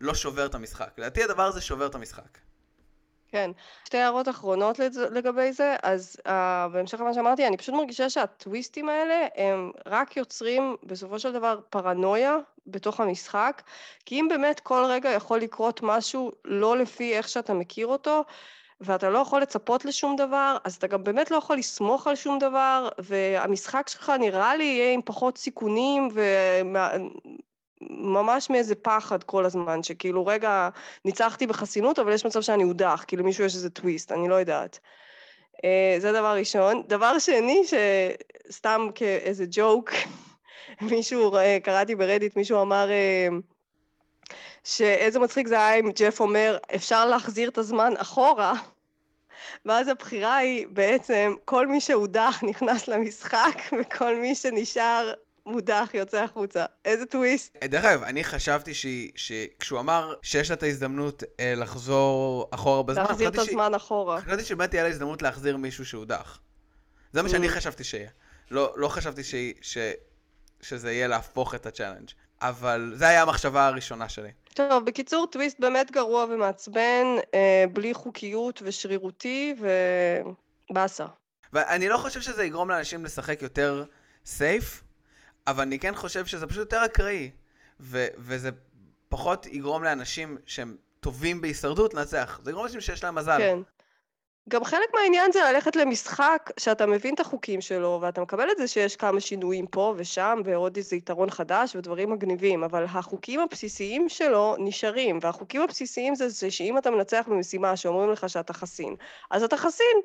לא 0.00 0.14
שובר 0.14 0.46
את 0.46 0.54
המשחק. 0.54 0.90
לדעתי 0.98 1.24
הדבר 1.24 1.42
הזה 1.42 1.60
שובר 1.60 1.86
את 1.86 1.94
המשחק. 1.94 2.38
כן. 3.28 3.50
שתי 3.84 3.98
הערות 3.98 4.28
אחרונות 4.28 4.78
לגבי 5.10 5.52
זה, 5.52 5.76
אז 5.82 6.16
uh, 6.26 6.30
בהמשך 6.72 7.00
למה 7.00 7.14
שאמרתי, 7.14 7.46
אני 7.46 7.56
פשוט 7.56 7.74
מרגישה 7.74 8.10
שהטוויסטים 8.10 8.88
האלה 8.88 9.26
הם 9.36 9.72
רק 9.86 10.16
יוצרים 10.16 10.76
בסופו 10.82 11.18
של 11.18 11.32
דבר 11.32 11.60
פרנויה 11.70 12.36
בתוך 12.66 13.00
המשחק, 13.00 13.62
כי 14.06 14.20
אם 14.20 14.26
באמת 14.30 14.60
כל 14.60 14.84
רגע 14.88 15.10
יכול 15.10 15.38
לקרות 15.38 15.80
משהו 15.82 16.32
לא 16.44 16.78
לפי 16.78 17.16
איך 17.16 17.28
שאתה 17.28 17.54
מכיר 17.54 17.86
אותו, 17.86 18.24
ואתה 18.80 19.10
לא 19.10 19.18
יכול 19.18 19.42
לצפות 19.42 19.84
לשום 19.84 20.16
דבר, 20.16 20.56
אז 20.64 20.74
אתה 20.74 20.86
גם 20.86 21.04
באמת 21.04 21.30
לא 21.30 21.36
יכול 21.36 21.56
לסמוך 21.56 22.06
על 22.06 22.14
שום 22.16 22.38
דבר, 22.38 22.88
והמשחק 22.98 23.88
שלך 23.88 24.12
נראה 24.18 24.56
לי 24.56 24.64
יהיה 24.64 24.92
עם 24.92 25.00
פחות 25.04 25.38
סיכונים, 25.38 26.08
ממש 27.90 28.50
מאיזה 28.50 28.74
פחד 28.74 29.22
כל 29.22 29.44
הזמן, 29.44 29.82
שכאילו 29.82 30.26
רגע 30.26 30.68
ניצחתי 31.04 31.46
בחסינות, 31.46 31.98
אבל 31.98 32.12
יש 32.12 32.26
מצב 32.26 32.40
שאני 32.40 32.64
אודח, 32.64 33.04
כאילו 33.06 33.24
מישהו 33.24 33.44
יש 33.44 33.54
איזה 33.54 33.70
טוויסט, 33.70 34.12
אני 34.12 34.28
לא 34.28 34.34
יודעת. 34.34 34.78
Uh, 35.56 35.60
זה 35.98 36.12
דבר 36.12 36.34
ראשון. 36.38 36.82
דבר 36.86 37.18
שני, 37.18 37.62
שסתם 37.64 38.88
כאיזה 38.94 39.44
ג'וק, 39.50 39.90
מישהו, 40.90 41.36
uh, 41.36 41.40
קראתי 41.62 41.94
ברדיט, 41.94 42.36
מישהו 42.36 42.62
אמר 42.62 42.88
uh, 42.88 44.32
שאיזה 44.64 45.18
מצחיק 45.18 45.46
זה 45.46 45.54
היה 45.54 45.74
אם 45.74 45.90
ג'ף 45.94 46.20
אומר, 46.20 46.58
אפשר 46.74 47.06
להחזיר 47.06 47.48
את 47.48 47.58
הזמן 47.58 47.92
אחורה. 47.96 48.54
ואז 49.66 49.88
הבחירה 49.88 50.36
היא 50.36 50.66
בעצם, 50.70 51.34
כל 51.44 51.66
מי 51.66 51.80
שהודח 51.80 52.40
נכנס 52.42 52.88
למשחק, 52.88 53.58
וכל 53.80 54.16
מי 54.16 54.34
שנשאר 54.34 55.12
מודח, 55.46 55.90
יוצא 55.94 56.22
החוצה. 56.22 56.64
איזה 56.84 57.06
טוויסט. 57.06 57.56
דרך 57.64 57.84
אגב, 57.84 58.02
אני 58.02 58.24
חשבתי 58.24 58.72
שכשהוא 59.14 59.80
אמר 59.80 60.14
שיש 60.22 60.50
לה 60.50 60.56
את 60.56 60.62
ההזדמנות 60.62 61.22
אה, 61.40 61.54
לחזור 61.56 62.48
אחורה 62.50 62.82
בזמן, 62.82 63.02
להחזיר 63.02 63.28
את 63.28 63.38
הזמן 63.38 63.70
ש... 63.72 63.76
אחורה. 63.76 64.20
חשבתי 64.20 64.44
שבאמת 64.44 64.70
תהיה 64.70 64.82
לה 64.82 64.88
הזדמנות 64.88 65.22
להחזיר 65.22 65.56
מישהו 65.56 65.84
שהודח. 65.84 66.38
זה 67.12 67.22
מה 67.22 67.28
שאני 67.28 67.48
ממ. 67.48 67.50
חשבתי 67.50 67.84
שיהיה. 67.84 68.10
לא, 68.50 68.72
לא 68.76 68.88
חשבתי 68.88 69.24
ש... 69.24 69.34
ש... 69.62 69.78
שזה 70.60 70.92
יהיה 70.92 71.08
להפוך 71.08 71.54
את 71.54 71.66
ה 71.66 71.70
challenge. 71.70 72.10
אבל 72.42 72.92
זה 72.94 73.08
היה 73.08 73.22
המחשבה 73.22 73.66
הראשונה 73.66 74.08
שלי. 74.08 74.30
טוב, 74.54 74.84
בקיצור, 74.84 75.26
טוויסט 75.26 75.60
באמת 75.60 75.90
גרוע 75.90 76.24
ומעצבן, 76.24 77.06
אה, 77.34 77.64
בלי 77.72 77.94
חוקיות 77.94 78.62
ושרירותי 78.64 79.54
ובאסה. 80.70 81.06
ואני 81.52 81.88
לא 81.88 81.96
חושב 81.96 82.20
שזה 82.20 82.44
יגרום 82.44 82.70
לאנשים 82.70 83.04
לשחק 83.04 83.42
יותר 83.42 83.84
סייף, 84.24 84.82
אבל 85.46 85.62
אני 85.62 85.78
כן 85.78 85.94
חושב 85.94 86.26
שזה 86.26 86.46
פשוט 86.46 86.58
יותר 86.58 86.84
אקראי, 86.84 87.30
ו- 87.80 88.06
וזה 88.18 88.50
פחות 89.08 89.46
יגרום 89.46 89.84
לאנשים 89.84 90.38
שהם 90.46 90.76
טובים 91.00 91.40
בהישרדות 91.40 91.94
לנצח. 91.94 92.40
זה 92.44 92.50
יגרום 92.50 92.64
לאנשים 92.64 92.80
שיש 92.80 93.04
להם 93.04 93.14
מזל. 93.14 93.38
כן. 93.38 93.58
גם 94.48 94.64
חלק 94.64 94.88
מהעניין 94.94 95.32
זה 95.32 95.40
ללכת 95.52 95.76
למשחק 95.76 96.50
שאתה 96.58 96.86
מבין 96.86 97.14
את 97.14 97.20
החוקים 97.20 97.60
שלו, 97.60 97.98
ואתה 98.02 98.20
מקבל 98.20 98.50
את 98.50 98.56
זה 98.56 98.68
שיש 98.68 98.96
כמה 98.96 99.20
שינויים 99.20 99.66
פה 99.66 99.94
ושם, 99.96 100.40
ועוד 100.44 100.76
איזה 100.76 100.96
יתרון 100.96 101.30
חדש 101.30 101.76
ודברים 101.76 102.10
מגניבים, 102.10 102.64
אבל 102.64 102.84
החוקים 102.84 103.40
הבסיסיים 103.40 104.08
שלו 104.08 104.56
נשארים, 104.58 105.18
והחוקים 105.22 105.62
הבסיסיים 105.62 106.14
זה, 106.14 106.28
זה 106.28 106.50
שאם 106.50 106.78
אתה 106.78 106.90
מנצח 106.90 107.24
במשימה 107.28 107.76
שאומרים 107.76 108.10
לך 108.10 108.28
שאתה 108.28 108.52
חסין, 108.52 108.96
אז 109.30 109.42
אתה 109.42 109.56
חסין. 109.56 109.96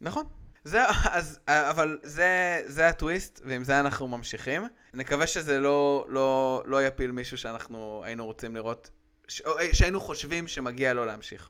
נכון. 0.00 0.24
זה, 0.64 0.82
אז, 1.12 1.40
אבל 1.46 1.98
זה, 2.02 2.62
זה 2.66 2.88
הטוויסט, 2.88 3.40
ועם 3.44 3.64
זה 3.64 3.80
אנחנו 3.80 4.08
ממשיכים. 4.08 4.62
נקווה 4.94 5.26
שזה 5.26 5.60
לא, 5.60 6.06
לא, 6.08 6.62
לא 6.66 6.86
יפיל 6.86 7.10
מישהו 7.10 7.38
שאנחנו 7.38 8.02
היינו 8.04 8.26
רוצים 8.26 8.56
לראות, 8.56 8.90
ש, 9.28 9.40
או, 9.40 9.52
שהיינו 9.72 10.00
חושבים 10.00 10.48
שמגיע 10.48 10.94
לו 10.94 11.04
להמשיך. 11.04 11.48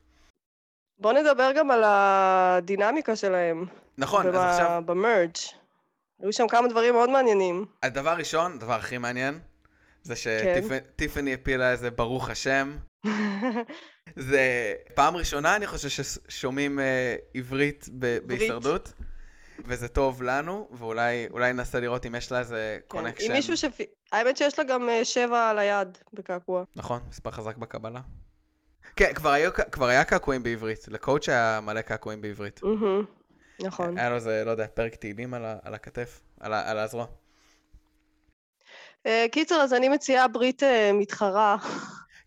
בוא 0.98 1.12
נדבר 1.12 1.50
גם 1.56 1.70
על 1.70 1.82
הדינמיקה 1.86 3.16
שלהם. 3.16 3.66
נכון, 3.98 4.26
אז 4.26 4.34
עכשיו... 4.34 4.82
במרג'. 4.86 5.36
היו 6.22 6.32
שם 6.32 6.48
כמה 6.48 6.68
דברים 6.68 6.94
מאוד 6.94 7.10
מעניינים. 7.10 7.66
הדבר 7.82 8.10
הראשון, 8.10 8.52
הדבר 8.52 8.74
הכי 8.74 8.98
מעניין, 8.98 9.40
זה 10.02 10.16
שטיפני 10.16 11.36
כן. 11.36 11.40
הפילה 11.40 11.72
איזה 11.72 11.90
ברוך 11.90 12.30
השם. 12.30 12.76
זה 14.16 14.74
פעם 14.94 15.16
ראשונה, 15.16 15.56
אני 15.56 15.66
חושב, 15.66 15.88
ששומעים 15.88 16.80
אה, 16.80 17.16
עברית 17.34 17.88
בהישרדות. 18.26 18.92
וזה 19.64 19.88
טוב 19.88 20.22
לנו, 20.22 20.68
ואולי 20.72 21.52
ננסה 21.52 21.80
לראות 21.80 22.06
אם 22.06 22.14
יש 22.14 22.32
לה 22.32 22.38
איזה 22.38 22.78
קונקשן. 22.88 23.26
כן, 23.26 23.30
עם 23.30 23.36
מישהו 23.36 23.56
ש... 23.56 23.64
האמת 24.12 24.36
שיש 24.36 24.58
לה 24.58 24.64
גם 24.64 24.88
אה, 24.88 25.04
שבע 25.04 25.50
על 25.50 25.58
היד 25.58 25.98
בקעקוע. 26.12 26.64
נכון, 26.76 27.00
מספר 27.08 27.30
חזק 27.30 27.56
בקבלה. 27.56 28.00
כן, 28.96 29.14
כבר, 29.14 29.30
היו, 29.30 29.50
כבר 29.72 29.86
היה 29.86 30.04
קעקועים 30.04 30.42
בעברית, 30.42 30.88
לקואוצ' 30.88 31.28
היה 31.28 31.60
מלא 31.62 31.80
קעקועים 31.80 32.20
בעברית. 32.20 32.60
נכון. 33.60 33.98
היה 33.98 34.10
לו 34.10 34.16
איזה, 34.16 34.42
לא 34.46 34.50
יודע, 34.50 34.66
פרק 34.74 34.94
תהילים 34.94 35.34
על, 35.34 35.44
על 35.62 35.74
הכתף, 35.74 36.20
על, 36.40 36.52
על 36.54 36.78
הזרוע. 36.78 37.06
אה, 39.06 39.26
קיצר, 39.32 39.54
אז 39.54 39.74
אני 39.74 39.88
מציעה 39.88 40.28
ברית 40.28 40.62
uh, 40.62 40.66
מתחרה. 40.94 41.56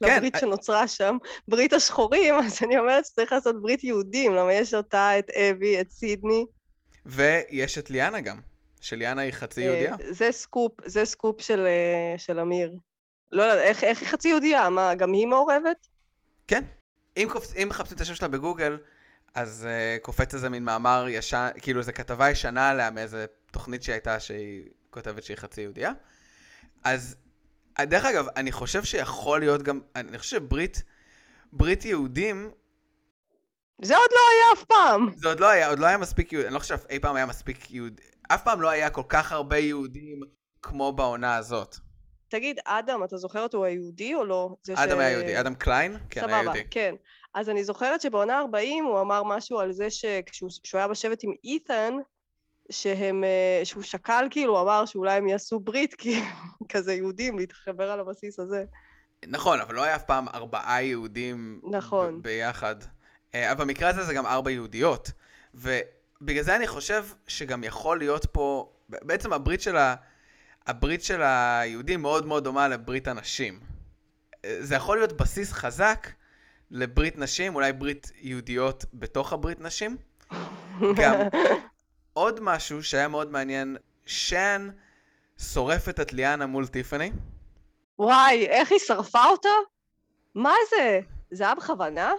כן. 0.08 0.16
לברית 0.18 0.36
שנוצרה 0.40 0.88
שם, 0.88 1.18
ברית 1.48 1.74
השחורים, 1.74 2.36
אז 2.46 2.60
אני 2.64 2.78
אומרת 2.78 3.06
שצריך 3.06 3.32
לעשות 3.32 3.62
ברית 3.62 3.84
יהודים, 3.84 4.36
למה 4.36 4.54
יש 4.54 4.74
אותה, 4.74 5.20
את 5.20 5.30
אבי, 5.30 5.82
את 5.82 5.92
סידני. 5.92 6.46
ויש 7.06 7.78
את 7.78 7.90
ליאנה 7.90 8.22
גם, 8.22 8.40
שליאנה 8.82 9.22
היא 9.22 9.32
חצי 9.32 9.62
יהודייה. 9.62 9.96
זה 10.10 10.32
סקופ, 10.32 10.72
זה 10.86 11.06
סקופ 11.06 11.42
של, 11.42 11.68
של 12.18 12.40
אמיר. 12.40 12.76
לא 13.32 13.44
יודעת, 13.44 13.60
איך, 13.60 13.84
איך 13.84 14.02
היא 14.02 14.08
חצי 14.08 14.28
יהודייה? 14.28 14.70
מה, 14.70 14.96
גם 14.96 15.14
היא 15.14 15.28
מעורבת? 15.28 15.88
כן. 16.48 16.64
אם, 17.18 17.28
קופ... 17.32 17.56
אם 17.56 17.68
מחפשים 17.70 17.96
את 17.96 18.02
השם 18.02 18.16
שלה 18.16 18.28
בגוגל, 18.28 18.78
אז 19.36 19.68
אה, 19.68 20.04
קופץ 20.04 20.34
איזה 20.34 20.50
מין 20.50 20.64
מאמר 20.64 21.06
ישן, 21.10 21.50
כאילו 21.62 21.80
איזה 21.80 21.92
כתבה 21.92 22.30
ישנה 22.30 22.70
עליה 22.70 22.92
מאיזה 22.92 23.26
תוכנית 23.52 23.84
שהייתה 23.84 24.20
שהיא 24.20 24.64
כותבת 24.90 25.24
שהיא 25.24 25.38
חצי 25.38 25.62
יהודייה. 25.62 25.92
אז, 26.84 27.16
דרך 27.80 28.06
אגב, 28.06 28.26
אני 28.36 28.52
חושב 28.52 28.84
שיכול 28.84 29.40
להיות 29.40 29.64
גם, 29.64 29.80
אני 29.96 30.18
חושב 30.18 30.38
שברית, 30.38 30.84
ברית 31.54 31.86
יהודים... 31.86 32.52
זה 33.82 33.98
עוד 33.98 34.10
לא 34.12 34.20
היה 34.32 34.54
אף 34.54 34.64
פעם. 34.64 35.10
זה 35.16 35.28
עוד 35.28 35.40
לא 35.40 35.50
היה, 35.50 35.70
עוד 35.70 35.80
לא 35.80 35.86
היה 35.86 35.98
מספיק 35.98 36.34
יהודים, 36.34 36.48
אני 36.48 36.54
לא 36.54 36.60
חושב 36.60 36.78
שאי 36.78 37.00
פעם 37.00 37.16
היה 37.16 37.26
מספיק 37.26 37.72
יהודים, 37.72 38.06
אף 38.28 38.44
פעם 38.44 38.62
לא 38.62 38.70
היה 38.70 38.90
כל 38.90 39.04
כך 39.10 39.32
הרבה 39.32 39.58
יהודים 39.58 40.22
כמו 40.62 40.92
בעונה 40.92 41.36
הזאת. 41.36 41.76
תגיד, 42.28 42.60
אדם, 42.66 43.04
אתה 43.04 43.18
זוכר 43.18 43.44
אותו 43.44 43.66
היהודי 43.66 44.16
או 44.16 44.26
לא? 44.26 44.56
אדם 44.74 44.98
ש... 44.98 45.00
היה 45.00 45.12
יהודי, 45.12 45.40
אדם 45.40 45.56
קליין? 45.56 45.98
כן, 46.10 46.30
היה 46.30 46.44
יהודי. 46.44 46.64
כן. 46.72 46.96
אז 47.34 47.50
אני 47.50 47.64
זוכרת 47.64 48.02
שבעונה 48.02 48.40
40 48.40 48.86
הוא 48.86 49.02
אמר 49.02 49.24
משהו 49.24 49.60
על 49.60 49.72
זה 49.72 49.90
שכשהוא 49.90 50.50
היה 50.74 50.88
בשבט 50.88 51.24
עם 51.24 51.32
אית'ן, 51.44 51.94
שהם, 52.72 53.24
אה, 53.24 53.66
שהוא 53.66 53.84
שקל 53.84 54.28
כאילו, 54.30 54.62
אמר 54.62 54.86
שאולי 54.86 55.14
הם 55.14 55.28
יעשו 55.28 55.60
ברית, 55.60 55.94
כי 56.02 56.22
כזה 56.70 56.94
יהודים, 56.94 57.40
להתחבר 57.40 57.92
על 57.92 58.00
הבסיס 58.00 58.40
הזה. 58.40 58.64
נכון, 59.28 59.62
אבל 59.62 59.76
לא 59.76 59.84
היה 59.84 59.96
אף 59.96 60.04
פעם 60.04 60.28
ארבעה 60.28 60.84
יהודים 60.84 61.62
נכון. 61.72 62.22
ביחד. 62.22 62.76
אה, 63.36 63.52
אבל 63.52 63.64
במקרה 63.64 63.90
הזה 63.90 64.04
זה 64.04 64.14
גם 64.14 64.26
ארבע 64.26 64.52
יהודיות. 64.52 65.12
ובגלל 65.54 66.44
זה 66.44 66.56
אני 66.56 66.68
חושב 66.68 67.06
שגם 67.28 67.64
יכול 67.64 67.98
להיות 67.98 68.26
פה, 68.26 68.70
בעצם 68.90 69.34
הברית 69.34 69.62
של, 69.62 69.78
ה... 69.78 69.96
הברית 70.68 71.04
של 71.04 71.22
היהודים 71.22 72.02
מאוד 72.02 72.26
מאוד 72.26 72.44
דומה 72.44 72.68
לברית 72.68 73.08
הנשים. 73.08 73.60
אה, 74.46 74.58
זה 74.60 74.76
יכול 74.76 74.98
להיות 74.98 75.14
בסיס 75.14 75.52
חזק 75.52 76.08
לברית 76.72 77.18
נשים, 77.18 77.56
אולי 77.56 77.74
ברית 77.74 78.12
יהודיות 78.22 78.86
בתוך 78.94 79.34
הברית 79.34 79.60
נשים. 79.60 79.98
גם 81.00 81.16
עוד 82.14 82.40
משהו 82.42 82.84
שהיה 82.84 83.08
מאוד 83.08 83.32
מעניין, 83.32 83.78
שאן 84.06 84.70
שורפת 85.54 86.00
את 86.00 86.14
ליאנה 86.14 86.46
מול 86.46 86.68
טיפאני. 86.68 87.12
וואי, 88.00 88.48
איך 88.48 88.72
היא 88.72 88.80
שרפה 88.80 89.26
אותה? 89.26 89.50
מה 90.36 90.54
זה? 90.70 91.00
זה 91.32 91.44
היה 91.44 91.56
בכוונה? 91.56 92.12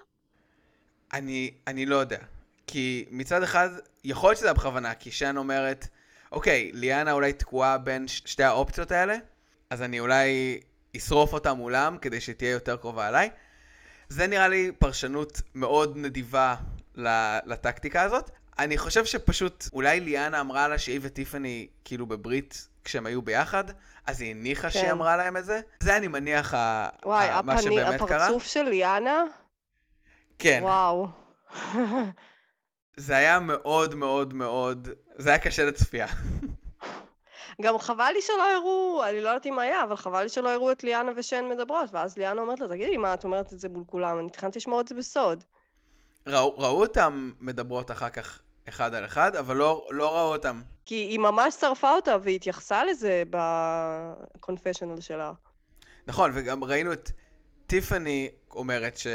אני, 1.12 1.50
אני 1.66 1.86
לא 1.86 1.96
יודע. 1.96 2.18
כי 2.66 3.04
מצד 3.10 3.42
אחד, 3.42 3.68
יכול 4.04 4.30
להיות 4.30 4.38
שזה 4.38 4.46
היה 4.46 4.54
בכוונה, 4.54 4.94
כי 4.94 5.10
שאן 5.10 5.36
אומרת, 5.36 5.88
אוקיי, 6.32 6.70
ליאנה 6.74 7.12
אולי 7.12 7.32
תקועה 7.32 7.78
בין 7.78 8.08
שתי 8.08 8.42
האופציות 8.42 8.92
האלה, 8.92 9.16
אז 9.70 9.82
אני 9.82 10.00
אולי 10.00 10.60
אשרוף 10.96 11.32
אותה 11.32 11.54
מולם 11.54 11.98
כדי 11.98 12.20
שתהיה 12.20 12.50
יותר 12.50 12.76
קרובה 12.76 13.08
אליי. 13.08 13.30
זה 14.08 14.26
נראה 14.26 14.48
לי 14.48 14.72
פרשנות 14.78 15.42
מאוד 15.54 15.96
נדיבה 15.96 16.54
לטקטיקה 17.46 18.02
הזאת. 18.02 18.30
אני 18.58 18.78
חושב 18.78 19.04
שפשוט, 19.04 19.64
אולי 19.72 20.00
ליאנה 20.00 20.40
אמרה 20.40 20.68
לה 20.68 20.78
שהיא 20.78 21.00
וטיפאני 21.02 21.68
כאילו 21.84 22.06
בברית 22.06 22.68
כשהם 22.84 23.06
היו 23.06 23.22
ביחד, 23.22 23.64
אז 24.06 24.20
היא 24.20 24.30
הניחה 24.30 24.62
כן. 24.62 24.70
שהיא 24.70 24.92
אמרה 24.92 25.16
להם 25.16 25.36
את 25.36 25.44
זה. 25.44 25.60
זה 25.80 25.96
אני 25.96 26.08
מניח 26.08 26.54
ה- 26.54 26.88
וואי, 27.04 27.28
ה- 27.28 27.42
מה 27.42 27.52
הפני, 27.52 27.62
שבאמת 27.76 28.02
קרה. 28.02 28.24
הפרצוף 28.26 28.44
של 28.46 28.62
ליאנה? 28.62 29.24
כן. 30.38 30.60
וואו. 30.62 31.06
זה 32.96 33.16
היה 33.16 33.40
מאוד 33.40 33.94
מאוד 33.94 34.34
מאוד, 34.34 34.88
זה 35.16 35.28
היה 35.30 35.38
קשה 35.38 35.64
לצפייה. 35.64 36.06
גם 37.62 37.78
חבל 37.78 38.10
לי 38.14 38.22
שלא 38.22 38.52
הראו, 38.56 39.04
אני 39.08 39.20
לא 39.20 39.28
יודעת 39.28 39.46
אם 39.46 39.58
היה, 39.58 39.82
אבל 39.84 39.96
חבל 39.96 40.22
לי 40.22 40.28
שלא 40.28 40.50
הראו 40.50 40.72
את 40.72 40.84
ליאנה 40.84 41.12
ושן 41.16 41.44
מדברות, 41.50 41.90
ואז 41.92 42.18
ליאנה 42.18 42.40
אומרת 42.42 42.60
לה, 42.60 42.68
תגידי, 42.68 42.96
מה 42.96 43.14
את 43.14 43.24
אומרת 43.24 43.52
את 43.52 43.58
זה 43.58 43.68
מול 43.68 43.84
כולם? 43.86 44.18
אני 44.18 44.30
תכננתי 44.30 44.58
לשמור 44.58 44.80
את 44.80 44.88
זה 44.88 44.94
בסוד. 44.94 45.44
ראו, 46.26 46.58
ראו 46.58 46.80
אותם 46.80 47.32
מדברות 47.40 47.90
אחר 47.90 48.08
כך 48.08 48.40
אחד 48.68 48.94
על 48.94 49.04
אחד, 49.04 49.36
אבל 49.36 49.56
לא, 49.56 49.86
לא 49.90 50.16
ראו 50.16 50.32
אותם. 50.32 50.62
כי 50.84 50.94
היא 50.94 51.18
ממש 51.18 51.54
שרפה 51.54 51.90
אותה 51.90 52.16
והיא 52.22 52.36
התייחסה 52.36 52.84
לזה 52.84 53.22
בקונפשיונל 53.30 55.00
שלה. 55.00 55.32
נכון, 56.06 56.30
וגם 56.34 56.64
ראינו 56.64 56.92
את 56.92 57.10
טיפאני 57.66 58.30
אומרת 58.50 58.98
ש... 58.98 59.06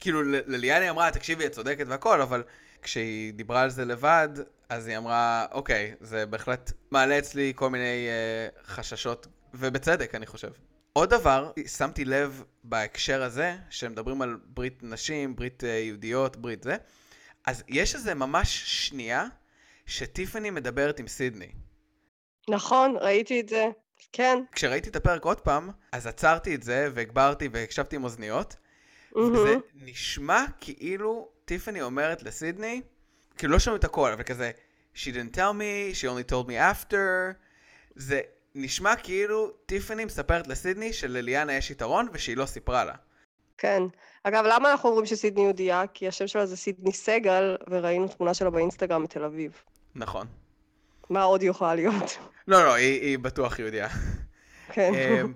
כאילו, 0.00 0.22
לליאני 0.22 0.90
אמרה, 0.90 1.10
תקשיבי, 1.10 1.46
את 1.46 1.52
צודקת 1.52 1.86
והכל, 1.88 2.20
אבל 2.20 2.42
כשהיא 2.82 3.32
דיברה 3.32 3.62
על 3.62 3.70
זה 3.70 3.84
לבד, 3.84 4.28
אז 4.68 4.86
היא 4.86 4.96
אמרה, 4.96 5.46
אוקיי, 5.52 5.94
זה 6.00 6.26
בהחלט 6.26 6.72
מעלה 6.90 7.18
אצלי 7.18 7.52
כל 7.56 7.70
מיני 7.70 8.08
uh, 8.08 8.66
חששות, 8.66 9.26
ובצדק, 9.54 10.14
אני 10.14 10.26
חושב. 10.26 10.50
עוד 10.98 11.10
דבר, 11.10 11.50
שמתי 11.66 12.04
לב 12.04 12.42
בהקשר 12.64 13.22
הזה, 13.22 13.56
שמדברים 13.70 14.22
על 14.22 14.38
ברית 14.44 14.82
נשים, 14.82 15.36
ברית 15.36 15.62
uh, 15.62 15.66
יהודיות, 15.66 16.36
ברית 16.36 16.62
זה, 16.62 16.76
אז 17.46 17.64
יש 17.68 17.94
איזה 17.94 18.14
ממש 18.14 18.62
שנייה 18.66 19.26
שטיפאני 19.86 20.50
מדברת 20.50 21.00
עם 21.00 21.08
סידני. 21.08 21.52
נכון, 22.48 22.96
ראיתי 23.00 23.40
את 23.40 23.48
זה. 23.48 23.66
כן. 24.12 24.38
כשראיתי 24.52 24.88
את 24.88 24.96
הפרק 24.96 25.24
עוד 25.24 25.40
פעם, 25.40 25.70
אז 25.92 26.06
עצרתי 26.06 26.54
את 26.54 26.62
זה 26.62 26.88
והגברתי 26.94 27.48
והקשבתי 27.52 27.96
עם 27.96 28.04
אוזניות, 28.04 28.56
וזה 29.16 29.32
מהמם. 29.32 29.60
נשמע 29.74 30.44
כאילו 30.60 31.28
טיפאני 31.44 31.82
אומרת 31.82 32.22
לסידני, 32.22 32.80
כאילו 33.36 33.52
לא 33.52 33.58
שומעים 33.58 33.78
את 33.78 33.84
הכל, 33.84 34.12
אבל 34.12 34.22
כזה, 34.22 34.50
she 34.94 34.98
didn't 34.98 35.36
tell 35.36 35.52
me, 35.52 35.94
she 36.00 36.04
only 36.04 36.32
told 36.32 36.46
me 36.48 36.54
after, 36.74 36.96
זה 37.96 38.20
נשמע 38.54 38.96
כאילו 38.96 39.50
טיפאני 39.66 40.04
מספרת 40.04 40.46
לסידני 40.46 40.92
שלליאנה 40.92 41.52
יש 41.52 41.70
יתרון 41.70 42.08
ושהיא 42.12 42.36
לא 42.36 42.46
סיפרה 42.46 42.84
לה. 42.84 42.94
כן. 43.58 43.82
אגב, 44.22 44.44
למה 44.48 44.70
אנחנו 44.70 44.88
אומרים 44.88 45.06
שסידני 45.06 45.42
יהודייה? 45.42 45.84
כי 45.94 46.08
השם 46.08 46.26
שלה 46.26 46.46
זה 46.46 46.56
סידני 46.56 46.92
סגל, 46.92 47.56
וראינו 47.70 48.08
תמונה 48.08 48.34
שלה 48.34 48.50
באינסטגרם 48.50 49.02
מתל 49.02 49.24
אביב. 49.24 49.62
נכון. 49.94 50.26
מה 51.10 51.22
עוד 51.22 51.42
יכולה 51.42 51.74
להיות? 51.74 52.18
לא, 52.48 52.64
לא, 52.64 52.74
היא, 52.74 53.00
היא 53.02 53.18
בטוח 53.18 53.58
יהודייה. 53.58 53.88
כן. 54.72 54.92
אמ, 54.94 55.32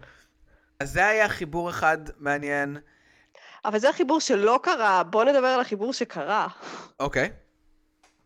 אז 0.81 0.93
זה 0.93 1.07
היה 1.07 1.29
חיבור 1.29 1.71
אחד 1.71 1.99
מעניין. 2.19 2.77
אבל 3.65 3.79
זה 3.79 3.93
חיבור 3.93 4.21
שלא 4.21 4.61
קרה, 4.63 5.03
בואו 5.03 5.25
נדבר 5.25 5.47
על 5.47 5.61
החיבור 5.61 5.93
שקרה. 5.93 6.49
אוקיי, 7.01 7.31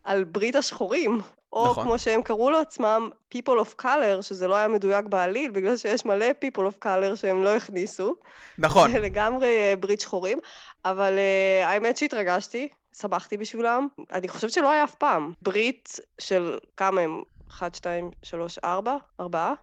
על 0.03 0.23
ברית 0.23 0.55
השחורים. 0.55 1.21
או 1.53 1.71
נכון. 1.71 1.83
כמו 1.83 1.99
שהם 1.99 2.21
קראו 2.23 2.49
לעצמם, 2.51 3.09
people 3.35 3.61
of 3.61 3.81
color, 3.81 4.21
שזה 4.21 4.47
לא 4.47 4.55
היה 4.55 4.67
מדויק 4.67 5.05
בעליל, 5.05 5.51
בגלל 5.51 5.77
שיש 5.77 6.05
מלא 6.05 6.25
people 6.45 6.59
of 6.59 6.85
color 6.85 7.15
שהם 7.15 7.43
לא 7.43 7.55
הכניסו. 7.55 8.15
נכון. 8.57 8.91
זה 8.91 8.99
לגמרי 8.99 9.47
אה, 9.47 9.73
ברית 9.79 10.01
שחורים. 10.01 10.39
אבל 10.85 11.13
uh, 11.13 11.65
האמת 11.65 11.97
שהתרגשתי, 11.97 12.67
שמחתי 13.01 13.37
בשבילם. 13.37 13.87
אני 14.11 14.27
חושבת 14.27 14.51
שלא 14.51 14.71
היה 14.71 14.83
אף 14.83 14.95
פעם. 14.95 15.33
ברית 15.41 15.99
של 16.19 16.57
כמה 16.77 17.01
הם? 17.01 17.23
אחת, 17.51 17.75
שתיים, 17.75 18.11
שלוש, 18.23 18.59
ארבע? 18.63 18.97
ארבעה? 19.19 19.53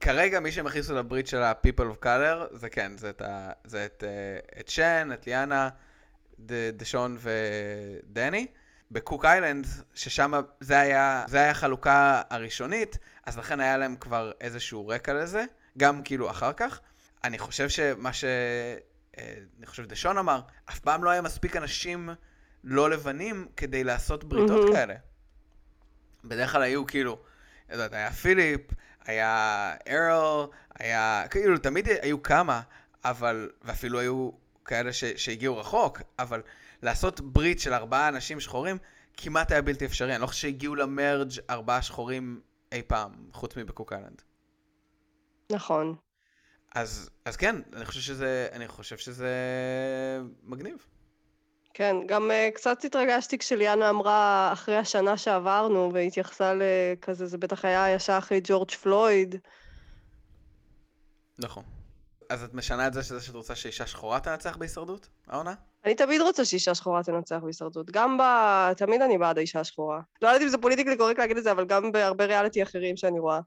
כרגע 0.00 0.40
מי 0.40 0.52
שהם 0.52 0.66
הכניסו 0.66 0.94
לברית 0.94 1.26
של 1.26 1.42
ה-people 1.42 1.94
of 2.00 2.04
color, 2.04 2.56
זה 2.56 2.70
כן, 2.70 2.92
זה 2.96 3.10
את, 3.10 3.22
ה, 3.22 3.50
זה 3.64 3.84
את, 3.84 4.04
אה, 4.06 4.60
את 4.60 4.68
שן, 4.68 5.10
את 5.14 5.26
ליאנה, 5.26 5.68
ד- 6.40 6.76
דשון 6.76 7.18
ודני. 7.20 8.46
בקוק 8.90 9.24
איילנד, 9.24 9.66
ששם 9.94 10.32
זה 10.60 10.80
היה, 10.80 11.24
זה 11.28 11.38
היה 11.38 11.50
החלוקה 11.50 12.22
הראשונית, 12.30 12.98
אז 13.26 13.38
לכן 13.38 13.60
היה 13.60 13.76
להם 13.76 13.96
כבר 13.96 14.32
איזשהו 14.40 14.88
רקע 14.88 15.14
לזה, 15.14 15.44
גם 15.78 16.02
כאילו 16.02 16.30
אחר 16.30 16.52
כך. 16.52 16.80
אני 17.24 17.38
חושב 17.38 17.68
שמה 17.68 18.12
ש... 18.12 18.24
אה, 19.18 19.34
אני 19.58 19.66
חושב 19.66 19.86
דשון 19.86 20.18
אמר, 20.18 20.40
אף 20.70 20.78
פעם 20.78 21.04
לא 21.04 21.10
היה 21.10 21.22
מספיק 21.22 21.56
אנשים 21.56 22.10
לא 22.64 22.90
לבנים 22.90 23.48
כדי 23.56 23.84
לעשות 23.84 24.24
בריתות 24.24 24.60
מהמם. 24.60 24.72
כאלה. 24.72 24.94
בדרך 26.24 26.52
כלל 26.52 26.62
היו 26.62 26.86
כאילו, 26.86 27.18
יודעת, 27.70 27.92
היה 27.92 28.12
פיליפ, 28.12 28.60
היה 29.04 29.74
ארל, 29.88 30.46
היה, 30.78 31.24
כאילו 31.30 31.58
תמיד 31.58 31.88
היו 32.02 32.22
כמה, 32.22 32.60
אבל, 33.04 33.50
ואפילו 33.62 34.00
היו 34.00 34.30
כאלה 34.64 34.92
ש, 34.92 35.04
שהגיעו 35.04 35.58
רחוק, 35.58 36.02
אבל 36.18 36.42
לעשות 36.82 37.20
ברית 37.20 37.60
של 37.60 37.74
ארבעה 37.74 38.08
אנשים 38.08 38.40
שחורים 38.40 38.78
כמעט 39.16 39.52
היה 39.52 39.62
בלתי 39.62 39.86
אפשרי. 39.86 40.14
אני 40.14 40.22
לא 40.22 40.26
חושב 40.26 40.40
שהגיעו 40.40 40.74
למרג' 40.74 41.32
ארבעה 41.50 41.82
שחורים 41.82 42.40
אי 42.72 42.82
פעם, 42.82 43.12
חוץ 43.32 43.56
מבקוק 43.56 43.92
איילנד. 43.92 44.22
נכון. 45.52 45.94
אז, 46.74 47.10
אז 47.24 47.36
כן, 47.36 47.56
אני 47.72 47.84
חושב 47.84 48.00
שזה, 48.00 48.48
אני 48.52 48.68
חושב 48.68 48.96
שזה 48.96 49.30
מגניב. 50.42 50.86
כן, 51.74 51.96
גם 52.06 52.30
uh, 52.30 52.54
קצת 52.54 52.84
התרגשתי 52.84 53.38
כשליאנה 53.38 53.90
אמרה 53.90 54.50
אחרי 54.52 54.76
השנה 54.76 55.16
שעברנו, 55.16 55.90
והתייחסה 55.94 56.54
לכזה, 56.54 57.26
זה 57.26 57.38
בטח 57.38 57.64
היה 57.64 57.94
ישר 57.94 58.18
אחרי 58.18 58.40
ג'ורג' 58.44 58.70
פלויד. 58.70 59.34
נכון. 61.38 61.64
אז 62.28 62.42
את 62.42 62.54
משנה 62.54 62.86
את 62.86 62.92
זה 62.92 63.02
שזה 63.02 63.20
שאת 63.20 63.34
רוצה 63.34 63.54
שאישה 63.54 63.86
שחורה 63.86 64.20
תנצח 64.20 64.56
בהישרדות, 64.56 65.08
העונה? 65.26 65.54
אני 65.84 65.94
תמיד 65.94 66.20
רוצה 66.20 66.44
שאישה 66.44 66.74
שחורה 66.74 67.02
תנצח 67.02 67.38
בהישרדות. 67.42 67.90
גם 67.90 68.18
ב... 68.18 68.22
תמיד 68.76 69.02
אני 69.02 69.18
בעד 69.18 69.38
האישה 69.38 69.60
השחורה. 69.60 70.00
לא 70.22 70.28
יודעת 70.28 70.42
אם 70.42 70.48
זה 70.48 70.58
פוליטיקלי 70.58 70.96
קורקט 70.96 71.18
להגיד 71.18 71.36
את 71.36 71.42
זה, 71.42 71.50
אבל 71.50 71.64
גם 71.64 71.92
בהרבה 71.92 72.24
ריאליטי 72.24 72.62
אחרים 72.62 72.96
שאני 72.96 73.18
רואה. 73.18 73.40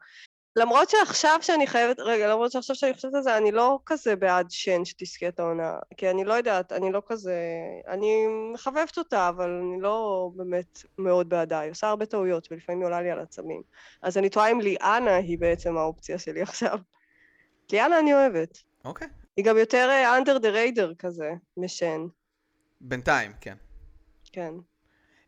למרות 0.55 0.89
שעכשיו 0.89 1.37
שאני 1.41 1.67
חייבת, 1.67 1.99
רגע, 1.99 2.27
למרות 2.27 2.51
שעכשיו 2.51 2.75
שאני 2.75 2.93
חושבת 2.93 3.13
על 3.13 3.21
זה, 3.21 3.37
אני 3.37 3.51
לא 3.51 3.79
כזה 3.85 4.15
בעד 4.15 4.45
שן 4.49 4.85
שתזכה 4.85 5.27
את 5.27 5.39
העונה. 5.39 5.77
כי 5.97 6.09
אני 6.09 6.23
לא 6.23 6.33
יודעת, 6.33 6.71
אני 6.71 6.91
לא 6.91 7.01
כזה... 7.05 7.35
אני 7.87 8.27
מחבבת 8.53 8.97
אותה, 8.97 9.29
אבל 9.29 9.49
אני 9.49 9.81
לא 9.81 10.29
באמת 10.35 10.83
מאוד 10.97 11.29
בעדה. 11.29 11.59
היא 11.59 11.71
עושה 11.71 11.87
הרבה 11.87 12.05
טעויות, 12.05 12.47
ולפעמים 12.51 12.81
היא 12.81 12.85
עולה 12.85 13.01
לי 13.01 13.11
על 13.11 13.19
עצמים. 13.19 13.61
אז 14.01 14.17
אני 14.17 14.29
תוהה 14.29 14.51
אם 14.51 14.61
ליאנה 14.61 15.15
היא 15.15 15.39
בעצם 15.39 15.77
האופציה 15.77 16.19
שלי 16.19 16.41
עכשיו. 16.49 16.79
ליאנה 17.71 17.99
אני 17.99 18.13
אוהבת. 18.13 18.57
אוקיי. 18.85 19.07
היא 19.37 19.45
גם 19.45 19.57
יותר 19.57 19.89
אה, 19.89 20.17
under 20.17 20.39
the 20.39 20.47
radar 20.55 20.95
כזה, 20.99 21.31
משן. 21.57 22.01
בינתיים, 22.81 23.31
כן. 23.41 23.57
כן. 24.31 24.53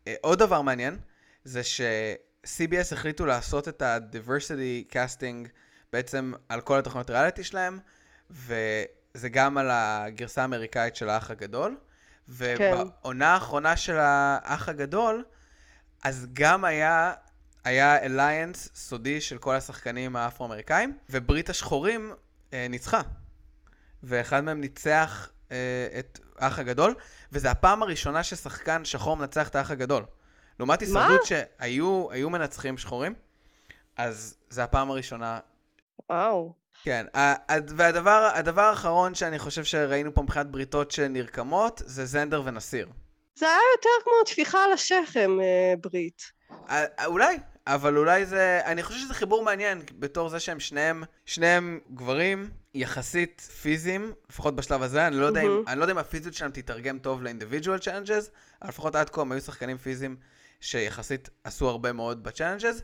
אה, 0.07 0.15
עוד 0.21 0.39
דבר 0.39 0.61
מעניין, 0.61 0.99
זה 1.43 1.63
ש-CBS 1.63 2.93
החליטו 2.93 3.25
לעשות 3.25 3.67
את 3.67 3.81
ה-diversity 3.81 4.93
casting 4.93 5.49
בעצם 5.93 6.33
על 6.49 6.61
כל 6.61 6.79
התוכניות 6.79 7.09
ריאליטי 7.09 7.43
שלהם, 7.43 7.79
וזה 8.31 9.29
גם 9.31 9.57
על 9.57 9.67
הגרסה 9.71 10.41
האמריקאית 10.41 10.95
של 10.95 11.09
האח 11.09 11.31
הגדול. 11.31 11.77
ובעונה 12.29 13.33
האחרונה 13.33 13.77
של 13.77 13.97
האח 13.97 14.69
הגדול, 14.69 15.25
אז 16.03 16.27
גם 16.33 16.65
היה 16.65 17.13
היה 17.63 17.97
אליינס 17.99 18.69
סודי 18.75 19.21
של 19.21 19.37
כל 19.37 19.55
השחקנים 19.55 20.15
האפרו-אמריקאים, 20.15 20.97
וברית 21.09 21.49
השחורים 21.49 22.13
אה, 22.53 22.67
ניצחה. 22.69 23.01
ואחד 24.03 24.41
מהם 24.41 24.61
ניצח 24.61 25.29
את 25.99 26.19
האח 26.37 26.59
הגדול, 26.59 26.95
וזו 27.31 27.47
הפעם 27.47 27.83
הראשונה 27.83 28.23
ששחקן 28.23 28.85
שחור 28.85 29.17
מנצח 29.17 29.47
את 29.47 29.55
האח 29.55 29.71
הגדול. 29.71 30.03
לעומת 30.59 30.81
הישרדות 30.81 31.25
שהיו 31.25 32.07
היו 32.11 32.29
מנצחים 32.29 32.77
שחורים, 32.77 33.13
אז 33.97 34.35
זו 34.49 34.61
הפעם 34.61 34.91
הראשונה. 34.91 35.39
וואו. 36.09 36.53
כן, 36.83 37.05
והדבר 37.49 38.31
הדבר 38.33 38.61
האחרון 38.61 39.15
שאני 39.15 39.39
חושב 39.39 39.63
שראינו 39.63 40.13
פה 40.13 40.21
מבחינת 40.21 40.47
בריתות 40.47 40.91
שנרקמות, 40.91 41.81
זה 41.85 42.05
זנדר 42.05 42.41
ונסיר. 42.45 42.89
זה 43.35 43.45
היה 43.45 43.59
יותר 43.77 43.89
כמו 44.03 44.13
טפיחה 44.25 44.63
על 44.63 44.71
השכם, 44.71 45.31
אה, 45.41 45.73
ברית. 45.81 46.31
אה, 46.69 47.05
אולי, 47.05 47.37
אבל 47.67 47.97
אולי 47.97 48.25
זה... 48.25 48.61
אני 48.65 48.83
חושב 48.83 48.99
שזה 48.99 49.13
חיבור 49.13 49.43
מעניין, 49.43 49.81
בתור 49.99 50.29
זה 50.29 50.39
שהם 50.39 50.59
שניהם, 50.59 51.03
שניהם 51.25 51.79
גברים 51.93 52.49
יחסית 52.73 53.41
פיזיים, 53.41 54.13
לפחות 54.29 54.55
בשלב 54.55 54.81
הזה, 54.81 55.07
אני 55.07 55.15
לא 55.15 55.25
יודע 55.25 55.41
אם. 55.41 55.63
אני 55.67 55.79
לא 55.79 55.83
יודע 55.83 55.93
אם 55.93 55.97
הפיזיות 55.97 56.33
שלהם 56.33 56.51
תתרגם 56.51 56.99
טוב 56.99 57.23
ל-individual 57.23 57.81
challenges, 57.81 58.29
אבל 58.61 58.69
לפחות 58.69 58.95
עד 58.95 59.09
כה 59.09 59.21
הם 59.21 59.31
היו 59.31 59.41
שחקנים 59.41 59.77
פיזיים 59.77 60.15
שיחסית 60.59 61.29
עשו 61.43 61.69
הרבה 61.69 61.93
מאוד 61.93 62.23
ב-challenges, 62.23 62.81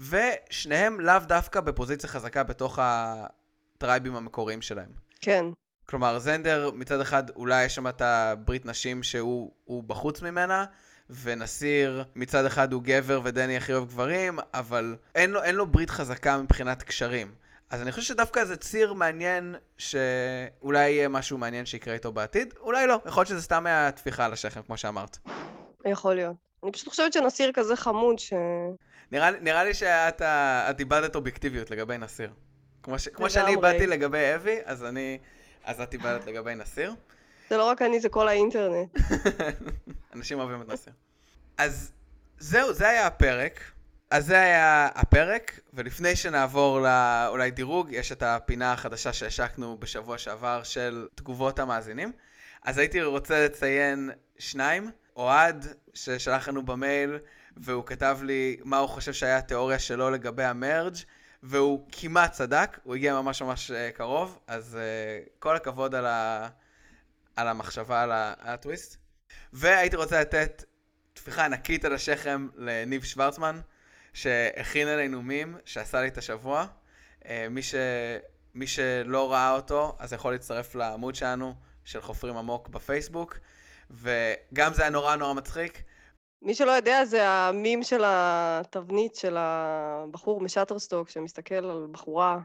ושניהם 0.00 1.00
לאו 1.00 1.18
דווקא 1.18 1.60
בפוזיציה 1.60 2.08
חזקה 2.08 2.42
בתוך 2.42 2.78
הטרייבים 2.82 4.16
המקוריים 4.16 4.62
שלהם. 4.62 4.90
כן. 5.20 5.44
כלומר, 5.86 6.18
זנדר 6.18 6.70
מצד 6.74 7.00
אחד 7.00 7.30
אולי 7.30 7.64
יש 7.64 7.74
שם 7.74 7.88
את 7.88 8.02
הברית 8.02 8.66
נשים 8.66 9.02
שהוא 9.02 9.52
הוא 9.64 9.84
בחוץ 9.84 10.22
ממנה, 10.22 10.64
ונסיר 11.10 12.04
מצד 12.16 12.44
אחד 12.44 12.72
הוא 12.72 12.82
גבר 12.82 13.20
ודני 13.24 13.56
הכי 13.56 13.72
אוהב 13.72 13.88
גברים, 13.88 14.38
אבל 14.54 14.96
אין 15.14 15.30
לו, 15.30 15.42
אין 15.42 15.54
לו 15.54 15.66
ברית 15.66 15.90
חזקה 15.90 16.38
מבחינת 16.38 16.82
קשרים. 16.82 17.34
אז 17.72 17.82
אני 17.82 17.92
חושב 17.92 18.02
שדווקא 18.02 18.44
זה 18.44 18.56
ציר 18.56 18.92
מעניין, 18.92 19.54
שאולי 19.78 20.90
יהיה 20.90 21.08
משהו 21.08 21.38
מעניין 21.38 21.66
שיקרה 21.66 21.94
איתו 21.94 22.12
בעתיד, 22.12 22.54
אולי 22.60 22.86
לא, 22.86 22.98
יכול 23.06 23.20
להיות 23.20 23.28
שזה 23.28 23.42
סתם 23.42 23.66
היה 23.66 23.92
טפיחה 23.92 24.24
על 24.24 24.32
השכם, 24.32 24.62
כמו 24.62 24.76
שאמרת. 24.76 25.18
יכול 25.86 26.14
להיות. 26.14 26.36
אני 26.62 26.72
פשוט 26.72 26.88
חושבת 26.88 27.12
שנסיר 27.12 27.52
כזה 27.54 27.76
חמוד 27.76 28.18
ש... 28.18 28.32
נראה, 29.12 29.30
נראה 29.30 29.64
לי 29.64 29.74
שאת 29.74 30.80
איבדת 30.80 31.14
אובייקטיביות 31.14 31.70
לגבי 31.70 31.98
נסיר. 31.98 32.30
כמו, 32.82 32.98
ש, 32.98 33.08
כמו 33.08 33.30
שאני. 33.30 33.50
איבדתי 33.50 33.86
לגבי 33.86 34.34
אבי, 34.34 34.58
אז 34.64 34.84
אני... 34.84 35.18
אז 35.64 35.80
את 35.80 35.92
איבדת 35.92 36.26
לגבי 36.26 36.54
נסיר. 36.54 36.94
זה 37.50 37.56
לא 37.56 37.64
רק 37.64 37.82
אני, 37.82 38.00
זה 38.00 38.08
כל 38.08 38.28
האינטרנט. 38.28 38.88
אנשים 40.14 40.38
אוהבים 40.38 40.62
את 40.62 40.68
נסיר. 40.68 40.92
אז 41.58 41.92
זהו, 42.38 42.72
זה 42.72 42.88
היה 42.88 43.06
הפרק. 43.06 43.60
אז 44.12 44.26
זה 44.26 44.40
היה 44.40 44.88
הפרק, 44.94 45.60
ולפני 45.74 46.16
שנעבור 46.16 46.80
לאולי 46.80 47.50
דירוג, 47.50 47.88
יש 47.90 48.12
את 48.12 48.22
הפינה 48.22 48.72
החדשה 48.72 49.12
שהשקנו 49.12 49.76
בשבוע 49.78 50.18
שעבר 50.18 50.62
של 50.62 51.08
תגובות 51.14 51.58
המאזינים. 51.58 52.12
אז 52.62 52.78
הייתי 52.78 53.02
רוצה 53.02 53.44
לציין 53.44 54.10
שניים. 54.38 54.90
אוהד, 55.16 55.66
ששלח 55.94 56.48
לנו 56.48 56.66
במייל, 56.66 57.18
והוא 57.56 57.86
כתב 57.86 58.18
לי 58.22 58.56
מה 58.64 58.78
הוא 58.78 58.88
חושב 58.88 59.12
שהיה 59.12 59.38
התיאוריה 59.38 59.78
שלו 59.78 60.10
לגבי 60.10 60.44
המרג', 60.44 60.96
והוא 61.42 61.88
כמעט 61.92 62.32
צדק, 62.32 62.78
הוא 62.82 62.94
הגיע 62.94 63.14
ממש 63.14 63.42
ממש 63.42 63.70
אה, 63.70 63.90
קרוב, 63.90 64.38
אז 64.46 64.78
uh, 64.78 65.28
כל 65.38 65.56
הכבוד 65.56 65.94
על, 65.94 66.06
ה... 66.06 66.48
על 67.36 67.48
המחשבה, 67.48 68.02
על, 68.02 68.10
הטוויסט. 68.14 68.96
והייתי 69.52 69.96
רוצה 69.96 70.20
לתת 70.20 70.64
טפיחה 71.12 71.44
ענקית 71.44 71.84
על 71.84 71.94
השכם 71.94 72.48
לניב 72.56 73.04
שוורצמן, 73.04 73.60
שהכין 74.12 74.88
עלינו 74.88 75.22
מים, 75.22 75.56
שעשה 75.64 76.00
לי 76.00 76.08
את 76.08 76.18
השבוע. 76.18 76.66
אה, 77.28 77.46
מי, 77.50 77.62
ש... 77.62 77.74
מי 78.54 78.66
שלא 78.66 79.32
ראה 79.32 79.54
אותו, 79.54 79.96
אז 79.98 80.12
יכול 80.12 80.32
להצטרף 80.32 80.74
לעמוד 80.74 81.14
שלנו, 81.14 81.54
של 81.84 82.00
חופרים 82.00 82.36
עמוק 82.36 82.68
בפייסבוק, 82.68 83.38
וגם 83.90 84.74
זה 84.74 84.82
היה 84.82 84.90
נורא 84.90 85.16
נורא 85.16 85.32
מצחיק. 85.32 85.82
מי 86.42 86.54
שלא 86.54 86.70
יודע, 86.70 87.04
זה 87.04 87.28
המים 87.28 87.82
של 87.82 88.02
התבנית 88.06 89.14
של 89.14 89.36
הבחור 89.38 90.40
משאטרסטוק 90.40 91.08
שמסתכל 91.08 91.54
על 91.54 91.86
בחורה, 91.90 92.38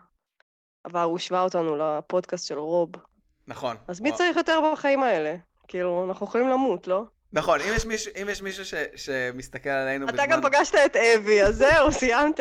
אבל 0.85 1.01
הוא 1.01 1.15
השווה 1.15 1.41
אותנו 1.41 1.77
לפודקאסט 1.77 2.47
של 2.47 2.59
רוב. 2.59 2.89
נכון. 3.47 3.77
אז 3.87 4.01
מי 4.01 4.09
וואו. 4.09 4.17
צריך 4.17 4.37
יותר 4.37 4.59
בחיים 4.73 5.03
האלה? 5.03 5.35
כאילו, 5.67 6.05
אנחנו 6.09 6.25
יכולים 6.25 6.49
למות, 6.49 6.87
לא? 6.87 7.03
נכון, 7.33 7.61
אם 7.61 7.73
יש 7.75 7.85
מישהו, 7.85 8.11
אם 8.21 8.29
יש 8.29 8.41
מישהו 8.41 8.65
ש... 8.65 8.73
שמסתכל 8.95 9.69
עלינו 9.69 10.09
אתה 10.09 10.25
גם 10.25 10.41
פגשת 10.41 10.75
את 10.85 10.95
אבי, 10.95 11.43
אז 11.43 11.55
זהו, 11.55 11.91
סיימת. 11.91 12.39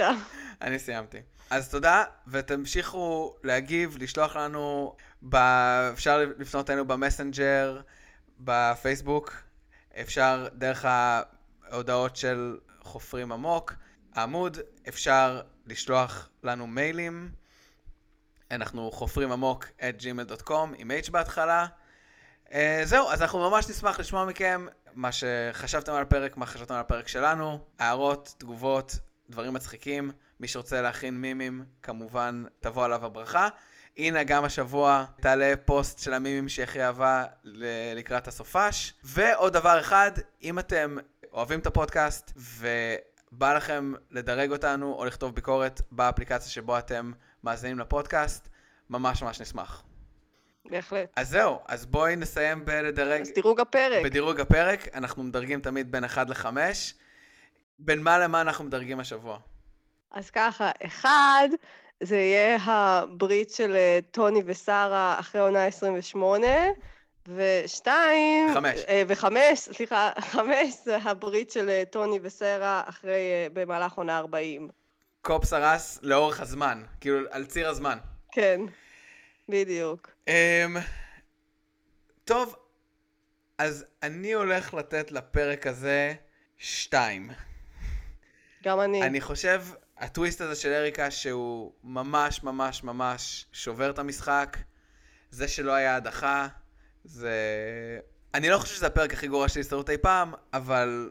אני 0.63 0.79
סיימתי. 0.79 1.19
אז 1.51 1.69
תודה, 1.69 2.05
ותמשיכו 2.29 3.37
להגיב, 3.43 3.97
לשלוח 4.01 4.37
לנו, 4.37 4.97
ב... 5.29 5.37
אפשר 5.93 6.25
לפנות 6.39 6.71
אלינו 6.71 6.85
במסנג'ר, 6.85 7.81
בפייסבוק, 8.41 9.33
אפשר 10.01 10.49
דרך 10.53 10.85
ההודעות 11.71 12.17
של 12.17 12.59
חופרים 12.81 13.33
עמוק, 13.33 13.75
העמוד, 14.15 14.59
אפשר 14.89 15.41
לשלוח 15.67 16.29
לנו 16.43 16.67
מיילים, 16.67 17.31
אנחנו 18.51 18.91
חופרים 18.91 19.33
עמוק 19.33 19.65
at 19.79 20.03
gmail.com 20.03 20.69
עם 20.77 20.91
h 21.05 21.11
בהתחלה. 21.11 21.67
Uh, 22.47 22.55
זהו, 22.85 23.09
אז 23.11 23.23
אנחנו 23.23 23.51
ממש 23.51 23.69
נשמח 23.69 24.01
לשמוע 24.01 24.25
מכם 24.25 24.67
מה 24.95 25.11
שחשבתם 25.13 25.93
על 25.93 26.03
הפרק, 26.03 26.37
מה 26.37 26.47
חשבתם 26.47 26.75
על 26.75 26.81
הפרק 26.81 27.09
שלנו, 27.09 27.59
הערות, 27.79 28.35
תגובות, 28.39 28.99
דברים 29.31 29.55
מצחיקים. 29.55 30.11
מי 30.41 30.49
שרוצה 30.49 30.83
להכין 30.83 31.21
מימים, 31.21 31.65
כמובן 31.83 32.45
תבוא 32.61 32.85
עליו 32.85 33.05
הברכה. 33.05 33.49
הנה, 33.97 34.25
גם 34.25 34.45
השבוע 34.45 35.05
תעלה 35.21 35.55
פוסט 35.65 35.99
של 35.99 36.15
המימים 36.15 36.49
שיחי 36.49 36.83
אהבה 36.83 37.25
לקראת 37.95 38.29
הסופש. 38.29 38.95
ועוד 39.05 39.53
דבר 39.53 39.81
אחד, 39.81 40.11
אם 40.43 40.59
אתם 40.59 40.97
אוהבים 41.33 41.61
את 41.61 41.67
הפודקאסט 41.67 42.33
ובא 42.37 43.55
לכם 43.55 43.93
לדרג 44.11 44.53
אותנו 44.53 44.95
או 44.95 45.05
לכתוב 45.05 45.35
ביקורת 45.35 45.81
באפליקציה 45.91 46.51
שבו 46.51 46.79
אתם 46.79 47.13
מאזינים 47.45 47.79
לפודקאסט, 47.79 48.49
ממש 48.91 49.23
ממש 49.23 49.41
נשמח. 49.41 49.83
בהחלט. 50.71 51.13
אז 51.17 51.29
זהו, 51.29 51.59
אז 51.69 51.87
בואי 51.87 52.17
נסיים 52.17 52.65
בלדרג, 52.65 53.21
אז 53.21 53.33
דירוג 53.33 53.61
הפרק. 53.61 54.05
בדירוג 54.05 54.41
הפרק, 54.41 54.89
אנחנו 54.95 55.23
מדרגים 55.23 55.61
תמיד 55.61 55.93
בין 55.93 56.05
1 56.05 56.31
ל-5. 56.31 56.47
בין 57.79 58.03
מה 58.03 58.19
למה 58.19 58.41
אנחנו 58.41 58.65
מדרגים 58.65 59.01
השבוע? 59.01 59.39
אז 60.11 60.31
ככה, 60.31 60.71
אחד, 60.87 61.49
זה 62.03 62.17
יהיה 62.17 62.59
הברית 62.65 63.51
של 63.51 63.77
אה, 63.77 63.99
טוני 64.11 64.43
ושרה 64.47 65.17
אחרי 65.21 65.41
עונה 65.41 65.67
28, 65.67 66.47
ושתיים... 67.29 68.55
חמש. 68.55 68.81
אה, 68.89 69.03
וחמש, 69.09 69.59
סליחה, 69.59 70.11
חמש 70.33 70.75
זה 70.85 70.97
הברית 70.97 71.51
של 71.51 71.69
אה, 71.69 71.83
טוני 71.91 72.19
ושרה 72.23 72.83
אחרי, 72.87 73.21
במהלך 73.53 73.93
עונה 73.93 74.19
40. 74.19 74.69
קופ 75.23 75.45
סרס 75.45 75.99
לאורך 76.03 76.41
הזמן, 76.41 76.83
כאילו 77.01 77.19
על 77.31 77.47
ציר 77.47 77.69
הזמן. 77.69 77.99
כן, 78.33 78.61
בדיוק. 79.49 80.11
Um, 80.29 80.33
טוב, 82.25 82.57
אז 83.59 83.85
אני 84.03 84.33
הולך 84.33 84.75
לתת 84.75 85.13
לפרק 85.13 85.67
הזה 85.67 86.15
שתיים. 86.59 87.31
גם 88.65 88.81
אני. 88.81 89.03
אני 89.03 89.21
חושב, 89.21 89.63
הטוויסט 89.99 90.41
הזה 90.41 90.55
של 90.55 90.73
אריקה, 90.73 91.11
שהוא 91.11 91.73
ממש 91.85 92.43
ממש 92.43 92.85
ממש 92.85 93.47
שובר 93.53 93.91
את 93.91 93.99
המשחק, 93.99 94.57
זה 95.31 95.49
שלא 95.49 95.73
היה 95.73 95.97
הדחה, 95.97 96.49
זה... 97.05 97.31
אני 98.35 98.51
לא 98.51 98.59
חושב 98.59 98.75
שזה 98.75 98.87
הפרק 98.87 99.13
הכי 99.13 99.29
גרוע 99.29 99.49
של 99.49 99.61
הסתדרות 99.61 99.91
אי 99.91 99.99
פעם, 99.99 100.35
אבל 100.53 101.11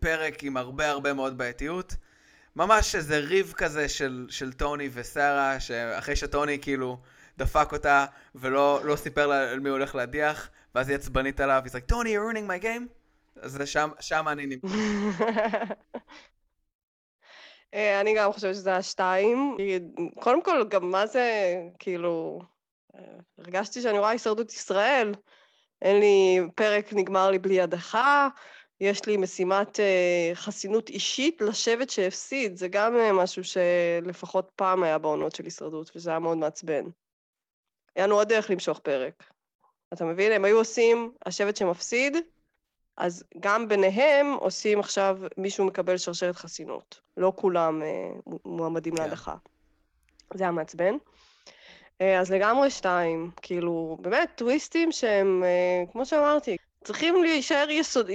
פרק 0.00 0.44
עם 0.44 0.56
הרבה 0.56 0.90
הרבה 0.90 1.12
מאוד 1.12 1.38
בעייתיות. 1.38 1.94
ממש 2.56 2.94
איזה 2.94 3.18
ריב 3.18 3.52
כזה 3.56 3.88
של, 3.88 4.26
של 4.30 4.52
טוני 4.52 4.88
ושרה, 4.92 5.60
שאחרי 5.60 6.16
שטוני 6.16 6.58
כאילו 6.58 7.00
דפק 7.40 7.72
אותה 7.72 8.06
ולא 8.34 8.80
לא 8.84 8.96
סיפר 8.96 9.26
לה 9.26 9.50
על 9.50 9.60
מי 9.60 9.68
הוא 9.68 9.76
הולך 9.78 9.94
להדיח, 9.94 10.50
ואז 10.74 10.88
היא 10.88 10.96
עצבנית 10.96 11.40
עליו, 11.40 11.62
he's 11.66 11.70
like, 11.70 11.86
טוני, 11.86 12.16
you're 12.16 12.20
ruining 12.20 12.48
my 12.50 12.64
game? 12.64 13.00
אז 13.40 13.62
שם, 13.64 13.90
שם 14.00 14.28
אני 14.28 14.46
נמצא. 14.46 14.66
אה, 17.74 18.00
אני 18.00 18.14
גם 18.16 18.32
חושבת 18.32 18.54
שזה 18.54 18.76
השתיים. 18.76 19.56
קודם 20.20 20.42
כל, 20.42 20.64
גם 20.68 20.90
מה 20.90 21.06
זה, 21.06 21.56
כאילו, 21.78 22.40
אה, 22.94 23.00
הרגשתי 23.38 23.82
שאני 23.82 23.98
רואה 23.98 24.10
הישרדות 24.10 24.52
ישראל. 24.52 25.12
אין 25.82 26.00
לי, 26.00 26.40
פרק 26.54 26.92
נגמר 26.92 27.30
לי 27.30 27.38
בלי 27.38 27.60
הדחה, 27.60 28.28
יש 28.80 29.06
לי 29.06 29.16
משימת 29.16 29.80
אה, 29.80 30.30
חסינות 30.34 30.88
אישית 30.88 31.40
לשבט 31.40 31.90
שהפסיד, 31.90 32.56
זה 32.56 32.68
גם 32.68 32.96
אה, 32.96 33.12
משהו 33.12 33.44
שלפחות 33.44 34.50
פעם 34.56 34.82
היה 34.82 34.98
בעונות 34.98 35.34
של 35.34 35.44
הישרדות, 35.44 35.90
וזה 35.96 36.10
היה 36.10 36.18
מאוד 36.18 36.38
מעצבן. 36.38 36.84
היה 37.96 38.06
לנו 38.06 38.14
עוד 38.14 38.28
דרך 38.28 38.50
למשוך 38.50 38.78
פרק. 38.78 39.24
אתה 39.92 40.04
מבין? 40.04 40.32
הם 40.32 40.44
היו 40.44 40.58
עושים, 40.58 41.12
השבט 41.26 41.56
שמפסיד, 41.56 42.16
אז 42.96 43.24
גם 43.40 43.68
ביניהם 43.68 44.34
עושים 44.40 44.80
עכשיו, 44.80 45.18
מישהו 45.36 45.64
מקבל 45.64 45.96
שרשרת 45.96 46.36
חסינות. 46.36 47.00
לא 47.16 47.32
כולם 47.36 47.82
אה, 47.82 48.10
מועמדים 48.44 48.96
כן. 48.96 49.02
להדחה. 49.02 49.34
זה 50.34 50.44
היה 50.44 50.50
מעצבן. 50.50 50.94
אה, 52.00 52.20
אז 52.20 52.32
לגמרי 52.32 52.70
שתיים, 52.70 53.30
כאילו, 53.42 53.98
באמת, 54.00 54.30
טוויסטים 54.34 54.92
שהם, 54.92 55.44
אה, 55.44 55.92
כמו 55.92 56.06
שאמרתי, 56.06 56.56
צריכים 56.84 57.22
להישאר 57.22 57.70
יסוד, 57.70 58.06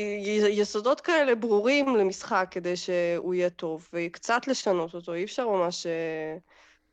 יסודות 0.50 1.02
כאלה 1.02 1.36
ברורים 1.36 1.96
למשחק 1.96 2.48
כדי 2.52 2.76
שהוא 2.78 3.34
יהיה 3.34 3.50
טוב, 3.50 3.88
וקצת 3.94 4.48
לשנות 4.48 4.94
אותו, 4.94 5.14
אי 5.14 5.24
אפשר 5.24 5.48
ממש 5.48 5.86
אה, 5.86 6.38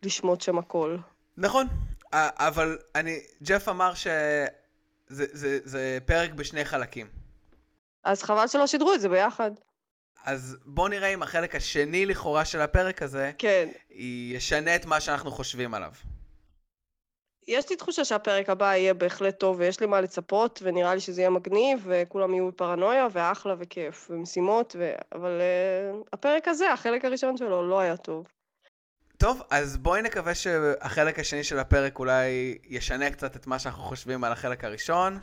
לשמוט 0.03 0.41
שם 0.41 0.59
הכל. 0.59 0.97
נכון, 1.37 1.67
אבל 2.13 2.79
אני, 2.95 3.21
ג'ף 3.43 3.69
אמר 3.69 3.95
שזה 3.95 4.47
זה, 5.09 5.59
זה 5.65 5.99
פרק 6.07 6.31
בשני 6.31 6.65
חלקים. 6.65 7.07
אז 8.05 8.23
חבל 8.23 8.47
שלא 8.47 8.67
שידרו 8.67 8.95
את 8.95 9.01
זה 9.01 9.09
ביחד. 9.09 9.51
אז 10.25 10.57
בוא 10.65 10.89
נראה 10.89 11.09
אם 11.09 11.23
החלק 11.23 11.55
השני 11.55 12.07
לכאורה 12.07 12.45
של 12.45 12.61
הפרק 12.61 13.03
הזה 13.03 13.33
כן. 13.39 13.69
ישנה 13.91 14.77
את 14.77 14.87
מה 14.87 15.01
שאנחנו 15.01 15.31
חושבים 15.31 15.75
עליו. 15.75 15.93
יש 17.49 17.71
לי 17.71 17.77
תחושה 17.77 18.05
שהפרק 18.05 18.49
הבא 18.49 18.75
יהיה 18.75 18.95
בהחלט 18.95 19.39
טוב, 19.39 19.57
ויש 19.59 19.81
לי 19.81 19.87
מה 19.87 20.01
לצפות, 20.01 20.61
ונראה 20.63 20.95
לי 20.95 21.01
שזה 21.01 21.21
יהיה 21.21 21.31
מגניב, 21.31 21.87
וכולם 21.89 22.35
יהיו 22.35 22.49
בפרנויה, 22.49 23.07
ואחלה 23.13 23.55
וכיף, 23.59 24.11
ומשימות, 24.11 24.77
ו... 24.79 24.93
אבל 25.15 25.41
uh, 25.41 26.09
הפרק 26.13 26.49
הזה, 26.49 26.73
החלק 26.73 27.05
הראשון 27.05 27.37
שלו, 27.37 27.69
לא 27.69 27.81
היה 27.81 27.97
טוב. 27.97 28.27
טוב, 29.23 29.43
אז 29.51 29.77
בואי 29.77 30.03
נקווה 30.03 30.35
שהחלק 30.35 31.19
השני 31.19 31.45
של 31.45 31.59
הפרק 31.59 31.99
אולי 31.99 32.59
ישנה 32.69 33.11
קצת 33.11 33.37
את 33.37 33.47
מה 33.47 33.59
שאנחנו 33.59 33.83
חושבים 33.83 34.25
על 34.25 34.33
החלק 34.33 34.65
הראשון. 34.65 35.19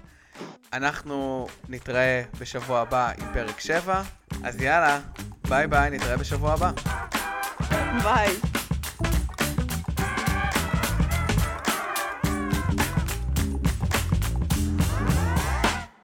אנחנו 0.74 1.48
נתראה 1.70 2.24
בשבוע 2.40 2.80
הבא 2.80 3.12
עם 3.18 3.34
פרק 3.34 3.60
7, 3.60 4.04
אז 4.44 4.62
יאללה, 4.62 5.00
ביי 5.50 5.68
ביי, 5.68 5.90
נתראה 5.90 6.18
בשבוע 6.18 6.54
הבא. 6.54 6.72
ביי. 8.04 8.59